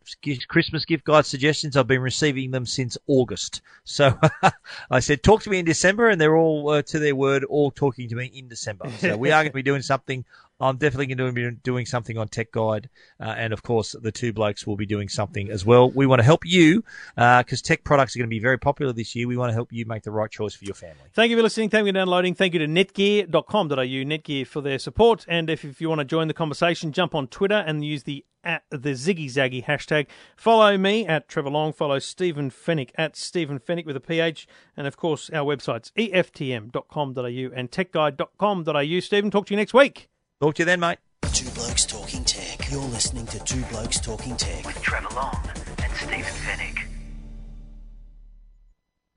Christmas 0.48 0.86
gift 0.86 1.04
guide 1.04 1.26
suggestions. 1.26 1.76
I've 1.76 1.86
been 1.86 2.02
receiving 2.02 2.52
them 2.52 2.66
since 2.66 2.98
August. 3.08 3.62
So 3.84 4.18
I 4.90 5.02
said, 5.02 5.22
talk 5.22 5.44
to 5.44 5.50
me 5.50 5.60
in 5.60 5.66
December, 5.66 6.08
and 6.08 6.20
they're 6.20 6.38
all 6.38 6.70
uh, 6.70 6.82
to 6.84 6.98
their 6.98 7.14
word, 7.14 7.44
all 7.44 7.72
talking 7.72 8.08
to 8.08 8.16
me 8.16 8.32
in 8.34 8.48
December. 8.48 8.90
So 9.00 9.18
we 9.18 9.32
are 9.32 9.44
going 9.44 9.52
to 9.52 9.56
be 9.56 9.64
doing 9.64 9.82
something. 9.82 10.24
I'm 10.60 10.78
definitely 10.78 11.14
going 11.14 11.18
to 11.18 11.32
be 11.32 11.58
doing 11.64 11.86
something 11.86 12.18
on 12.18 12.28
Tech 12.28 12.52
Guide, 12.52 12.90
uh, 13.20 13.36
and 13.38 13.54
of 13.54 13.64
course, 13.64 13.96
the 14.02 14.12
two 14.12 14.34
blokes 14.34 14.66
will 14.66 14.76
be 14.76 14.86
doing 14.86 15.10
something 15.10 15.50
as 15.52 15.66
well. 15.66 15.90
We 15.92 16.06
want 16.06 16.20
to 16.20 16.24
help 16.26 16.46
you 16.46 16.84
because 17.16 17.62
tech 17.62 17.84
products 17.84 18.16
are 18.16 18.20
going 18.20 18.30
to 18.30 18.34
be 18.34 18.40
very 18.40 18.58
popular 18.58 18.94
this 18.94 19.16
year. 19.16 19.28
We 19.28 19.38
want 19.38 19.50
to 19.50 19.54
help 19.54 19.72
you 19.72 19.86
make 19.86 20.04
the 20.04 20.12
right 20.12 20.32
choice 20.32 20.56
for 20.56 20.66
your 20.66 20.76
family. 20.76 20.98
Thank 21.14 21.30
you 21.30 21.38
for 21.38 21.44
listening. 21.44 21.70
Thank 21.70 21.86
you 21.86 21.92
for 21.92 22.00
downloading. 22.00 22.34
Thank 22.34 22.54
you 22.54 22.60
to 22.60 22.68
netgear.com.au, 22.68 23.76
Netgear 23.76 24.48
for 24.48 24.62
their 24.62 24.80
support. 24.80 25.26
And 25.28 25.50
if, 25.50 25.64
if 25.64 25.80
you 25.82 25.90
want 25.90 26.00
to 26.00 26.06
join 26.06 26.28
the 26.28 26.34
conversation, 26.34 26.92
jump 26.92 27.14
on 27.14 27.28
Twitter 27.28 27.64
and 27.66 27.86
use 27.86 28.04
the 28.04 28.26
at 28.44 28.64
the 28.70 28.92
Ziggy 28.92 29.26
Zaggy 29.26 29.66
hashtag. 29.66 30.08
Follow 30.38 30.78
me 30.78 31.06
at 31.06 31.28
Trevor 31.28 31.50
Long. 31.50 31.74
Follow 31.74 32.00
Stephen 32.00 32.50
Fenech 32.50 32.92
at 32.96 33.16
Stephen 33.18 33.60
Fenech 33.60 33.86
with 33.86 33.98
a 33.98 34.00
PH. 34.00 34.48
And 34.78 34.88
of 34.88 34.96
course, 34.96 35.30
our 35.32 35.46
websites, 35.46 35.92
eftm.com.au 35.94 37.56
and 37.56 37.72
techguide.com.au. 37.72 39.00
Stephen, 39.02 39.32
talk 39.32 39.48
to 39.48 39.54
you 39.54 39.58
next 39.58 39.74
week. 39.74 40.10
Talk 40.40 40.54
to 40.56 40.62
you 40.62 40.66
then, 40.68 40.80
mate. 40.80 41.00
Two 41.34 41.50
Blokes 41.50 41.84
Talking 41.84 42.24
Tech. 42.24 42.70
You're 42.70 42.80
listening 42.80 43.26
to 43.26 43.40
Two 43.40 43.64
Blokes 43.72 44.00
Talking 44.00 44.38
Tech. 44.38 44.64
With 44.68 44.80
Trevor 44.84 45.08
Long 45.16 45.36
and 45.84 45.92
Stephen 45.94 46.22
Fenech. 46.22 46.87